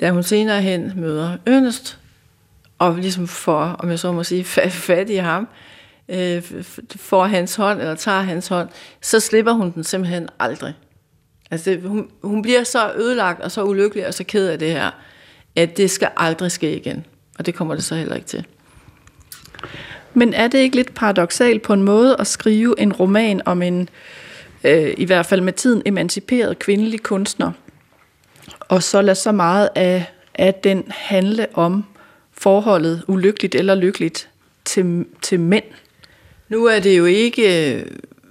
da 0.00 0.10
hun 0.10 0.22
senere 0.22 0.62
hen 0.62 0.92
møder 0.96 1.36
Ernest, 1.46 1.98
og 2.78 2.94
ligesom 2.94 3.28
får, 3.28 3.62
om 3.62 3.90
jeg 3.90 3.98
så 3.98 4.12
må 4.12 4.24
sige, 4.24 4.44
fat 4.70 5.10
i 5.10 5.14
ham, 5.14 5.48
øh, 6.08 6.42
får 6.96 7.24
hans 7.24 7.56
hånd, 7.56 7.80
eller 7.80 7.94
tager 7.94 8.20
hans 8.20 8.48
hånd, 8.48 8.68
så 9.00 9.20
slipper 9.20 9.52
hun 9.52 9.70
den 9.70 9.84
simpelthen 9.84 10.28
aldrig. 10.38 10.74
Altså, 11.50 11.70
det, 11.70 11.82
hun, 11.82 12.10
hun 12.22 12.42
bliver 12.42 12.64
så 12.64 12.92
ødelagt, 12.96 13.40
og 13.40 13.50
så 13.50 13.64
ulykkelig, 13.64 14.06
og 14.06 14.14
så 14.14 14.24
ked 14.24 14.48
af 14.48 14.58
det 14.58 14.70
her, 14.70 14.90
at 15.56 15.76
det 15.76 15.90
skal 15.90 16.08
aldrig 16.16 16.50
ske 16.50 16.76
igen. 16.76 17.04
Og 17.38 17.46
det 17.46 17.54
kommer 17.54 17.74
det 17.74 17.84
så 17.84 17.94
heller 17.94 18.14
ikke 18.14 18.26
til. 18.26 18.46
Men 20.14 20.34
er 20.34 20.48
det 20.48 20.58
ikke 20.58 20.76
lidt 20.76 20.94
paradoxalt 20.94 21.62
på 21.62 21.72
en 21.72 21.82
måde 21.82 22.16
at 22.18 22.26
skrive 22.26 22.80
en 22.80 22.92
roman 22.92 23.42
om 23.44 23.62
en, 23.62 23.80
øh, 23.80 23.86
Øh, 24.66 24.94
i 24.96 25.04
hvert 25.04 25.26
fald 25.26 25.40
med 25.40 25.52
tiden, 25.52 25.82
emanciperet 25.86 26.58
kvindelig 26.58 27.02
kunstner, 27.02 27.52
og 28.60 28.82
så 28.82 29.02
lade 29.02 29.14
så 29.14 29.32
meget 29.32 29.68
af, 29.74 30.04
af 30.34 30.54
den 30.54 30.84
handle 30.88 31.46
om 31.54 31.84
forholdet, 32.32 33.02
ulykkeligt 33.08 33.54
eller 33.54 33.74
lykkeligt, 33.74 34.28
til, 34.64 35.04
til 35.22 35.40
mænd? 35.40 35.64
Nu 36.48 36.64
er 36.64 36.80
det 36.80 36.98
jo 36.98 37.04
ikke 37.04 37.74
øh, 37.74 37.86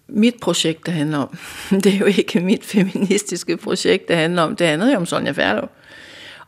mit 0.08 0.36
projekt, 0.42 0.86
det 0.86 0.94
handler 0.94 1.18
om. 1.18 1.38
Det 1.84 1.94
er 1.94 1.98
jo 1.98 2.06
ikke 2.06 2.40
mit 2.40 2.66
feministiske 2.66 3.58
projekt, 3.58 4.08
det 4.08 4.16
handler 4.16 4.42
om. 4.42 4.56
Det 4.56 4.68
handler 4.68 4.92
jo 4.92 4.98
om 4.98 5.06
Sonja 5.06 5.32
Færlov. 5.32 5.70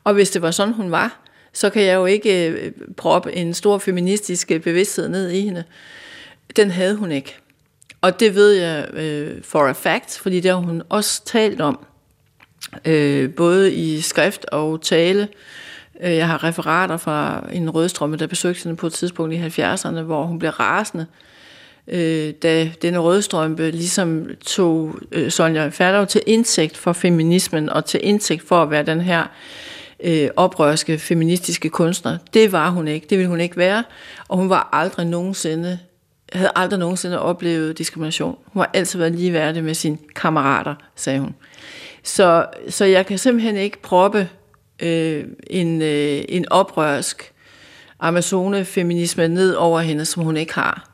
Og 0.03 0.13
hvis 0.13 0.29
det 0.29 0.41
var 0.41 0.51
sådan, 0.51 0.73
hun 0.73 0.91
var, 0.91 1.19
så 1.53 1.69
kan 1.69 1.83
jeg 1.83 1.95
jo 1.95 2.05
ikke 2.05 2.49
øh, 2.49 2.71
proppe 2.97 3.33
en 3.33 3.53
stor 3.53 3.77
feministisk 3.77 4.47
bevidsthed 4.47 5.09
ned 5.09 5.29
i 5.29 5.41
hende. 5.41 5.63
Den 6.55 6.71
havde 6.71 6.95
hun 6.95 7.11
ikke. 7.11 7.35
Og 8.02 8.20
det 8.20 8.36
ved 8.36 8.52
jeg 8.52 8.88
øh, 8.93 9.43
for 9.43 9.68
a 9.68 9.72
fact, 9.72 10.20
fordi 10.20 10.39
det 10.39 10.52
har 10.52 10.58
hun 10.58 10.82
også 10.89 11.26
talt 11.26 11.62
om, 11.62 11.86
øh, 12.86 13.34
både 13.34 13.74
i 13.74 14.02
skrift 14.02 14.45
og 14.45 14.82
tale. 14.82 15.28
Øh, 16.02 16.16
jeg 16.16 16.28
har 16.28 16.43
referater 16.43 16.98
fra 16.98 17.43
en 17.54 17.70
rødstrømme, 17.70 18.18
der 18.18 18.28
besøgte 18.28 18.64
hende 18.64 18.78
på 18.78 18.88
et 18.88 18.93
tidspunkt 18.93 19.34
i 19.34 19.62
70'erne, 19.62 20.02
hvor 20.02 20.24
hun 20.24 20.39
blev 20.39 20.52
rasende, 20.52 21.06
øh, 21.88 22.34
da 22.43 22.72
denne 22.82 23.00
rødstrømpe 23.00 23.72
ligesom 23.72 24.28
tog 24.45 24.95
øh, 25.12 25.32
Sonja 25.32 25.68
Færdag 25.68 26.08
til 26.08 26.22
indsigt 26.26 26.78
for 26.78 26.93
feminismen 26.93 27.70
og 27.70 27.86
til 27.86 28.00
indsigt 28.04 28.48
for 28.48 28.62
at 28.62 28.72
være 28.72 28.84
den 28.84 29.02
her 29.02 29.24
øh, 30.04 30.30
oprørske 30.36 30.98
feministiske 30.98 31.70
kunstner. 31.70 32.18
Det 32.34 32.52
var 32.52 32.70
hun 32.70 32.88
ikke. 32.88 33.08
Det 33.10 33.18
ville 33.18 33.30
hun 33.30 33.41
ikke 33.41 33.58
være. 33.58 33.84
Og 34.28 34.38
hun 34.38 34.50
var 34.50 34.70
aldrig 34.74 35.06
nogensinde 35.06 35.80
havde 36.34 36.51
aldrig 36.55 36.80
nogensinde 36.80 37.19
oplevet 37.19 37.78
diskrimination. 37.78 38.38
Hun 38.45 38.59
har 38.59 38.69
altid 38.73 38.99
været 38.99 39.15
ligeværdig 39.15 39.63
med 39.63 39.73
sine 39.73 39.97
kammerater, 40.15 40.75
sagde 40.95 41.19
hun. 41.19 41.36
Så, 42.03 42.45
så 42.69 42.86
jeg 42.86 43.05
kan 43.05 43.17
simpelthen 43.17 43.55
ikke 43.55 43.82
proppe 43.82 44.30
øh, 44.80 45.25
en, 45.47 45.82
øh, 45.82 46.21
en 46.30 46.51
oprørsk 46.51 47.34
Amazone-feminisme 47.99 49.28
ned 49.28 49.53
over 49.53 49.80
hende, 49.80 50.05
som 50.05 50.23
hun 50.23 50.38
ikke 50.38 50.53
har. 50.53 50.89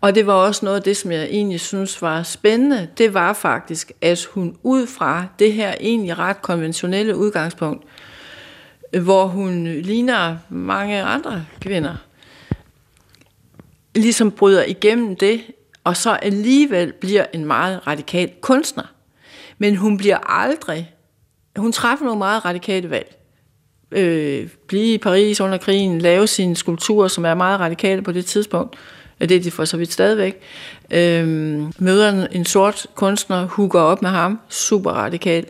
Og 0.00 0.14
det 0.14 0.26
var 0.26 0.32
også 0.32 0.64
noget 0.64 0.76
af 0.76 0.82
det, 0.82 0.96
som 0.96 1.12
jeg 1.12 1.24
egentlig 1.24 1.60
synes 1.60 2.02
var 2.02 2.22
spændende. 2.22 2.88
Det 2.98 3.14
var 3.14 3.32
faktisk, 3.32 3.92
at 4.00 4.24
hun 4.24 4.56
ud 4.62 4.86
fra 4.86 5.26
det 5.38 5.52
her 5.52 5.74
egentlig 5.80 6.18
ret 6.18 6.42
konventionelle 6.42 7.16
udgangspunkt, 7.16 7.84
hvor 9.02 9.26
hun 9.26 9.64
ligner 9.64 10.36
mange 10.48 11.02
andre 11.02 11.44
kvinder, 11.60 11.94
ligesom 13.94 14.30
bryder 14.30 14.64
igennem 14.64 15.16
det, 15.16 15.40
og 15.84 15.96
så 15.96 16.10
alligevel 16.10 16.92
bliver 16.92 17.26
en 17.32 17.44
meget 17.44 17.86
radikal 17.86 18.30
kunstner. 18.40 18.92
Men 19.58 19.76
hun 19.76 19.96
bliver 19.96 20.18
aldrig, 20.30 20.94
hun 21.56 21.72
træffer 21.72 22.04
nogle 22.04 22.18
meget 22.18 22.44
radikale 22.44 22.90
valg. 22.90 23.16
Øh, 23.92 24.48
blive 24.66 24.94
i 24.94 24.98
Paris 24.98 25.40
under 25.40 25.58
krigen, 25.58 25.98
lave 25.98 26.26
sine 26.26 26.56
skulpturer, 26.56 27.08
som 27.08 27.24
er 27.24 27.34
meget 27.34 27.60
radikale 27.60 28.02
på 28.02 28.12
det 28.12 28.26
tidspunkt. 28.26 28.76
Det 29.20 29.32
er 29.32 29.40
de 29.40 29.50
for 29.50 29.64
så 29.64 29.76
vidt 29.76 29.92
stadigvæk. 29.92 30.40
Øh, 30.90 31.28
møder 31.78 32.26
en 32.26 32.44
sort 32.44 32.86
kunstner, 32.94 33.46
hugger 33.46 33.80
op 33.80 34.02
med 34.02 34.10
ham, 34.10 34.40
super 34.48 34.90
radikalt. 34.90 35.48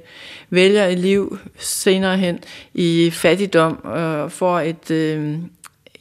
Vælger 0.50 0.86
et 0.86 0.98
liv 0.98 1.38
senere 1.58 2.16
hen 2.16 2.38
i 2.74 3.10
fattigdom 3.10 3.84
og 3.84 4.32
får 4.32 4.60
et, 4.60 4.90
øh, 4.90 5.34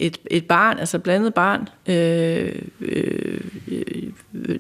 et, 0.06 0.18
et 0.32 0.48
barn, 0.48 0.80
altså 0.80 1.00
blandet 1.00 1.34
barn, 1.34 1.70
øh, 1.88 2.56
øh, 2.82 3.40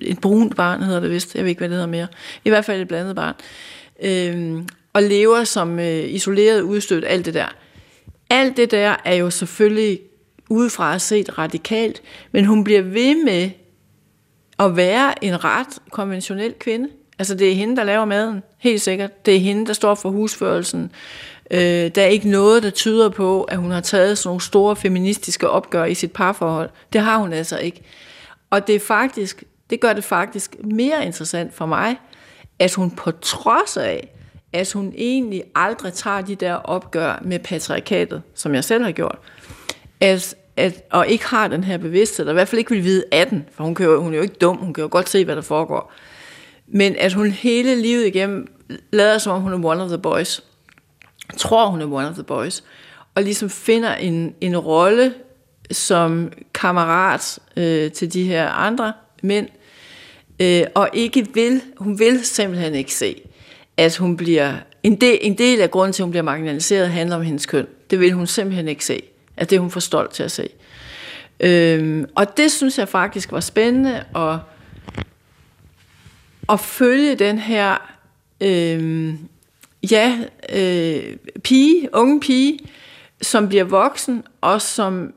et 0.01 0.19
brunt 0.21 0.55
barn 0.55 0.81
hedder 0.81 0.99
det 0.99 1.11
vist, 1.11 1.35
jeg 1.35 1.43
ved 1.43 1.49
ikke, 1.49 1.59
hvad 1.59 1.69
det 1.69 1.75
hedder 1.75 1.87
mere, 1.87 2.07
i 2.45 2.49
hvert 2.49 2.65
fald 2.65 2.81
et 2.81 2.87
blandet 2.87 3.15
barn, 3.15 3.35
øh, 4.03 4.63
og 4.93 5.03
lever 5.03 5.43
som 5.43 5.79
øh, 5.79 6.13
isoleret, 6.13 6.61
udstødt, 6.61 7.05
alt 7.07 7.25
det 7.25 7.33
der. 7.33 7.55
Alt 8.29 8.57
det 8.57 8.71
der 8.71 8.95
er 9.05 9.13
jo 9.13 9.29
selvfølgelig 9.29 9.99
udefra 10.49 10.99
set 10.99 11.37
radikalt, 11.37 12.01
men 12.31 12.45
hun 12.45 12.63
bliver 12.63 12.81
ved 12.81 13.23
med 13.23 13.49
at 14.59 14.75
være 14.77 15.23
en 15.23 15.43
ret 15.43 15.79
konventionel 15.91 16.53
kvinde. 16.59 16.89
Altså 17.19 17.35
det 17.35 17.51
er 17.51 17.55
hende, 17.55 17.75
der 17.75 17.83
laver 17.83 18.05
maden, 18.05 18.43
helt 18.57 18.81
sikkert. 18.81 19.25
Det 19.25 19.35
er 19.35 19.39
hende, 19.39 19.65
der 19.65 19.73
står 19.73 19.95
for 19.95 20.09
husførelsen. 20.09 20.91
Øh, 21.51 21.91
der 21.95 22.01
er 22.01 22.05
ikke 22.05 22.29
noget, 22.29 22.63
der 22.63 22.69
tyder 22.69 23.09
på, 23.09 23.43
at 23.43 23.57
hun 23.57 23.71
har 23.71 23.81
taget 23.81 24.17
sådan 24.17 24.27
nogle 24.27 24.41
store 24.41 24.75
feministiske 24.75 25.49
opgør 25.49 25.85
i 25.85 25.93
sit 25.93 26.11
parforhold. 26.11 26.69
Det 26.93 27.01
har 27.01 27.17
hun 27.17 27.33
altså 27.33 27.57
ikke. 27.57 27.81
Og 28.49 28.67
det 28.67 28.75
er 28.75 28.79
faktisk, 28.79 29.43
det 29.69 29.79
gør 29.79 29.93
det 29.93 30.03
faktisk 30.03 30.55
mere 30.63 31.05
interessant 31.05 31.53
for 31.53 31.65
mig, 31.65 31.95
at 32.59 32.73
hun 32.73 32.91
på 32.91 33.11
trods 33.11 33.77
af, 33.77 34.09
at 34.53 34.71
hun 34.71 34.93
egentlig 34.97 35.43
aldrig 35.55 35.93
tager 35.93 36.21
de 36.21 36.35
der 36.35 36.53
opgør 36.53 37.19
med 37.21 37.39
patriarkatet, 37.39 38.21
som 38.35 38.55
jeg 38.55 38.63
selv 38.63 38.83
har 38.83 38.91
gjort, 38.91 39.17
at, 39.99 40.35
at, 40.57 40.83
og 40.91 41.07
ikke 41.07 41.25
har 41.25 41.47
den 41.47 41.63
her 41.63 41.77
bevidsthed, 41.77 42.25
eller 42.25 42.33
i 42.33 42.33
hvert 42.33 42.47
fald 42.47 42.59
ikke 42.59 42.71
vil 42.71 42.83
vide 42.83 43.03
af 43.11 43.27
den, 43.27 43.45
for 43.51 43.63
hun, 43.63 43.75
kan 43.75 43.85
jo, 43.85 44.01
hun 44.01 44.13
er 44.13 44.17
jo 44.17 44.23
ikke 44.23 44.35
dum, 44.35 44.57
hun 44.57 44.73
kan 44.73 44.81
jo 44.81 44.87
godt 44.91 45.09
se, 45.09 45.25
hvad 45.25 45.35
der 45.35 45.41
foregår. 45.41 45.93
Men 46.67 46.95
at 46.95 47.13
hun 47.13 47.31
hele 47.31 47.81
livet 47.81 48.05
igennem 48.05 48.47
lader 48.91 49.17
som 49.17 49.31
om 49.35 49.41
hun 49.41 49.53
er 49.53 49.69
one 49.69 49.83
of 49.83 49.87
the 49.87 49.97
boys, 49.97 50.43
tror 51.37 51.67
hun 51.67 51.81
er 51.81 51.85
one 51.85 52.09
of 52.09 52.13
the 52.13 52.23
boys, 52.23 52.63
og 53.15 53.23
ligesom 53.23 53.49
finder 53.49 53.95
en, 53.95 54.35
en 54.41 54.57
rolle 54.57 55.13
som 55.71 56.31
kammerat 56.53 57.39
øh, 57.57 57.91
til 57.91 58.13
de 58.13 58.23
her 58.23 58.49
andre 58.49 58.93
mænd, 59.23 59.47
øh, 60.39 60.63
og 60.75 60.89
ikke 60.93 61.27
vil, 61.33 61.61
hun 61.77 61.99
vil 61.99 62.25
simpelthen 62.25 62.75
ikke 62.75 62.93
se, 62.93 63.21
at 63.77 63.97
hun 63.97 64.17
bliver, 64.17 64.53
en 64.83 65.01
del, 65.01 65.19
en 65.21 65.37
del 65.37 65.61
af 65.61 65.71
grunden 65.71 65.93
til, 65.93 66.01
at 66.01 66.05
hun 66.05 66.11
bliver 66.11 66.23
marginaliseret, 66.23 66.89
handler 66.89 67.15
om 67.15 67.21
hendes 67.21 67.45
køn. 67.45 67.67
Det 67.89 67.99
vil 67.99 68.11
hun 68.11 68.27
simpelthen 68.27 68.67
ikke 68.67 68.85
se. 68.85 69.01
At 69.37 69.49
det 69.49 69.55
er 69.55 69.59
hun 69.59 69.71
for 69.71 69.79
stolt 69.79 70.11
til 70.11 70.23
at 70.23 70.31
se. 70.31 70.49
Øhm, 71.39 72.05
og 72.15 72.37
det 72.37 72.51
synes 72.51 72.77
jeg 72.77 72.89
faktisk 72.89 73.31
var 73.31 73.39
spændende 73.39 74.03
at, 74.15 74.37
at 76.49 76.59
følge 76.59 77.15
den 77.15 77.37
her 77.37 77.77
øhm, 78.41 79.19
ja, 79.91 80.17
øh, 80.49 81.17
pige, 81.43 81.89
unge 81.93 82.19
pige, 82.19 82.59
som 83.21 83.47
bliver 83.47 83.63
voksen, 83.63 84.23
og 84.41 84.61
som 84.61 85.13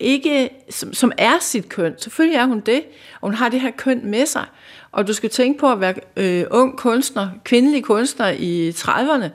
ikke, 0.00 0.50
som, 0.70 0.94
som 0.94 1.12
er 1.18 1.38
sit 1.40 1.68
køn. 1.68 1.94
Selvfølgelig 1.98 2.36
er 2.36 2.44
hun 2.44 2.60
det, 2.60 2.82
og 3.20 3.28
hun 3.28 3.34
har 3.34 3.48
det 3.48 3.60
her 3.60 3.70
køn 3.70 4.00
med 4.04 4.26
sig. 4.26 4.44
Og 4.92 5.06
du 5.06 5.12
skal 5.12 5.30
tænke 5.30 5.60
på 5.60 5.72
at 5.72 5.80
være 5.80 5.94
øh, 6.16 6.44
ung 6.50 6.78
kunstner, 6.78 7.28
kvindelig 7.44 7.84
kunstner 7.84 8.28
i 8.28 8.70
30'erne. 8.70 9.28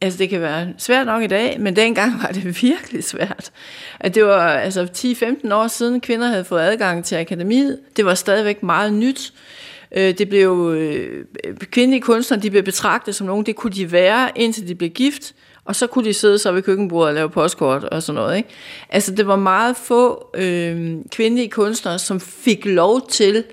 Altså 0.00 0.18
det 0.18 0.28
kan 0.28 0.40
være 0.40 0.68
svært 0.78 1.06
nok 1.06 1.22
i 1.22 1.26
dag, 1.26 1.60
men 1.60 1.76
dengang 1.76 2.22
var 2.22 2.28
det 2.28 2.62
virkelig 2.62 3.04
svært. 3.04 3.52
At 4.00 4.14
det 4.14 4.24
var 4.24 4.48
altså 4.48 4.88
10-15 5.44 5.54
år 5.54 5.68
siden, 5.68 6.00
kvinder 6.00 6.26
havde 6.26 6.44
fået 6.44 6.60
adgang 6.60 7.04
til 7.04 7.16
akademiet. 7.16 7.80
Det 7.96 8.04
var 8.04 8.14
stadigvæk 8.14 8.62
meget 8.62 8.92
nyt. 8.92 9.32
Øh, 9.32 9.63
Øh, 9.96 10.18
det 10.18 10.28
blev, 10.28 10.74
øh, 10.76 11.24
kvindelige 11.60 12.00
kunstnere 12.02 12.40
de 12.40 12.50
blev 12.50 12.62
betragtet 12.62 13.14
som 13.14 13.26
nogen, 13.26 13.46
det 13.46 13.56
kunne 13.56 13.72
de 13.72 13.92
være, 13.92 14.30
indtil 14.36 14.68
de 14.68 14.74
blev 14.74 14.90
gift, 14.90 15.34
Og 15.64 15.76
så 15.76 15.86
kunne 15.86 16.04
de 16.04 16.14
sidde 16.14 16.38
så 16.38 16.52
ved 16.52 16.62
køkkenbordet 16.62 17.08
og 17.08 17.14
lave 17.14 17.30
postkort 17.30 17.84
og 17.84 18.02
sådan 18.02 18.14
noget. 18.14 18.36
Ikke? 18.36 18.48
Altså 18.88 19.14
det 19.14 19.26
var 19.26 19.36
meget 19.36 19.76
få 19.76 20.30
øh, 20.34 20.96
kvindelige 21.10 21.50
kunstnere, 21.50 21.98
som 21.98 22.20
fik 22.20 22.64
lov 22.64 23.08
til 23.08 23.44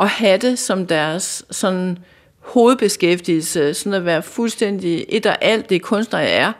at 0.00 0.08
have 0.08 0.38
det 0.38 0.58
som 0.58 0.86
deres 0.86 1.44
sådan 1.50 1.98
hovedbeskæftigelse, 2.38 3.74
sådan 3.74 3.94
at 3.94 4.04
være 4.04 4.22
fuldstændig 4.22 5.04
et 5.08 5.26
og 5.26 5.44
alt 5.44 5.70
det 5.70 5.82
kunstnere 5.82 6.24
er. 6.24 6.52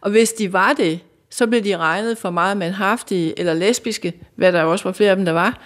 Og 0.00 0.10
hvis 0.10 0.32
de 0.32 0.52
var 0.52 0.72
det, 0.72 1.00
så 1.30 1.46
blev 1.46 1.64
de 1.64 1.76
regnet 1.76 2.18
for 2.18 2.30
meget 2.30 2.56
manhaftige 2.56 3.38
eller 3.38 3.54
lesbiske, 3.54 4.12
hvad 4.36 4.52
der 4.52 4.62
også 4.62 4.84
var 4.84 4.92
flere 4.92 5.10
af 5.10 5.16
dem, 5.16 5.24
der 5.24 5.32
var. 5.32 5.60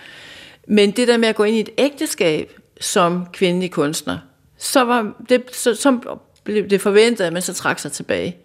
Men 0.69 0.91
det 0.91 1.09
der 1.09 1.17
med 1.17 1.29
at 1.29 1.37
gå 1.37 1.45
ind 1.45 1.57
i 1.57 1.61
et 1.61 1.71
ægteskab 1.79 2.53
som 2.81 3.27
kvindelig 3.33 3.71
kunstner, 3.71 4.19
så, 4.59 4.85
var 4.85 5.13
det, 5.29 5.43
så, 5.53 5.75
så 5.75 5.99
blev 6.45 6.69
det 6.69 6.81
forventet, 6.81 7.25
at 7.25 7.33
man 7.33 7.43
så 7.43 7.55
trak 7.55 7.79
sig 7.79 7.93
tilbage. 7.93 8.37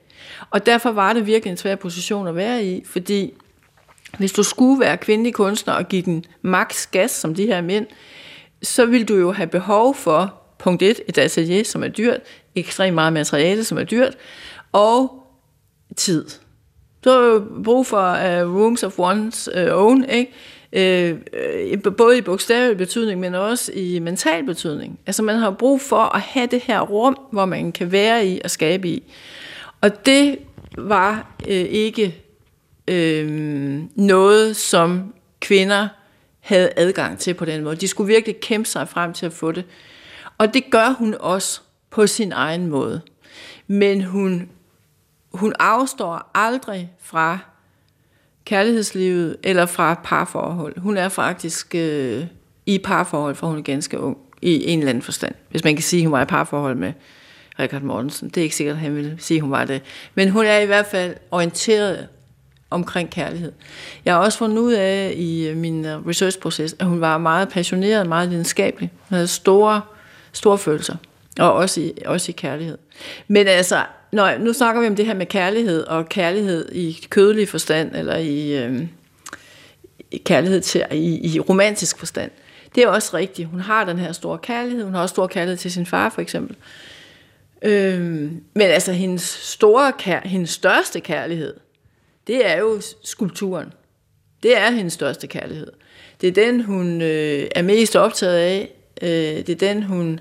Og 0.49 0.65
derfor 0.65 0.91
var 0.91 1.13
det 1.13 1.25
virkelig 1.25 1.51
en 1.51 1.57
svær 1.57 1.75
position 1.75 2.27
at 2.27 2.36
være 2.36 2.65
i, 2.65 2.84
fordi 2.86 3.34
hvis 4.17 4.31
du 4.31 4.43
skulle 4.43 4.79
være 4.79 4.97
kvindelig 4.97 5.34
kunstner 5.34 5.73
og 5.73 5.88
give 5.88 6.01
den 6.01 6.25
maks 6.41 6.88
gas 6.88 7.11
som 7.11 7.36
de 7.36 7.45
her 7.45 7.61
mænd, 7.61 7.88
så 8.63 8.86
vil 8.86 9.07
du 9.07 9.15
jo 9.15 9.31
have 9.31 9.47
behov 9.47 9.95
for, 9.95 10.34
punkt 10.59 10.81
1, 10.81 11.01
et 11.07 11.17
atelier, 11.17 11.63
som 11.63 11.84
er 11.84 11.88
dyrt, 11.88 12.19
ekstremt 12.55 12.95
meget 12.95 13.13
materiale, 13.13 13.63
som 13.63 13.77
er 13.77 13.84
dyrt, 13.84 14.17
og 14.71 15.23
tid. 15.95 16.25
Du 17.05 17.09
har 17.09 17.19
jo 17.19 17.43
brug 17.63 17.86
for 17.86 18.11
uh, 18.11 18.55
rooms 18.55 18.84
of 18.84 18.99
one's 18.99 19.61
uh, 19.61 19.86
own, 19.86 20.03
ikke? 20.03 20.31
Øh, 20.74 21.17
øh 21.34 21.95
både 21.97 22.17
i 22.17 22.21
bogstavelig 22.21 22.78
betydning, 22.78 23.19
men 23.19 23.36
også 23.36 23.71
i 23.76 23.99
mental 23.99 24.45
betydning. 24.45 24.99
Altså 25.05 25.24
man 25.24 25.36
har 25.36 25.51
brug 25.51 25.82
for 25.82 26.15
at 26.15 26.21
have 26.21 26.47
det 26.47 26.59
her 26.59 26.82
rum, 26.82 27.17
hvor 27.32 27.45
man 27.45 27.71
kan 27.71 27.91
være 27.91 28.28
i 28.28 28.41
og 28.43 28.51
skabe 28.51 28.88
i. 28.88 29.03
Og 29.82 30.05
det 30.05 30.38
var 30.78 31.36
øh, 31.47 31.55
ikke 31.55 32.15
øh, 32.88 33.82
noget, 33.95 34.55
som 34.55 35.13
kvinder 35.39 35.88
havde 36.39 36.71
adgang 36.76 37.19
til 37.19 37.34
på 37.34 37.45
den 37.45 37.63
måde. 37.63 37.76
De 37.76 37.88
skulle 37.88 38.13
virkelig 38.13 38.39
kæmpe 38.39 38.69
sig 38.69 38.89
frem 38.89 39.13
til 39.13 39.26
at 39.26 39.34
få 39.34 39.51
det. 39.51 39.65
Og 40.38 40.53
det 40.53 40.63
gør 40.71 40.95
hun 40.99 41.15
også 41.19 41.61
på 41.89 42.07
sin 42.07 42.32
egen 42.32 42.67
måde. 42.67 43.01
Men 43.67 44.03
hun 44.03 44.49
hun 45.34 45.53
afstår 45.59 46.32
aldrig 46.34 46.91
fra 47.01 47.39
kærlighedslivet 48.45 49.37
eller 49.43 49.65
fra 49.65 50.01
parforhold. 50.03 50.79
Hun 50.79 50.97
er 50.97 51.09
faktisk 51.09 51.75
øh, 51.75 52.25
i 52.65 52.77
parforhold, 52.77 53.35
for 53.35 53.47
hun 53.47 53.57
er 53.57 53.61
ganske 53.61 53.99
ung, 53.99 54.17
i 54.41 54.69
en 54.69 54.79
eller 54.79 54.89
anden 54.89 55.01
forstand. 55.01 55.35
Hvis 55.49 55.63
man 55.63 55.75
kan 55.75 55.83
sige, 55.83 55.99
at 55.99 56.05
hun 56.05 56.11
var 56.11 56.21
i 56.21 56.25
parforhold 56.25 56.75
med 56.75 56.93
Richard 57.59 57.81
Mortensen. 57.81 58.29
Det 58.29 58.37
er 58.37 58.43
ikke 58.43 58.55
sikkert, 58.55 58.75
at 58.75 58.81
han 58.81 58.95
vil 58.95 59.15
sige, 59.17 59.37
at 59.37 59.41
hun 59.41 59.51
var 59.51 59.65
det. 59.65 59.81
Men 60.15 60.29
hun 60.29 60.45
er 60.45 60.59
i 60.59 60.65
hvert 60.65 60.85
fald 60.85 61.15
orienteret 61.31 62.07
omkring 62.69 63.09
kærlighed. 63.09 63.51
Jeg 64.05 64.13
har 64.13 64.21
også 64.21 64.37
fundet 64.37 64.57
ud 64.57 64.73
af 64.73 65.13
i 65.17 65.47
øh, 65.47 65.57
min 65.57 65.85
øh, 65.85 66.07
researchproces, 66.07 66.75
at 66.79 66.85
hun 66.85 67.01
var 67.01 67.17
meget 67.17 67.49
passioneret, 67.49 68.07
meget 68.07 68.29
lidenskabelig. 68.29 68.91
Hun 69.09 69.15
havde 69.15 69.27
store, 69.27 69.81
store 70.31 70.57
følelser, 70.57 70.95
og 71.39 71.53
også 71.53 71.81
i, 71.81 71.93
også 72.05 72.31
i 72.31 72.33
kærlighed. 72.37 72.77
Men 73.27 73.47
altså, 73.47 73.83
når, 74.14 74.38
nu 74.38 74.53
snakker 74.53 74.82
vi 74.82 74.88
om 74.88 74.95
det 74.95 75.05
her 75.05 75.14
med 75.14 75.26
kærlighed, 75.26 75.84
og 75.84 76.09
kærlighed 76.09 76.72
i 76.72 77.07
kødelig 77.09 77.49
forstand, 77.49 77.95
eller 77.95 78.16
i, 78.16 78.64
øh, 78.64 78.88
kærlighed 80.26 80.61
til, 80.61 80.86
i, 80.91 81.36
i 81.36 81.39
romantisk 81.39 81.97
forstand. 81.97 82.32
Det 82.76 82.84
er 82.84 82.88
også 82.88 83.18
rigtigt. 83.18 83.47
Hun 83.47 83.59
har 83.59 83.86
den 83.86 83.99
her 83.99 84.11
store 84.11 84.38
kærlighed. 84.38 84.84
Hun 84.84 84.93
har 84.93 85.01
også 85.01 85.14
stor 85.14 85.28
kærlighed 85.28 85.57
til 85.57 85.72
sin 85.72 85.86
far, 85.86 86.09
for 86.09 86.22
eksempel. 86.22 86.55
Øh, 87.61 88.01
men 88.53 88.61
altså, 88.61 88.91
hendes, 88.91 89.22
store, 89.22 89.93
kær, 89.99 90.22
hendes 90.26 90.49
største 90.49 90.99
kærlighed, 90.99 91.53
det 92.28 92.49
er 92.49 92.57
jo 92.57 92.82
skulpturen. 93.03 93.74
Det 94.43 94.57
er 94.57 94.72
hendes 94.72 94.93
største 94.93 95.28
kærlighed. 95.28 95.72
Det 96.22 96.28
er 96.28 96.45
den, 96.45 96.64
hun 96.64 97.01
øh, 97.01 97.47
er 97.55 97.61
mest 97.61 97.95
optaget 97.95 98.38
af. 98.38 98.70
Øh, 99.01 99.09
det 99.45 99.49
er 99.49 99.55
den, 99.55 99.84
hun 99.84 100.20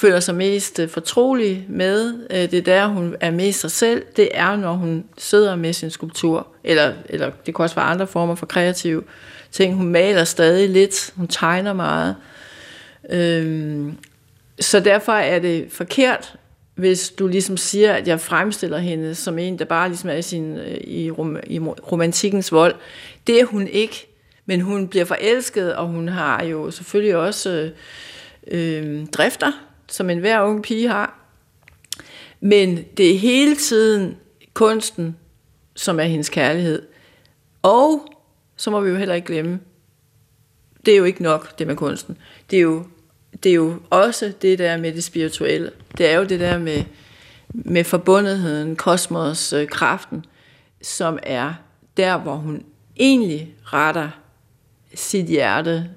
føler 0.00 0.20
sig 0.20 0.34
mest 0.34 0.78
øh, 0.78 0.88
fortrolig 0.88 1.66
med. 1.68 2.14
Øh, 2.30 2.50
det 2.50 2.54
er 2.54 2.62
der, 2.62 2.86
hun 2.86 3.16
er 3.20 3.30
mest 3.30 3.60
sig 3.60 3.70
selv. 3.70 4.02
Det 4.16 4.28
er, 4.32 4.56
når 4.56 4.72
hun 4.72 5.04
sidder 5.18 5.56
med 5.56 5.72
sin 5.72 5.90
skulptur. 5.90 6.46
Eller, 6.64 6.92
eller 7.08 7.30
det 7.46 7.54
kan 7.54 7.62
også 7.62 7.74
være 7.74 7.84
andre 7.84 8.06
former 8.06 8.34
for 8.34 8.46
kreative 8.46 9.02
ting. 9.50 9.74
Hun 9.74 9.88
maler 9.88 10.24
stadig 10.24 10.68
lidt. 10.68 11.12
Hun 11.16 11.28
tegner 11.28 11.72
meget. 11.72 12.16
Øhm, 13.10 13.96
så 14.60 14.80
derfor 14.80 15.12
er 15.12 15.38
det 15.38 15.66
forkert, 15.70 16.34
hvis 16.74 17.10
du 17.10 17.26
ligesom 17.26 17.56
siger, 17.56 17.92
at 17.92 18.08
jeg 18.08 18.20
fremstiller 18.20 18.78
hende 18.78 19.14
som 19.14 19.38
en, 19.38 19.58
der 19.58 19.64
bare 19.64 19.88
ligesom 19.88 20.10
er 20.10 20.14
i, 20.14 20.22
sin, 20.22 20.56
øh, 20.56 20.78
i, 20.84 21.10
rom, 21.10 21.36
i 21.46 21.58
romantikkens 21.58 22.52
vold. 22.52 22.74
Det 23.26 23.40
er 23.40 23.44
hun 23.44 23.66
ikke. 23.66 24.06
Men 24.46 24.60
hun 24.60 24.88
bliver 24.88 25.04
forelsket, 25.04 25.74
og 25.74 25.86
hun 25.86 26.08
har 26.08 26.44
jo 26.44 26.70
selvfølgelig 26.70 27.16
også 27.16 27.70
øh, 28.46 29.06
drifter, 29.06 29.52
som 29.90 30.10
enhver 30.10 30.40
ung 30.40 30.62
pige 30.62 30.88
har. 30.88 31.18
Men 32.40 32.84
det 32.96 33.14
er 33.14 33.18
hele 33.18 33.56
tiden 33.56 34.16
kunsten, 34.54 35.16
som 35.74 36.00
er 36.00 36.04
hendes 36.04 36.28
kærlighed. 36.28 36.82
Og 37.62 38.14
så 38.56 38.70
må 38.70 38.80
vi 38.80 38.90
jo 38.90 38.96
heller 38.96 39.14
ikke 39.14 39.26
glemme, 39.26 39.60
det 40.86 40.94
er 40.94 40.98
jo 40.98 41.04
ikke 41.04 41.22
nok, 41.22 41.58
det 41.58 41.66
med 41.66 41.76
kunsten. 41.76 42.18
Det 42.50 42.56
er 42.56 42.60
jo, 42.60 42.84
det 43.42 43.50
er 43.50 43.54
jo 43.54 43.74
også 43.90 44.32
det 44.42 44.58
der 44.58 44.76
med 44.76 44.92
det 44.92 45.04
spirituelle. 45.04 45.70
Det 45.98 46.10
er 46.10 46.16
jo 46.16 46.24
det 46.24 46.40
der 46.40 46.58
med, 46.58 46.84
med 47.48 47.84
forbundetheden, 47.84 48.76
kosmos, 48.76 49.52
øh, 49.52 49.68
kraften, 49.68 50.24
som 50.82 51.18
er 51.22 51.54
der, 51.96 52.18
hvor 52.18 52.34
hun 52.34 52.64
egentlig 52.96 53.54
retter 53.64 54.08
sit 54.94 55.26
hjerte 55.26 55.90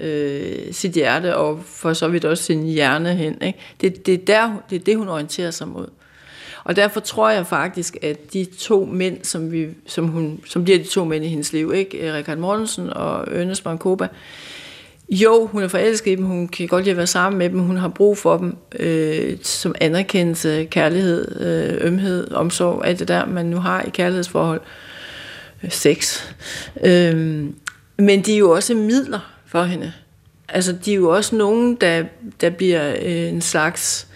øh, 0.00 0.72
sit 0.72 0.92
hjerte, 0.92 1.36
og 1.36 1.60
for 1.66 1.92
så 1.92 2.08
vidt 2.08 2.24
også 2.24 2.44
sin 2.44 2.66
hjerne 2.66 3.14
hen. 3.14 3.42
Ikke? 3.42 3.58
Det, 3.80 4.06
det, 4.06 4.14
er 4.14 4.24
der, 4.26 4.62
det 4.70 4.76
er 4.76 4.84
det, 4.84 4.96
hun 4.96 5.08
orienterer 5.08 5.50
sig 5.50 5.68
mod. 5.68 5.86
Og 6.64 6.76
derfor 6.76 7.00
tror 7.00 7.30
jeg 7.30 7.46
faktisk, 7.46 7.96
at 8.02 8.32
de 8.32 8.46
to 8.58 8.84
mænd, 8.84 9.24
som, 9.24 9.52
vi, 9.52 9.68
som, 9.86 10.08
hun, 10.08 10.40
som 10.46 10.64
bliver 10.64 10.78
de 10.78 10.84
to 10.84 11.04
mænd 11.04 11.24
i 11.24 11.28
hendes 11.28 11.52
liv, 11.52 11.72
ikke? 11.74 12.14
Richard 12.14 12.38
Mortensen 12.38 12.90
og 12.90 13.26
Ernest 13.32 13.64
Mancoba, 13.64 14.08
jo, 15.10 15.46
hun 15.46 15.62
er 15.62 15.68
forelsket 15.68 16.10
i 16.10 16.14
dem, 16.14 16.24
hun 16.24 16.48
kan 16.48 16.68
godt 16.68 16.84
lide 16.84 16.90
at 16.90 16.96
være 16.96 17.06
sammen 17.06 17.38
med 17.38 17.50
dem, 17.50 17.58
hun 17.58 17.76
har 17.76 17.88
brug 17.88 18.18
for 18.18 18.36
dem 18.36 18.56
øh, 18.78 19.36
som 19.42 19.74
anerkendelse, 19.80 20.64
kærlighed, 20.64 21.40
øh, 21.40 21.86
ømhed, 21.86 22.32
omsorg, 22.32 22.86
alt 22.86 22.98
det 22.98 23.08
der, 23.08 23.26
man 23.26 23.46
nu 23.46 23.56
har 23.56 23.82
i 23.82 23.90
kærlighedsforhold. 23.90 24.60
Øh, 25.62 25.70
sex. 25.70 26.24
Øh, 26.84 27.44
men 27.98 28.22
de 28.22 28.34
er 28.34 28.38
jo 28.38 28.50
også 28.50 28.74
midler 28.74 29.37
for 29.48 29.62
hende. 29.62 29.92
Altså, 30.48 30.72
de 30.72 30.92
er 30.92 30.96
jo 30.96 31.10
også 31.10 31.36
nogen, 31.36 31.74
der, 31.74 32.04
der 32.40 32.50
bliver 32.50 32.94
øh, 33.02 33.28
en 33.28 33.40
slags 33.40 34.06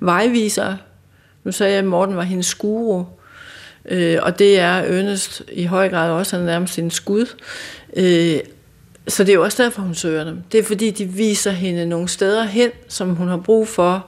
vejviser. 0.00 0.76
Nu 1.44 1.52
sagde 1.52 1.72
jeg, 1.72 1.78
at 1.78 1.84
Morten 1.84 2.16
var 2.16 2.22
hendes 2.22 2.54
guru, 2.54 3.04
øh, 3.84 4.18
og 4.22 4.38
det 4.38 4.58
er 4.58 4.72
Ernest 4.72 5.42
i 5.52 5.64
høj 5.64 5.88
grad 5.88 6.10
også, 6.10 6.36
han 6.36 6.48
er 6.48 6.50
nærmest 6.52 6.78
en 6.78 6.90
skud. 6.90 7.26
Øh, 7.96 8.40
så 9.08 9.24
det 9.24 9.30
er 9.30 9.34
jo 9.34 9.42
også 9.42 9.62
derfor, 9.62 9.82
hun 9.82 9.94
søger 9.94 10.24
dem. 10.24 10.42
Det 10.52 10.60
er 10.60 10.64
fordi, 10.64 10.90
de 10.90 11.04
viser 11.04 11.50
hende 11.50 11.86
nogle 11.86 12.08
steder 12.08 12.44
hen, 12.44 12.70
som 12.88 13.14
hun 13.14 13.28
har 13.28 13.36
brug 13.36 13.68
for 13.68 14.06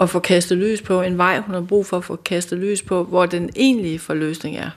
at 0.00 0.10
få 0.10 0.18
kastet 0.18 0.58
lys 0.58 0.82
på. 0.82 1.02
En 1.02 1.18
vej, 1.18 1.40
hun 1.40 1.54
har 1.54 1.60
brug 1.60 1.86
for 1.86 1.96
at 1.96 2.04
få 2.04 2.16
kastet 2.16 2.58
lys 2.58 2.82
på, 2.82 3.04
hvor 3.04 3.26
den 3.26 3.50
egentlige 3.56 3.98
forløsning 3.98 4.56
er. 4.56 4.70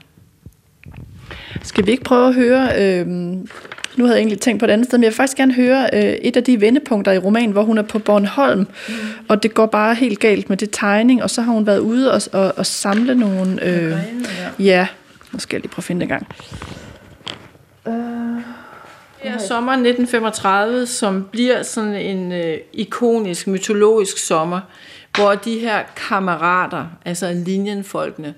Skal 1.62 1.86
vi 1.86 1.90
ikke 1.90 2.04
prøve 2.04 2.28
at 2.28 2.34
høre 2.34 2.68
øh, 2.78 3.06
nu 3.96 4.04
havde 4.04 4.16
jeg 4.16 4.20
egentlig 4.20 4.40
tænkt 4.40 4.60
på 4.60 4.66
et 4.66 4.70
andet 4.70 4.86
sted, 4.86 4.98
men 4.98 5.02
jeg 5.02 5.10
vil 5.10 5.16
faktisk 5.16 5.36
gerne 5.36 5.54
høre 5.54 5.90
øh, 5.92 6.02
et 6.02 6.36
af 6.36 6.44
de 6.44 6.60
vendepunkter 6.60 7.12
i 7.12 7.18
romanen, 7.18 7.50
hvor 7.50 7.62
hun 7.62 7.78
er 7.78 7.82
på 7.82 7.98
Bornholm, 7.98 8.58
mm. 8.60 8.94
og 9.28 9.42
det 9.42 9.54
går 9.54 9.66
bare 9.66 9.94
helt 9.94 10.20
galt 10.20 10.48
med 10.48 10.56
det 10.56 10.68
tegning, 10.72 11.22
og 11.22 11.30
så 11.30 11.42
har 11.42 11.52
hun 11.52 11.66
været 11.66 11.78
ude 11.78 12.12
og, 12.12 12.22
og, 12.32 12.52
og 12.56 12.66
samle 12.66 13.14
nogle... 13.14 13.64
Øh, 13.64 13.90
ja. 13.90 14.64
ja, 14.64 14.86
nu 15.32 15.38
skal 15.38 15.56
jeg 15.56 15.60
lige 15.60 15.70
prøve 15.70 15.80
at 15.80 15.84
finde 15.84 16.00
det 16.00 16.08
gang. 16.08 16.26
Uh, 17.86 17.94
det 19.22 19.30
er 19.30 19.38
sommeren 19.38 19.80
1935, 19.80 20.86
som 20.86 21.28
bliver 21.32 21.62
sådan 21.62 21.94
en 21.94 22.32
øh, 22.32 22.58
ikonisk, 22.72 23.46
mytologisk 23.46 24.18
sommer, 24.18 24.60
hvor 25.14 25.34
de 25.34 25.58
her 25.58 25.82
kammerater, 26.08 26.86
altså 27.04 27.32
linjenfolkene, 27.46 28.34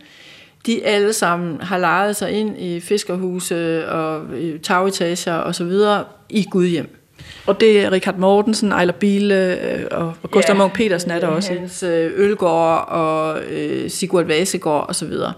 de 0.66 0.84
alle 0.84 1.12
sammen 1.12 1.60
har 1.60 1.78
lejet 1.78 2.16
sig 2.16 2.30
ind 2.32 2.58
i 2.58 2.80
fiskerhuse 2.80 3.88
og 3.88 4.26
tagetager 4.62 5.34
og 5.34 5.54
så 5.54 5.64
videre 5.64 6.04
i 6.28 6.46
Gudhjem. 6.50 6.98
Og 7.46 7.60
det 7.60 7.80
er 7.80 7.92
Richard 7.92 8.16
Mortensen, 8.18 8.72
Ejler 8.72 8.92
Biele 8.92 9.60
øh, 9.60 9.84
og, 9.90 10.14
Gustav 10.30 10.54
ja, 10.54 10.58
Munk 10.58 10.74
Petersen 10.74 11.10
er 11.10 11.20
der 11.20 11.26
også. 11.26 11.52
Hans 11.52 11.82
øh, 11.82 12.10
Ølgaard 12.14 12.88
og 12.88 13.42
øh, 13.42 13.90
Sigurd 13.90 14.24
Vasegård 14.24 14.88
og 14.88 14.94
så 14.94 15.06
videre. 15.06 15.32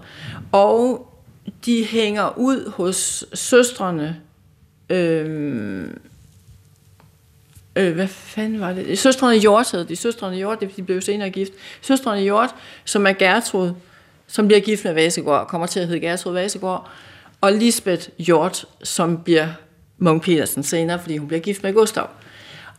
Og 0.51 1.11
de 1.65 1.85
hænger 1.85 2.37
ud 2.37 2.71
hos 2.71 3.25
søstrene. 3.33 4.15
Øh, 4.89 5.87
øh, 7.75 7.93
hvad 7.93 8.07
fanden 8.07 8.59
var 8.59 8.73
det? 8.73 8.99
Søstrene 8.99 9.39
Hjort 9.39 9.71
hed 9.71 9.85
de. 9.85 9.95
Søstrene 9.95 10.35
Hjort, 10.35 10.59
de 10.77 10.83
blev 10.83 11.01
senere 11.01 11.29
gift. 11.29 11.51
Søstrene 11.81 12.21
Hjort, 12.21 12.55
som 12.85 13.07
er 13.07 13.13
Gertrud, 13.13 13.71
som 14.27 14.47
bliver 14.47 14.59
gift 14.59 14.85
med 14.85 14.93
Vasegård, 14.93 15.47
kommer 15.47 15.67
til 15.67 15.79
at 15.79 15.87
hedde 15.87 15.99
Gertrud 15.99 16.33
Vasegård, 16.33 16.89
og 17.41 17.53
Lisbeth 17.53 18.09
Hjort, 18.17 18.65
som 18.83 19.17
bliver 19.17 19.47
Munk 19.97 20.23
Petersen 20.23 20.63
senere, 20.63 20.99
fordi 20.99 21.17
hun 21.17 21.27
bliver 21.27 21.41
gift 21.41 21.63
med 21.63 21.73
Gustav. 21.73 22.07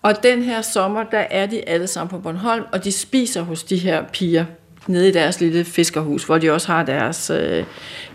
Og 0.02 0.22
den 0.22 0.42
her 0.42 0.62
sommer, 0.62 1.02
der 1.02 1.18
er 1.30 1.46
de 1.46 1.68
alle 1.68 1.86
sammen 1.86 2.10
på 2.10 2.18
Bornholm, 2.18 2.64
og 2.72 2.84
de 2.84 2.92
spiser 2.92 3.42
hos 3.42 3.64
de 3.64 3.76
her 3.76 4.04
piger 4.12 4.44
nede 4.86 5.08
i 5.08 5.12
deres 5.12 5.40
lille 5.40 5.64
fiskerhus, 5.64 6.24
hvor 6.24 6.38
de 6.38 6.50
også 6.50 6.72
har 6.72 6.84
deres 6.84 7.30
øh, 7.30 7.64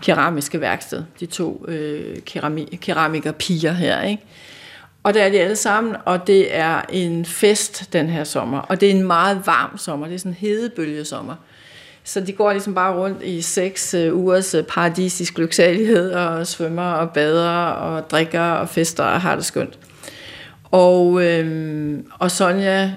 keramiske 0.01 0.61
værksted, 0.61 1.03
de 1.19 1.25
to 1.25 1.65
øh, 1.67 2.17
kerami- 2.29 2.75
keramikerpiger 2.75 3.71
her, 3.71 4.01
ikke? 4.01 4.23
Og 5.03 5.13
der 5.13 5.23
er 5.23 5.29
de 5.29 5.39
alle 5.39 5.55
sammen, 5.55 5.95
og 6.05 6.27
det 6.27 6.55
er 6.55 6.81
en 6.89 7.25
fest 7.25 7.93
den 7.93 8.09
her 8.09 8.23
sommer. 8.23 8.59
Og 8.59 8.81
det 8.81 8.87
er 8.89 8.93
en 8.93 9.03
meget 9.03 9.41
varm 9.45 9.77
sommer. 9.77 10.07
Det 10.07 10.15
er 10.15 10.19
sådan 10.19 10.31
en 10.31 10.35
hedebølgesommer. 10.35 11.35
Så 12.13 12.19
de 12.19 12.31
går 12.31 12.51
ligesom 12.51 12.73
bare 12.75 12.95
rundt 12.95 13.23
i 13.23 13.41
seks 13.41 13.95
uh, 13.95 14.17
ugers 14.17 14.55
uh, 14.55 14.61
paradisisk 14.61 15.37
lyksalighed, 15.37 16.11
og 16.11 16.47
svømmer 16.47 16.91
og 16.91 17.09
bader 17.09 17.49
og 17.65 18.09
drikker 18.09 18.41
og 18.41 18.69
fester 18.69 19.03
og 19.03 19.21
har 19.21 19.35
det 19.35 19.45
skønt. 19.45 19.79
Og, 20.71 21.23
øhm, 21.23 22.05
og 22.19 22.31
Sonja, 22.31 22.91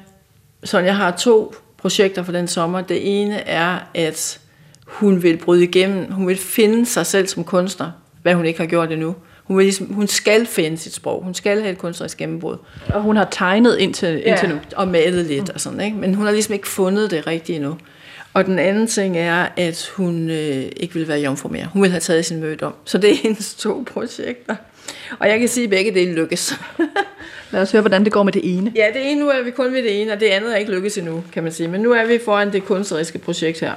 Sonja 0.65 0.93
har 0.93 1.11
to 1.11 1.55
projekter 1.77 2.23
for 2.23 2.33
den 2.33 2.49
sommer. 2.49 2.81
Det 2.81 3.23
ene 3.23 3.35
er, 3.35 3.79
at 3.95 4.41
hun 4.85 5.23
vil 5.23 5.37
bryde 5.37 5.65
igennem, 5.65 6.13
hun 6.13 6.29
vil 6.29 6.37
finde 6.37 6.87
sig 6.87 7.07
selv 7.07 7.27
som 7.27 7.45
kunstner, 7.45 7.91
hvad 8.23 8.35
hun 8.35 8.45
ikke 8.45 8.61
har 8.61 8.67
gjort 8.67 8.93
endnu. 8.93 9.15
Hun, 9.45 9.57
vil 9.57 9.65
ligesom, 9.65 9.87
hun 9.87 10.07
skal 10.07 10.47
finde 10.47 10.77
sit 10.77 10.95
sprog. 10.95 11.23
Hun 11.25 11.35
skal 11.35 11.61
have 11.61 11.73
et 11.73 11.79
kunstnerisk 11.79 12.19
gennembrud. 12.19 12.57
Og 12.89 13.03
hun 13.03 13.17
har 13.17 13.29
tegnet 13.31 13.77
indtil, 13.79 14.09
ja, 14.09 14.31
indtil 14.31 14.49
nu. 14.49 14.59
og 14.77 14.89
malet 14.89 15.25
lidt 15.25 15.43
mm. 15.43 15.55
og 15.55 15.61
sådan, 15.61 15.81
ikke? 15.81 15.97
Men 15.97 16.15
hun 16.15 16.25
har 16.27 16.33
ligesom 16.33 16.55
ikke 16.55 16.69
fundet 16.69 17.11
det 17.11 17.27
rigtigt 17.27 17.57
endnu. 17.57 17.77
Og 18.35 18.47
den 18.47 18.59
anden 18.59 18.87
ting 18.87 19.19
er, 19.19 19.49
at 19.57 19.93
hun 19.97 20.31
øh, 20.31 20.65
ikke 20.77 20.95
vil 20.95 21.09
være 21.09 21.19
jomfru 21.19 21.49
mere. 21.49 21.69
Hun 21.73 21.83
vil 21.83 21.91
have 21.91 22.01
taget 22.01 22.25
sin 22.25 22.41
møde 22.41 22.67
om. 22.67 22.75
Så 22.85 22.99
det 22.99 23.11
er 23.11 23.15
hendes 23.15 23.55
to 23.55 23.85
projekter. 23.93 24.57
Og 25.19 25.29
jeg 25.29 25.39
kan 25.39 25.49
sige, 25.49 25.65
at 25.65 25.71
begge 25.71 25.95
dele 25.95 26.15
lykkes. 26.15 26.55
Lad 27.53 27.63
os 27.63 27.73
høre, 27.73 27.83
hvordan 27.83 28.05
det 28.05 28.13
går 28.13 28.23
med 28.23 28.33
det 28.33 28.57
ene. 28.57 28.73
Ja, 28.77 28.87
det 28.95 29.11
ene 29.11 29.21
nu 29.21 29.29
er 29.29 29.43
vi 29.43 29.51
kun 29.51 29.73
ved 29.73 29.83
det 29.83 30.03
ene, 30.03 30.13
og 30.13 30.21
det 30.21 30.27
andet 30.27 30.53
er 30.53 30.57
ikke 30.57 30.73
lykkes 30.73 30.99
endnu, 30.99 31.25
kan 31.33 31.43
man 31.43 31.53
sige. 31.53 31.69
Men 31.69 31.81
nu 31.81 31.93
er 31.93 32.05
vi 32.05 32.19
foran 32.25 32.53
det 32.53 32.65
kunstneriske 32.65 33.19
projekt 33.19 33.61
her. 33.61 33.73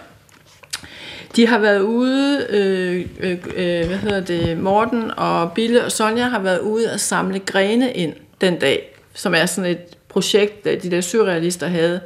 De 1.35 1.47
har 1.47 1.59
været 1.59 1.79
ude, 1.79 2.47
øh, 2.49 3.05
øh, 3.19 3.37
øh, 3.55 3.87
hvad 3.87 3.97
hedder 3.97 4.19
det, 4.19 4.57
Morten 4.57 5.11
og 5.17 5.51
Bille 5.51 5.85
og 5.85 5.91
Sonja 5.91 6.27
har 6.27 6.39
været 6.39 6.59
ude 6.59 6.93
og 6.93 6.99
samle 6.99 7.39
grene 7.39 7.93
ind 7.93 8.13
den 8.41 8.59
dag, 8.59 8.95
som 9.13 9.35
er 9.35 9.45
sådan 9.45 9.71
et 9.71 9.79
projekt, 10.09 10.63
de 10.65 10.91
der 10.91 11.01
surrealister 11.01 11.67
havde. 11.67 12.01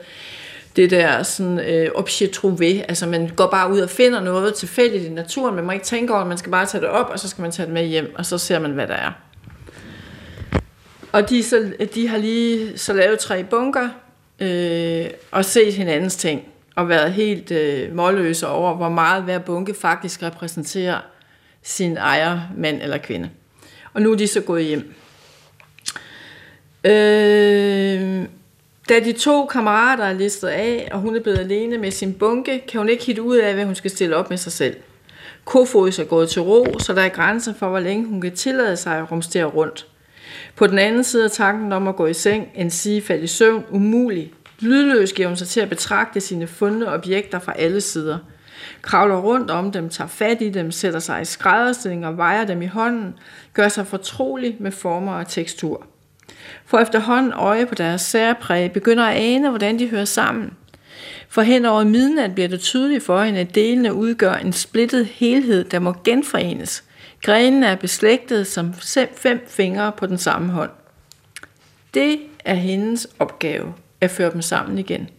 Det 0.76 0.92
der 0.92 1.24
sådan 1.24 1.60
øh, 1.60 1.92
objet 1.96 2.38
trouvé, 2.38 2.86
altså 2.90 3.08
man 3.08 3.32
går 3.36 3.48
bare 3.48 3.72
ud 3.72 3.80
og 3.80 3.90
finder 3.90 4.20
noget 4.20 4.54
tilfældigt 4.54 5.04
i 5.04 5.10
naturen, 5.10 5.56
man 5.56 5.64
må 5.64 5.72
ikke 5.72 5.86
tænke 5.86 6.14
over, 6.14 6.26
man 6.26 6.38
skal 6.38 6.52
bare 6.52 6.66
tage 6.66 6.82
det 6.82 6.90
op, 6.90 7.10
og 7.10 7.20
så 7.20 7.28
skal 7.28 7.42
man 7.42 7.52
tage 7.52 7.66
det 7.66 7.74
med 7.74 7.86
hjem, 7.86 8.16
og 8.18 8.26
så 8.26 8.38
ser 8.38 8.60
man, 8.60 8.72
hvad 8.72 8.88
der 8.88 8.94
er. 8.94 9.12
Og 11.12 11.30
de, 11.30 11.44
så, 11.44 11.72
de 11.96 12.08
har 12.08 12.18
lige 12.18 12.78
så 12.78 12.94
lavet 12.94 13.20
tre 13.20 13.44
bunker, 13.44 13.90
øh, 14.40 15.06
og 15.32 15.46
set 15.46 15.74
hinandens 15.74 16.16
ting 16.16 16.42
og 16.76 16.90
været 16.90 17.14
helt 17.14 17.52
øh, 17.52 17.96
målløse 17.96 18.48
over, 18.48 18.76
hvor 18.76 18.90
meget 18.90 19.24
hver 19.24 19.40
bunke 19.40 19.74
faktisk 19.74 20.24
repræsenterer 20.24 21.00
sin 21.64 21.98
ejer, 21.98 22.40
mand 22.58 22.82
eller 22.82 22.98
kvinde. 22.98 23.30
Og 23.94 24.02
nu 24.02 24.12
er 24.12 24.18
de 24.18 24.28
så 24.28 24.42
gået 24.42 24.66
hjem. 24.66 24.94
Øh, 26.84 28.26
da 28.92 29.00
de 29.00 29.12
to 29.12 29.46
kammerater 29.46 30.04
er 30.04 30.14
listet 30.14 30.48
af, 30.48 30.90
og 30.92 31.00
hun 31.00 31.16
er 31.16 31.20
blevet 31.20 31.38
alene 31.38 31.78
med 31.78 31.92
sin 31.92 32.14
bunke, 32.14 32.64
kan 32.68 32.78
hun 32.78 32.90
ikke 32.90 33.06
hitte 33.06 33.22
ud 33.22 33.38
af, 33.38 33.54
hvad 33.54 33.66
hun 33.66 33.76
skal 33.76 33.92
stille 33.92 34.16
op 34.16 34.30
med 34.30 34.38
sig 34.38 34.52
selv. 34.52 34.76
Kofods 35.46 36.00
er 36.00 36.04
gået 36.04 36.30
til 36.30 36.42
ro, 36.42 36.80
så 36.80 36.94
der 36.94 37.02
er 37.02 37.10
grænser 37.10 37.54
for, 37.54 37.70
hvor 37.70 37.80
længe 37.80 38.06
hun 38.06 38.22
kan 38.22 38.36
tillade 38.36 38.78
sig 38.78 38.98
at 38.98 39.12
rumstere 39.12 39.46
rundt. 39.46 39.88
På 40.56 40.68
den 40.68 40.80
anden 40.80 41.04
side 41.04 41.24
er 41.24 41.30
tanken 41.30 41.72
om 41.72 41.88
at 41.88 41.96
gå 41.96 42.06
i 42.06 42.14
seng, 42.14 42.48
en 42.56 42.70
sige 42.70 43.02
falde 43.02 43.24
i 43.24 43.28
søvn, 43.28 43.64
umulig, 43.70 44.34
Lydløs 44.60 45.14
giver 45.14 45.28
hun 45.28 45.38
sig 45.38 45.48
til 45.48 45.60
at 45.60 45.70
betragte 45.70 46.22
sine 46.22 46.48
fundne 46.48 46.94
objekter 46.94 47.40
fra 47.40 47.54
alle 47.58 47.82
sider. 47.82 48.18
Kravler 48.82 49.18
rundt 49.18 49.52
om 49.52 49.72
dem, 49.72 49.90
tager 49.90 50.08
fat 50.08 50.42
i 50.42 50.50
dem, 50.50 50.72
sætter 50.72 51.00
sig 51.00 51.22
i 51.22 51.26
skrædderstilling 51.26 52.06
og 52.06 52.18
vejer 52.18 52.46
dem 52.46 52.62
i 52.62 52.66
hånden, 52.66 53.14
gør 53.54 53.68
sig 53.68 53.88
fortrolig 53.88 54.56
med 54.60 54.72
former 54.72 55.14
og 55.14 55.28
tekstur 55.28 55.86
får 56.72 56.80
efterhånden 56.80 57.34
øje 57.34 57.66
på 57.66 57.76
deres 57.76 58.02
særpræg, 58.02 58.72
begynder 58.72 59.04
at 59.04 59.18
ane, 59.18 59.50
hvordan 59.50 59.80
de 59.80 59.90
hører 59.90 60.06
sammen. 60.06 60.54
For 61.30 61.42
hen 61.42 61.66
over 61.66 61.84
midnat 61.84 62.34
bliver 62.34 62.48
det 62.48 62.60
tydeligt 62.60 63.04
for 63.04 63.24
hende, 63.24 63.40
at 63.40 63.56
delene 63.56 63.94
udgør 63.94 64.34
en 64.34 64.54
splittet 64.54 65.06
helhed, 65.06 65.64
der 65.64 65.80
må 65.80 65.96
genforenes. 66.04 66.84
Grenene 67.24 67.68
er 67.68 67.76
beslægtet 67.76 68.48
som 68.48 68.74
fem 69.16 69.46
fingre 69.48 69.92
på 69.92 70.06
den 70.06 70.18
samme 70.18 70.52
hånd. 70.52 70.70
Det 71.94 72.20
er 72.46 72.54
hendes 72.54 73.08
opgave 73.20 73.74
at 74.02 74.12
føre 74.12 74.32
dem 74.32 74.42
sammen 74.42 74.78
igen. 74.78 75.10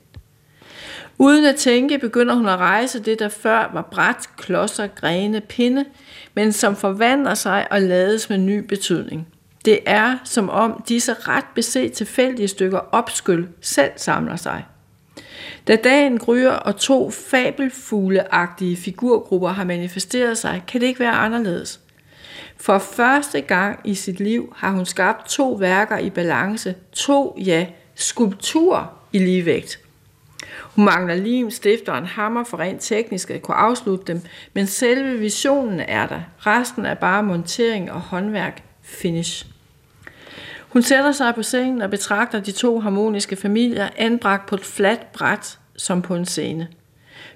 Uden 1.18 1.44
at 1.44 1.56
tænke 1.56 1.98
begynder 1.98 2.34
hun 2.34 2.48
at 2.48 2.58
rejse 2.58 3.02
det, 3.02 3.18
der 3.18 3.28
før 3.28 3.70
var 3.72 3.88
bræt, 3.92 4.28
klodser, 4.36 4.86
grene, 4.86 5.40
pinde, 5.40 5.84
men 6.34 6.52
som 6.52 6.76
forvandler 6.76 7.34
sig 7.34 7.72
og 7.72 7.82
lades 7.82 8.30
med 8.30 8.38
ny 8.38 8.58
betydning. 8.58 9.28
Det 9.64 9.78
er 9.86 10.18
som 10.24 10.50
om 10.50 10.82
disse 10.88 11.14
ret 11.14 11.44
beset 11.54 11.92
tilfældige 11.92 12.48
stykker 12.48 12.78
opskyld 12.78 13.48
selv 13.60 13.90
samler 13.96 14.36
sig. 14.36 14.64
Da 15.68 15.76
dagen 15.76 16.18
gryer 16.18 16.50
og 16.50 16.76
to 16.76 17.10
fabelfugleagtige 17.10 18.76
figurgrupper 18.76 19.48
har 19.48 19.64
manifesteret 19.64 20.38
sig, 20.38 20.62
kan 20.68 20.80
det 20.80 20.86
ikke 20.86 21.00
være 21.00 21.12
anderledes. 21.12 21.80
For 22.56 22.78
første 22.78 23.40
gang 23.40 23.80
i 23.84 23.94
sit 23.94 24.20
liv 24.20 24.52
har 24.56 24.70
hun 24.70 24.86
skabt 24.86 25.28
to 25.28 25.52
værker 25.52 25.98
i 25.98 26.10
balance, 26.10 26.74
to, 26.92 27.36
ja, 27.40 27.66
skulptur 27.94 28.92
i 29.12 29.18
ligevægt. 29.18 29.78
Hun 30.62 30.84
mangler 30.84 31.14
lim, 31.14 31.50
stifter 31.50 31.92
og 31.92 31.98
en 31.98 32.06
hammer 32.06 32.44
for 32.44 32.58
rent 32.58 32.80
teknisk 32.80 33.30
at 33.30 33.42
kunne 33.42 33.56
afslutte 33.56 34.04
dem, 34.12 34.22
men 34.52 34.66
selve 34.66 35.18
visionen 35.18 35.80
er 35.80 36.06
der. 36.06 36.20
Resten 36.38 36.86
er 36.86 36.94
bare 36.94 37.22
montering 37.22 37.92
og 37.92 38.00
håndværk. 38.00 38.62
Finish. 38.82 39.51
Hun 40.72 40.82
sætter 40.82 41.12
sig 41.12 41.34
på 41.34 41.42
sengen 41.42 41.82
og 41.82 41.90
betragter 41.90 42.40
de 42.40 42.52
to 42.52 42.80
harmoniske 42.80 43.36
familier 43.36 43.88
anbragt 43.96 44.46
på 44.46 44.54
et 44.54 44.64
fladt 44.64 45.12
bræt 45.12 45.58
som 45.76 46.02
på 46.02 46.14
en 46.14 46.26
scene. 46.26 46.68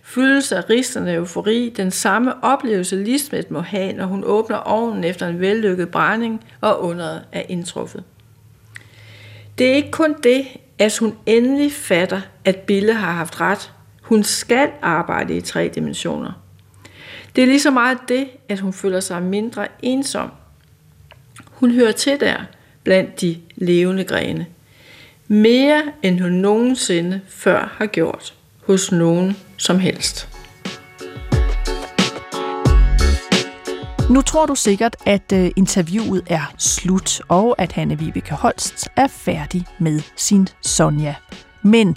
Fyldes 0.03 0.53
af 0.53 0.71
ristende 0.71 1.15
eufori, 1.15 1.73
den 1.77 1.91
samme 1.91 2.45
oplevelse 2.45 2.97
Lisbeth 2.97 3.53
må 3.53 3.61
have, 3.61 3.93
når 3.93 4.07
hun 4.07 4.25
åbner 4.25 4.57
ovnen 4.57 5.05
efter 5.05 5.29
en 5.29 5.41
vellykket 5.41 5.89
brænding 5.89 6.45
og 6.61 6.83
underet 6.83 7.25
er 7.33 7.43
indtruffet. 7.49 8.05
Det 9.59 9.71
er 9.71 9.75
ikke 9.75 9.91
kun 9.91 10.15
det, 10.23 10.47
at 10.79 10.99
hun 10.99 11.15
endelig 11.27 11.73
fatter, 11.73 12.21
at 12.45 12.57
Bille 12.57 12.95
har 12.95 13.13
haft 13.13 13.41
ret. 13.41 13.73
Hun 14.03 14.23
skal 14.23 14.71
arbejde 14.83 15.37
i 15.37 15.41
tre 15.41 15.71
dimensioner. 15.75 16.33
Det 17.37 17.43
er 17.43 17.47
lige 17.47 17.61
så 17.61 17.71
meget 17.71 17.99
det, 18.09 18.29
at 18.49 18.61
hun 18.61 18.73
føler 18.73 19.01
sig 19.01 19.23
mindre 19.23 19.69
ensom. 19.83 20.31
Hun 21.51 21.71
hører 21.71 21.93
til 21.93 22.21
der 22.21 22.37
blandt 22.87 23.21
de 23.21 23.37
levende 23.57 24.05
grene. 24.05 24.47
Mere 25.29 25.83
end 26.03 26.21
hun 26.21 26.33
nogensinde 26.33 27.21
før 27.29 27.75
har 27.79 27.87
gjort 27.87 28.35
hos 28.67 28.93
nogen 28.93 29.37
som 29.57 29.79
helst. 29.79 30.29
Nu 34.11 34.23
tror 34.23 34.47
du 34.47 34.55
sikkert, 34.55 34.97
at 35.07 35.33
øh, 35.35 35.51
interviewet 35.57 36.23
er 36.27 36.55
slut, 36.59 37.21
og 37.29 37.55
at 37.59 37.73
Hanne 37.73 37.99
Vibeke 37.99 38.35
Holst 38.35 38.89
er 38.97 39.07
færdig 39.07 39.65
med 39.79 40.01
sin 40.17 40.49
Sonja. 40.63 41.15
Men 41.63 41.97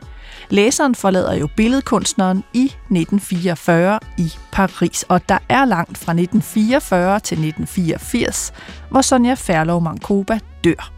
læseren 0.50 0.96
forlader 0.96 1.34
jo 1.34 1.48
billedkunstneren 1.56 2.44
i 2.54 2.64
1944 2.64 4.00
i 4.18 4.34
Paris, 4.52 5.04
og 5.04 5.30
der 5.30 5.38
er 5.50 5.66
langt 5.66 5.98
fra 5.98 6.12
1944 6.12 7.20
til 7.20 7.36
1984, 7.36 8.54
hvor 8.92 9.02
Sonja 9.02 9.34
Ferlov 9.34 9.82
Mankoba 9.82 10.40
dør. 10.64 10.92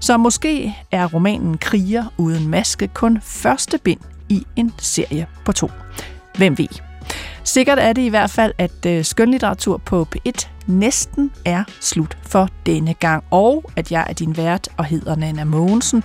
Så 0.00 0.16
måske 0.16 0.76
er 0.90 1.06
romanen 1.06 1.58
Kriger 1.58 2.04
uden 2.18 2.48
maske 2.48 2.88
kun 2.88 3.20
første 3.22 3.78
bind 3.78 4.00
i 4.28 4.46
en 4.56 4.72
serie 4.78 5.26
på 5.44 5.52
to. 5.52 5.70
Hvem 6.38 6.58
ved? 6.58 6.68
Sikkert 7.44 7.78
er 7.78 7.92
det 7.92 8.02
i 8.02 8.08
hvert 8.08 8.30
fald, 8.30 8.52
at 8.58 8.86
øh, 8.86 9.04
skønlitteratur 9.04 9.76
på 9.76 10.06
P1 10.16 10.48
næsten 10.66 11.30
er 11.44 11.64
slut 11.80 12.18
for 12.22 12.48
denne 12.66 12.94
gang, 12.94 13.24
og 13.30 13.70
at 13.76 13.92
jeg 13.92 14.06
er 14.08 14.12
din 14.12 14.36
vært 14.36 14.68
og 14.76 14.84
hedder 14.84 15.16
Nana 15.16 15.44
Mogensen, 15.44 16.04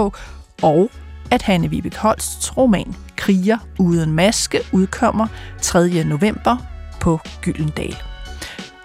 og 0.63 0.91
at 1.31 1.43
Hanne 1.43 1.71
Vibeke 1.71 1.99
Holsts 1.99 2.57
roman 2.57 2.95
Kriger 3.17 3.59
uden 3.79 4.13
maske 4.13 4.61
udkommer 4.73 5.27
3. 5.63 6.05
november 6.05 6.57
på 7.01 7.21
Gyldendal. 7.43 7.97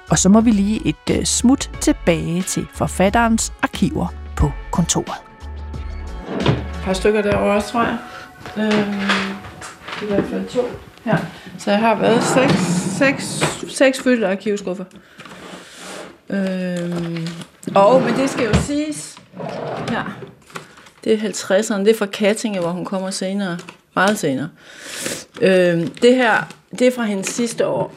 Og 0.09 0.17
så 0.17 0.29
må 0.29 0.41
vi 0.41 0.51
lige 0.51 0.87
et 0.87 1.17
øh, 1.17 1.25
smut 1.25 1.69
tilbage 1.81 2.41
til 2.41 2.67
forfatterens 2.73 3.53
arkiver 3.61 4.07
på 4.35 4.51
kontoret. 4.71 5.21
par 6.83 6.93
stykker 6.93 7.21
derovre 7.21 7.55
også, 7.55 7.71
tror 7.71 7.83
jeg. 7.83 7.97
Øhm, 8.57 9.01
I 10.01 10.05
hvert 10.05 10.25
fald 10.25 10.47
to 10.47 10.61
her. 11.03 11.17
Så 11.57 11.71
jeg 11.71 11.79
har 11.79 11.95
været 11.95 12.23
seks, 12.23 12.53
seks, 12.97 13.43
seks 13.77 14.01
fyldte 14.01 14.27
arkivskuffer. 14.27 14.83
Øhm, 16.31 17.27
og, 17.75 18.01
men 18.01 18.13
det 18.15 18.29
skal 18.29 18.45
jo 18.45 18.53
siges, 18.53 19.17
her, 19.89 20.19
det 21.03 21.13
er 21.13 21.17
50'erne, 21.17 21.79
det 21.79 21.89
er 21.89 21.97
fra 21.97 22.05
Kattinge, 22.05 22.59
hvor 22.59 22.69
hun 22.69 22.85
kommer 22.85 23.09
senere, 23.09 23.57
meget 23.95 24.19
senere. 24.19 24.49
Øhm, 25.41 25.87
det 25.87 26.15
her, 26.15 26.53
det 26.79 26.87
er 26.87 26.91
fra 26.91 27.03
hendes 27.03 27.27
sidste 27.27 27.67
år. 27.67 27.95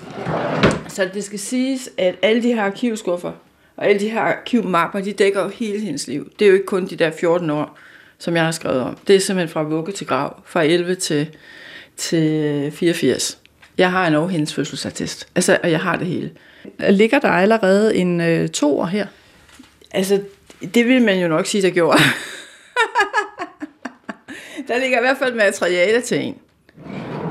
Så 0.88 1.08
det 1.14 1.24
skal 1.24 1.38
siges, 1.38 1.90
at 1.98 2.14
alle 2.22 2.42
de 2.42 2.54
her 2.54 2.62
arkivskuffer, 2.62 3.32
og 3.76 3.86
alle 3.86 4.00
de 4.00 4.08
her 4.08 4.20
arkivmapper, 4.20 5.00
de 5.00 5.12
dækker 5.12 5.42
jo 5.42 5.48
hele 5.48 5.80
hendes 5.80 6.06
liv. 6.06 6.32
Det 6.38 6.44
er 6.44 6.48
jo 6.48 6.54
ikke 6.54 6.66
kun 6.66 6.86
de 6.86 6.96
der 6.96 7.10
14 7.10 7.50
år, 7.50 7.78
som 8.18 8.36
jeg 8.36 8.44
har 8.44 8.52
skrevet 8.52 8.80
om. 8.80 8.98
Det 9.06 9.16
er 9.16 9.20
simpelthen 9.20 9.52
fra 9.52 9.62
vugge 9.62 9.92
til 9.92 10.06
grav, 10.06 10.42
fra 10.46 10.62
11 10.62 10.94
til, 10.94 11.28
til 11.96 12.70
84. 12.72 13.38
Jeg 13.78 13.90
har 13.90 14.06
en 14.06 14.30
hendes 14.30 14.54
fødselsattest, 14.54 15.28
altså, 15.34 15.58
og 15.62 15.70
jeg 15.70 15.80
har 15.80 15.96
det 15.96 16.06
hele. 16.06 16.30
Ligger 16.90 17.18
der 17.18 17.28
allerede 17.28 17.96
en 17.96 18.20
øh, 18.20 18.48
år 18.62 18.84
her? 18.84 19.06
Altså, 19.90 20.20
det 20.74 20.88
vil 20.88 21.02
man 21.02 21.18
jo 21.18 21.28
nok 21.28 21.46
sige, 21.46 21.62
der 21.62 21.70
gjorde. 21.70 21.98
der 24.68 24.78
ligger 24.78 24.98
i 24.98 25.00
hvert 25.00 25.18
fald 25.18 25.34
materiale 25.34 26.00
til 26.00 26.20
en. 26.20 26.36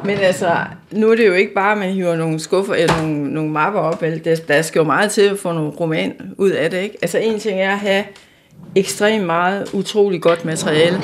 Men 0.06 0.18
altså, 0.18 0.58
nu 0.92 1.12
er 1.12 1.16
det 1.16 1.28
jo 1.28 1.34
ikke 1.34 1.54
bare, 1.54 1.72
at 1.72 1.78
man 1.78 1.94
hiver 1.94 2.16
nogle 2.16 2.40
skuffer 2.40 2.74
eller 2.74 3.02
nogle, 3.02 3.34
nogle 3.34 3.52
mapper 3.52 3.80
op. 3.80 4.04
Eller 4.04 4.20
der, 4.20 4.36
der 4.36 4.62
skal 4.62 4.80
jo 4.80 4.86
meget 4.86 5.12
til 5.12 5.22
at 5.22 5.40
få 5.40 5.52
nogle 5.52 5.72
roman 5.72 6.34
ud 6.38 6.52
af 6.52 6.70
det. 6.70 6.78
Ikke? 6.78 6.98
Altså, 7.02 7.18
en 7.18 7.40
ting 7.40 7.62
er 7.62 7.72
at 7.72 7.80
have 7.80 8.04
ekstremt 8.76 9.26
meget, 9.26 9.74
utrolig 9.74 10.22
godt 10.22 10.46
materiale. 10.46 11.02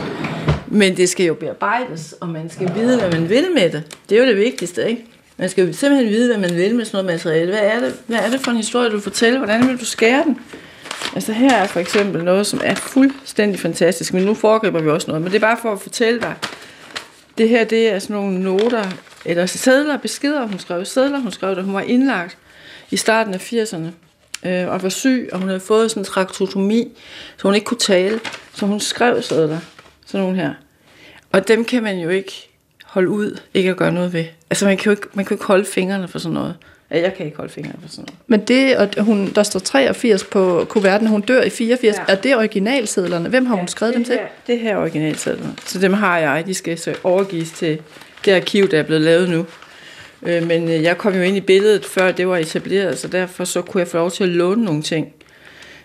Men 0.68 0.98
det 0.98 1.10
skal 1.10 1.26
jo 1.26 1.34
bearbejdes, 1.34 2.16
og 2.22 2.30
man 2.30 2.50
skal 2.50 2.72
vide, 2.76 3.00
hvad 3.00 3.12
man 3.12 3.30
vil 3.30 3.46
med 3.56 3.70
det. 3.70 3.84
Det 4.10 4.18
er 4.18 4.22
jo 4.22 4.28
det 4.28 4.38
vigtigste, 4.38 4.90
ikke? 4.90 5.06
Man 5.40 5.50
skal 5.50 5.68
jo 5.68 5.74
simpelthen 5.74 6.10
vide, 6.10 6.28
hvad 6.28 6.50
man 6.50 6.58
vil 6.58 6.76
med 6.76 6.86
sådan 6.86 7.06
noget 7.06 7.18
materiale. 7.18 7.52
Hvad 7.52 7.60
er 7.60 7.80
det, 7.80 7.96
hvad 8.08 8.18
er 8.18 8.30
det 8.30 8.42
for 8.42 8.52
en 8.52 8.58
historie, 8.58 8.90
du 8.90 9.00
fortæller? 9.00 9.40
Hvordan 9.40 9.68
vil 9.68 9.80
du 9.80 9.86
skære 9.86 10.24
den? 10.24 10.40
Altså 11.16 11.34
her 11.34 11.54
er 11.54 11.68
for 11.68 11.80
eksempel 11.80 12.24
noget, 12.24 12.48
som 12.48 12.62
er 12.64 12.76
fuldstændig 12.76 13.60
fantastisk, 13.60 14.14
men 14.14 14.24
nu 14.24 14.34
foregriber 14.34 14.82
vi 14.82 14.90
også 14.90 15.08
noget. 15.08 15.22
Men 15.22 15.32
det 15.32 15.38
er 15.38 15.48
bare 15.48 15.58
for 15.62 15.72
at 15.72 15.82
fortælle 15.82 16.22
dig, 16.22 16.36
det 17.38 17.50
her 17.50 17.64
det 17.64 17.90
er 17.90 18.00
sådan 18.00 18.16
nogle 18.16 18.40
noter, 18.40 18.84
eller 19.26 19.46
sædler, 19.46 19.98
beskeder, 19.98 20.48
hun 20.48 20.60
skrev. 20.60 20.86
Sædler, 20.86 21.20
hun 21.20 21.32
skrev, 21.32 21.56
da 21.56 21.62
hun 21.62 21.74
var 21.74 21.82
indlagt 21.82 22.38
i 22.92 22.98
starten 22.98 23.34
af 23.34 23.54
80'erne 23.54 23.88
øh, 24.50 24.68
og 24.68 24.84
var 24.84 24.90
syg, 24.90 25.30
og 25.32 25.40
hun 25.40 25.48
havde 25.48 25.60
fået 25.60 25.92
sådan 25.92 26.02
en 26.02 26.06
traktotomi, 26.06 26.98
så 27.38 27.44
hun 27.44 27.56
ikke 27.56 27.66
kunne 27.66 27.80
tale. 27.80 28.20
Så 28.54 28.66
hun 28.66 28.80
skrev 28.80 29.22
sædler, 29.22 29.60
sådan 30.06 30.20
nogle 30.20 30.36
her. 30.38 30.54
Og 31.32 31.48
dem 31.48 31.66
kan 31.66 31.84
man 31.84 32.00
jo 32.00 32.10
ikke 32.10 32.50
holde 32.86 33.10
ud, 33.10 33.40
ikke 33.54 33.70
at 33.70 33.78
gøre 33.78 33.92
noget 33.92 34.14
ved. 34.14 34.26
Altså 34.50 34.66
man 34.66 34.78
kan 34.78 34.86
jo 34.86 34.92
ikke, 34.92 35.08
man 35.14 35.26
kan 35.26 35.32
jo 35.32 35.36
ikke 35.36 35.46
holde 35.46 35.66
fingrene 35.66 36.08
for 36.08 36.20
sådan 36.20 36.34
noget. 36.34 36.56
Ja, 36.92 37.02
jeg 37.02 37.14
kan 37.14 37.26
ikke 37.26 37.38
holde 37.38 37.54
fingrene 37.54 37.80
for 37.82 37.90
sådan 37.90 38.02
noget. 38.02 38.20
Men 38.28 38.40
det, 38.40 38.78
og 38.78 39.04
hun, 39.04 39.32
der 39.36 39.44
står 39.44 39.60
83 39.60 40.24
på 40.24 40.66
kuverten, 40.70 41.08
hun 41.08 41.22
dør 41.22 41.42
i 41.42 41.50
84, 41.50 41.98
ja. 41.98 42.04
er 42.08 42.16
det 42.16 42.36
originalsedlerne? 42.36 43.30
Hvem 43.30 43.46
har 43.46 43.56
ja, 43.56 43.60
hun 43.60 43.68
skrevet 43.68 43.96
dem 43.96 44.04
til? 44.04 44.16
Her, 44.16 44.28
det 44.48 44.60
her 44.60 44.72
er 44.72 44.78
originalsedlerne. 44.78 45.54
Så 45.66 45.80
dem 45.80 45.94
har 45.94 46.18
jeg, 46.18 46.44
de 46.48 46.54
skal 46.54 46.78
så 46.78 46.96
overgives 47.04 47.52
til 47.52 47.82
det 48.26 48.32
arkiv, 48.32 48.72
der 48.72 48.80
er 48.80 48.84
blevet 48.84 49.02
lavet 49.02 49.30
nu. 49.30 49.46
Øh, 50.24 50.48
men 50.48 50.70
øh, 50.70 50.84
jeg 50.84 50.98
kom 50.98 51.16
jo 51.16 51.22
ind 51.22 51.38
i 51.38 51.42
billedet, 51.42 51.86
før 51.86 52.12
det 52.12 52.28
var 52.28 52.38
etableret, 52.38 52.98
så 52.98 53.08
derfor 53.08 53.44
så 53.44 53.62
kunne 53.62 53.80
jeg 53.80 53.88
få 53.88 53.98
lov 53.98 54.12
til 54.12 54.24
at 54.24 54.30
låne 54.30 54.66
nogle 54.66 54.82
ting, 54.82 55.08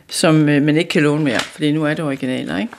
som 0.09 0.49
øh, 0.49 0.63
man 0.63 0.77
ikke 0.77 0.91
kan 0.91 1.03
låne 1.03 1.25
mere, 1.25 1.41
fordi 1.41 1.73
nu 1.73 1.85
er 1.85 1.95
det 1.95 2.05
originaler, 2.05 2.59
ikke? 2.59 2.73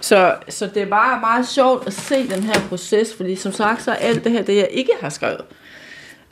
Så, 0.00 0.34
så 0.48 0.66
det 0.66 0.82
er 0.82 0.86
bare 0.86 1.20
meget 1.20 1.48
sjovt 1.48 1.86
at 1.86 1.92
se 1.92 2.28
den 2.28 2.42
her 2.42 2.60
proces, 2.68 3.14
fordi 3.16 3.36
som 3.36 3.52
sagt, 3.52 3.82
så 3.82 3.90
er 3.90 3.94
alt 3.94 4.24
det 4.24 4.32
her, 4.32 4.42
det 4.42 4.56
jeg 4.56 4.68
ikke 4.70 4.92
har 5.00 5.08
skrevet, 5.08 5.44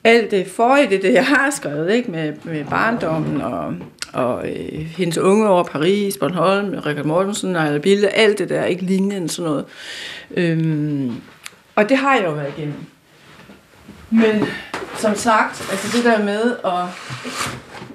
alt 0.05 0.31
det 0.31 0.47
forrige, 0.47 0.91
det, 0.91 1.03
det 1.03 1.13
jeg 1.13 1.27
har 1.27 1.51
skrevet, 1.51 1.91
ikke? 1.91 2.11
Med, 2.11 2.33
med 2.43 2.65
barndommen 2.65 3.41
og, 3.41 3.75
og 4.13 4.49
øh, 4.49 4.79
hendes 4.79 5.19
unge 5.19 5.49
over 5.49 5.65
Paris, 5.65 6.17
Bornholm, 6.17 6.79
Richard 6.87 7.05
Mortensen, 7.05 7.57
Ejler 7.57 7.79
Bille, 7.79 8.09
alt 8.09 8.39
det 8.39 8.49
der, 8.49 8.65
ikke 8.65 8.83
linjen, 8.85 9.29
sådan 9.29 9.51
noget. 9.51 9.65
Øhm, 10.31 11.21
og 11.75 11.89
det 11.89 11.97
har 11.97 12.15
jeg 12.15 12.25
jo 12.25 12.31
været 12.31 12.53
igennem. 12.57 12.85
Men 14.11 14.45
som 14.97 15.15
sagt, 15.15 15.69
altså 15.71 15.97
det 15.97 16.05
der 16.05 16.25
med 16.25 16.57
at, 16.65 16.85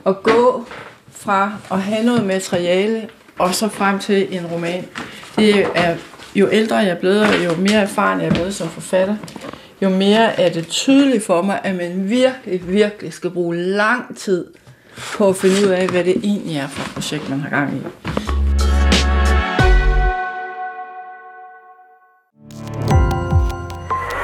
at 0.05 0.23
gå 0.23 0.65
fra 1.11 1.51
at 1.71 1.81
have 1.81 2.05
noget 2.05 2.25
materiale, 2.25 3.09
og 3.39 3.55
så 3.55 3.69
frem 3.69 3.99
til 3.99 4.37
en 4.37 4.45
roman, 4.45 4.85
det 5.35 5.65
er 5.75 5.95
jo 6.35 6.49
ældre 6.51 6.75
jeg 6.75 6.89
er 6.89 6.99
blevet, 6.99 7.45
jo 7.45 7.55
mere 7.55 7.81
erfaren 7.81 8.21
jeg 8.21 8.27
er 8.27 8.33
blevet 8.33 8.55
som 8.55 8.69
forfatter, 8.69 9.15
jo 9.81 9.89
mere 9.89 10.39
er 10.39 10.53
det 10.53 10.67
tydeligt 10.67 11.25
for 11.25 11.41
mig, 11.41 11.59
at 11.63 11.75
man 11.75 12.09
virkelig, 12.09 12.67
virkelig 12.67 13.13
skal 13.13 13.29
bruge 13.29 13.55
lang 13.55 14.17
tid 14.17 14.45
på 15.17 15.29
at 15.29 15.35
finde 15.35 15.55
ud 15.55 15.71
af, 15.71 15.87
hvad 15.87 16.03
det 16.03 16.15
egentlig 16.23 16.57
er 16.57 16.67
for 16.67 16.81
et 16.81 16.93
projekt, 16.93 17.29
man 17.29 17.39
har 17.39 17.49
gang 17.49 17.73
i. 17.77 17.81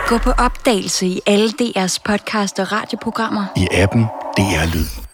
Gå 0.08 0.18
på 0.18 0.32
opdagelse 0.32 1.06
i 1.06 1.20
alle 1.28 1.50
DR's 1.62 1.98
podcast 2.06 2.60
og 2.60 2.72
radioprogrammer. 2.72 3.46
I 3.58 3.68
appen 3.72 4.04
DR 4.38 4.76
Lyd. 4.76 5.09